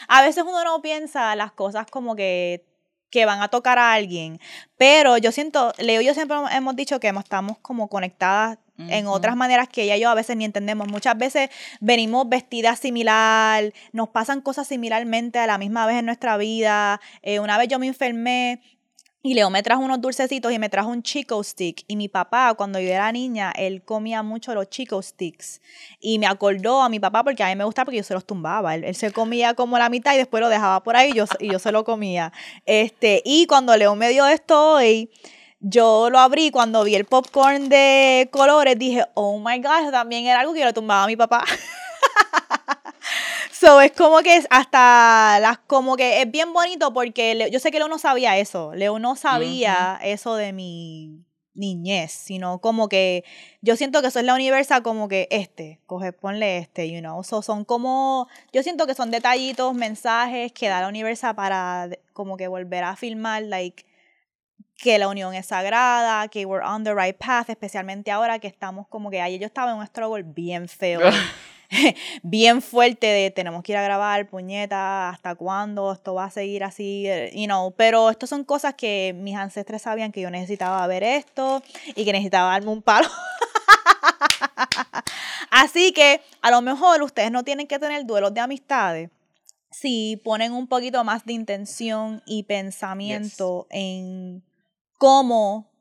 a 0.07 0.21
veces 0.21 0.43
uno 0.47 0.63
no 0.63 0.81
piensa 0.81 1.35
las 1.35 1.51
cosas 1.51 1.87
como 1.87 2.15
que, 2.15 2.63
que 3.09 3.25
van 3.25 3.41
a 3.41 3.49
tocar 3.49 3.77
a 3.77 3.91
alguien. 3.91 4.39
Pero 4.77 5.17
yo 5.17 5.33
siento, 5.33 5.73
Leo 5.77 5.99
y 6.01 6.05
yo 6.05 6.13
siempre 6.13 6.37
hemos 6.53 6.75
dicho 6.77 7.01
que 7.01 7.09
estamos 7.09 7.57
como 7.59 7.89
conectadas 7.89 8.59
en 8.87 9.07
otras 9.07 9.35
maneras 9.35 9.67
que 9.67 9.83
ella 9.83 9.97
y 9.97 10.01
yo 10.01 10.09
a 10.09 10.15
veces 10.15 10.37
ni 10.37 10.45
entendemos. 10.45 10.87
Muchas 10.87 11.17
veces 11.17 11.49
venimos 11.79 12.27
vestidas 12.29 12.79
similar, 12.79 13.73
nos 13.91 14.09
pasan 14.09 14.41
cosas 14.41 14.67
similarmente 14.67 15.39
a 15.39 15.47
la 15.47 15.57
misma 15.57 15.85
vez 15.85 15.97
en 15.97 16.05
nuestra 16.05 16.37
vida. 16.37 17.01
Eh, 17.21 17.39
una 17.39 17.57
vez 17.57 17.67
yo 17.67 17.79
me 17.79 17.87
enfermé 17.87 18.61
y 19.21 19.33
Leo 19.33 19.49
me 19.49 19.61
trajo 19.63 19.81
unos 19.81 19.99
dulcecitos 19.99 20.53
y 20.53 20.59
me 20.59 20.69
trajo 20.69 20.89
un 20.89 21.03
Chico 21.03 21.43
Stick. 21.43 21.83
Y 21.87 21.97
mi 21.97 22.07
papá, 22.07 22.53
cuando 22.53 22.79
yo 22.79 22.87
era 22.87 23.11
niña, 23.11 23.51
él 23.51 23.83
comía 23.83 24.23
mucho 24.23 24.55
los 24.55 24.69
Chico 24.69 25.01
Sticks. 25.01 25.61
Y 25.99 26.19
me 26.19 26.25
acordó 26.25 26.81
a 26.81 26.87
mi 26.87 27.01
papá 27.01 27.23
porque 27.25 27.43
a 27.43 27.47
mí 27.47 27.55
me 27.57 27.65
gusta 27.65 27.83
porque 27.83 27.97
yo 27.97 28.03
se 28.03 28.13
los 28.13 28.25
tumbaba. 28.25 28.75
Él, 28.75 28.85
él 28.85 28.95
se 28.95 29.11
comía 29.11 29.55
como 29.55 29.77
la 29.77 29.89
mitad 29.89 30.13
y 30.13 30.17
después 30.17 30.39
lo 30.39 30.47
dejaba 30.47 30.83
por 30.83 30.95
ahí 30.95 31.11
y 31.11 31.15
yo, 31.15 31.25
y 31.39 31.51
yo 31.51 31.59
se 31.59 31.73
lo 31.73 31.83
comía. 31.83 32.31
Este, 32.65 33.21
y 33.25 33.45
cuando 33.45 33.75
Leo 33.75 33.93
me 33.95 34.07
dio 34.07 34.25
esto 34.25 34.75
hoy, 34.75 35.09
yo 35.59 36.09
lo 36.09 36.19
abrí 36.19 36.51
cuando 36.51 36.83
vi 36.83 36.95
el 36.95 37.05
popcorn 37.05 37.69
de 37.69 38.29
colores, 38.31 38.77
dije, 38.77 39.05
oh 39.13 39.39
my 39.39 39.59
God, 39.59 39.91
también 39.91 40.25
era 40.25 40.39
algo 40.39 40.53
que 40.53 40.59
yo 40.59 40.65
le 40.65 40.73
tumbaba 40.73 41.03
a 41.03 41.07
mi 41.07 41.15
papá. 41.15 41.43
So, 43.59 43.81
es 43.81 43.91
como 43.91 44.19
que 44.19 44.37
es 44.37 44.47
hasta 44.51 45.37
las, 45.41 45.57
como 45.57 45.97
que 45.97 46.21
es 46.21 46.31
bien 46.31 46.53
bonito 46.53 46.93
porque 46.93 47.49
yo 47.51 47.59
sé 47.59 47.71
que 47.71 47.79
Leo 47.79 47.89
no 47.89 47.99
sabía 47.99 48.37
eso. 48.37 48.73
Leo 48.73 48.99
no 48.99 49.17
sabía 49.17 49.99
eso 50.01 50.35
de 50.35 50.53
mi 50.53 51.25
niñez, 51.55 52.13
sino 52.13 52.59
como 52.59 52.87
que 52.87 53.25
yo 53.61 53.75
siento 53.75 54.01
que 54.01 54.07
eso 54.07 54.19
es 54.19 54.25
la 54.25 54.33
universa 54.33 54.79
como 54.79 55.09
que 55.09 55.27
este, 55.29 55.81
coge, 55.87 56.13
ponle 56.13 56.59
este, 56.59 56.89
you 56.89 57.01
know. 57.01 57.21
So, 57.25 57.41
son 57.41 57.65
como, 57.65 58.29
yo 58.53 58.63
siento 58.63 58.87
que 58.87 58.95
son 58.95 59.11
detallitos, 59.11 59.73
mensajes 59.73 60.53
que 60.53 60.69
da 60.69 60.79
la 60.79 60.87
universa 60.87 61.33
para 61.33 61.89
como 62.13 62.37
que 62.37 62.47
volver 62.47 62.85
a 62.85 62.95
filmar, 62.95 63.43
like, 63.43 63.83
que 64.81 64.97
la 64.97 65.07
unión 65.07 65.33
es 65.33 65.47
sagrada, 65.47 66.27
que 66.29 66.45
we're 66.45 66.65
on 66.65 66.83
the 66.83 66.93
right 66.93 67.17
path, 67.17 67.49
especialmente 67.49 68.11
ahora 68.11 68.39
que 68.39 68.47
estamos 68.47 68.87
como 68.87 69.09
que 69.09 69.21
ayer 69.21 69.39
yo 69.39 69.45
estaba 69.45 69.71
en 69.71 69.77
un 69.77 69.85
struggle 69.85 70.23
bien 70.23 70.67
feo, 70.69 71.01
bien 72.23 72.61
fuerte 72.61 73.07
de 73.07 73.31
tenemos 73.31 73.63
que 73.63 73.73
ir 73.73 73.77
a 73.77 73.83
grabar, 73.83 74.27
puñeta, 74.27 75.09
hasta 75.09 75.35
cuándo 75.35 75.91
esto 75.91 76.13
va 76.15 76.25
a 76.25 76.31
seguir 76.31 76.63
así, 76.63 77.07
eh, 77.07 77.31
you 77.35 77.45
know, 77.45 77.71
pero 77.71 78.09
estas 78.09 78.29
son 78.29 78.43
cosas 78.43 78.73
que 78.75 79.13
mis 79.15 79.35
ancestres 79.35 79.83
sabían 79.83 80.11
que 80.11 80.21
yo 80.21 80.29
necesitaba 80.29 80.85
ver 80.87 81.03
esto 81.03 81.61
y 81.95 82.05
que 82.05 82.11
necesitaba 82.11 82.51
darme 82.51 82.69
un 82.69 82.81
palo. 82.81 83.07
Así 85.51 85.91
que 85.93 86.21
a 86.41 86.51
lo 86.51 86.61
mejor 86.61 87.01
ustedes 87.01 87.31
no 87.31 87.43
tienen 87.43 87.67
que 87.67 87.79
tener 87.79 88.05
duelos 88.05 88.33
de 88.33 88.39
amistades. 88.39 89.09
Si 89.71 90.21
ponen 90.23 90.53
un 90.53 90.67
poquito 90.67 91.03
más 91.03 91.25
de 91.25 91.33
intención 91.33 92.21
y 92.25 92.43
pensamiento 92.43 93.67
en 93.71 94.43
cómo 94.99 95.71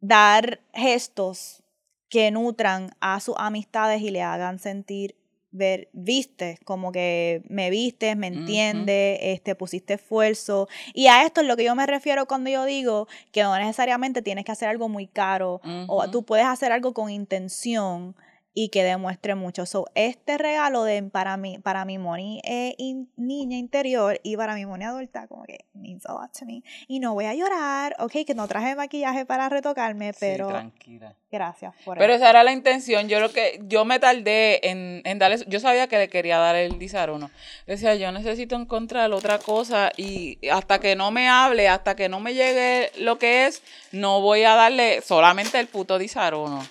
dar 0.00 0.60
gestos 0.72 1.64
que 2.08 2.30
nutran 2.30 2.90
a 3.00 3.18
sus 3.18 3.34
amistades 3.38 4.00
y 4.02 4.10
le 4.10 4.22
hagan 4.22 4.60
sentir 4.60 5.16
ver 5.50 5.88
viste 5.92 6.58
como 6.64 6.92
que 6.92 7.42
me 7.48 7.70
vistes 7.70 8.16
me 8.16 8.30
Ujú. 8.30 8.38
entiendes 8.40 9.18
este 9.22 9.54
pusiste 9.54 9.94
esfuerzo 9.94 10.68
y 10.92 11.06
a 11.06 11.24
esto 11.24 11.40
es 11.40 11.46
lo 11.46 11.56
que 11.56 11.64
yo 11.64 11.74
me 11.74 11.86
refiero 11.86 12.26
cuando 12.26 12.50
yo 12.50 12.64
digo 12.64 13.08
que 13.32 13.42
no 13.42 13.56
necesariamente 13.56 14.22
tienes 14.22 14.44
que 14.44 14.52
hacer 14.52 14.68
algo 14.68 14.88
muy 14.88 15.06
caro 15.06 15.60
o 15.88 16.10
tú 16.10 16.24
puedes 16.24 16.46
hacer 16.46 16.72
algo 16.72 16.92
con 16.92 17.10
intención 17.10 18.14
y 18.58 18.70
que 18.70 18.82
demuestre 18.84 19.34
mucho. 19.34 19.66
So, 19.66 19.84
este 19.94 20.38
regalo 20.38 20.82
de 20.84 21.02
para 21.02 21.36
mí, 21.36 21.58
para 21.58 21.84
mi 21.84 21.98
Moni 21.98 22.40
eh, 22.42 22.74
in- 22.78 23.10
niña 23.16 23.58
interior 23.58 24.18
y 24.22 24.34
para 24.38 24.54
mi 24.54 24.64
Moni 24.64 24.84
adulta, 24.86 25.26
como 25.28 25.44
que 25.44 25.66
means 25.74 26.06
a 26.06 26.14
lot 26.14 26.32
to 26.32 26.46
me. 26.46 26.62
Y 26.88 26.98
no 26.98 27.12
voy 27.12 27.26
a 27.26 27.34
llorar, 27.34 27.94
ok, 27.98 28.12
que 28.26 28.34
no 28.34 28.48
traje 28.48 28.74
maquillaje 28.74 29.26
para 29.26 29.50
retocarme, 29.50 30.14
Sí, 30.14 30.18
pero 30.20 30.48
tranquila. 30.48 31.14
gracias 31.30 31.74
por 31.84 31.98
Pero 31.98 32.14
eso. 32.14 32.22
esa 32.22 32.30
era 32.30 32.42
la 32.44 32.52
intención. 32.52 33.08
Yo 33.08 33.20
lo 33.20 33.30
que 33.30 33.60
yo 33.64 33.84
me 33.84 33.98
tardé 33.98 34.66
en, 34.70 35.02
en 35.04 35.18
darle. 35.18 35.44
Yo 35.46 35.60
sabía 35.60 35.86
que 35.86 35.98
le 35.98 36.08
quería 36.08 36.38
dar 36.38 36.56
el 36.56 36.78
disaruno. 36.78 37.30
Decía, 37.66 37.94
yo 37.96 38.10
necesito 38.10 38.56
encontrar 38.56 39.12
otra 39.12 39.38
cosa 39.38 39.92
y 39.98 40.38
hasta 40.48 40.78
que 40.78 40.96
no 40.96 41.10
me 41.10 41.28
hable, 41.28 41.68
hasta 41.68 41.94
que 41.94 42.08
no 42.08 42.20
me 42.20 42.32
llegue 42.32 42.90
lo 43.00 43.18
que 43.18 43.44
es, 43.48 43.62
no 43.92 44.22
voy 44.22 44.44
a 44.44 44.54
darle 44.54 45.02
solamente 45.02 45.60
el 45.60 45.66
puto 45.66 45.98
disaruno. 45.98 46.66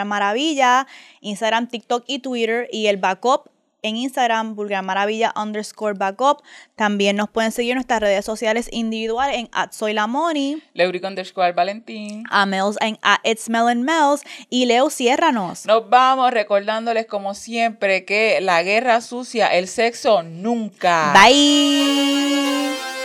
Maravilla, 0.07 0.88
Instagram, 1.21 1.67
TikTok 1.67 2.05
y 2.07 2.17
Twitter. 2.17 2.67
Y 2.71 2.88
el 2.88 2.97
backup 2.97 3.51
en 3.82 3.97
Instagram, 3.97 4.55
Vulgar 4.55 4.84
Maravilla 4.84 5.34
underscore 5.36 5.97
backup. 5.97 6.41
También 6.75 7.15
nos 7.15 7.30
pueden 7.30 7.51
seguir 7.51 7.71
en 7.71 7.78
nuestras 7.78 7.99
redes 7.99 8.25
sociales 8.25 8.67
individuales 8.71 9.38
en 9.38 9.49
at 9.51 9.71
soy 9.71 9.93
la 9.93 10.07
money. 10.07 10.61
underscore 11.03 11.53
Valentín. 11.53 12.23
A 12.30 12.45
Mels 12.45 12.78
en 12.82 12.97
at 13.01 13.19
it's 13.23 13.49
Mels. 13.49 14.23
Y 14.49 14.65
Leo, 14.65 14.89
ciérranos. 14.89 15.65
Nos 15.65 15.89
vamos 15.89 16.32
recordándoles 16.32 17.05
como 17.05 17.34
siempre 17.34 18.05
que 18.05 18.39
la 18.41 18.63
guerra 18.63 19.01
sucia, 19.01 19.47
el 19.47 19.67
sexo 19.67 20.23
nunca. 20.23 21.13
Bye. 21.13 22.97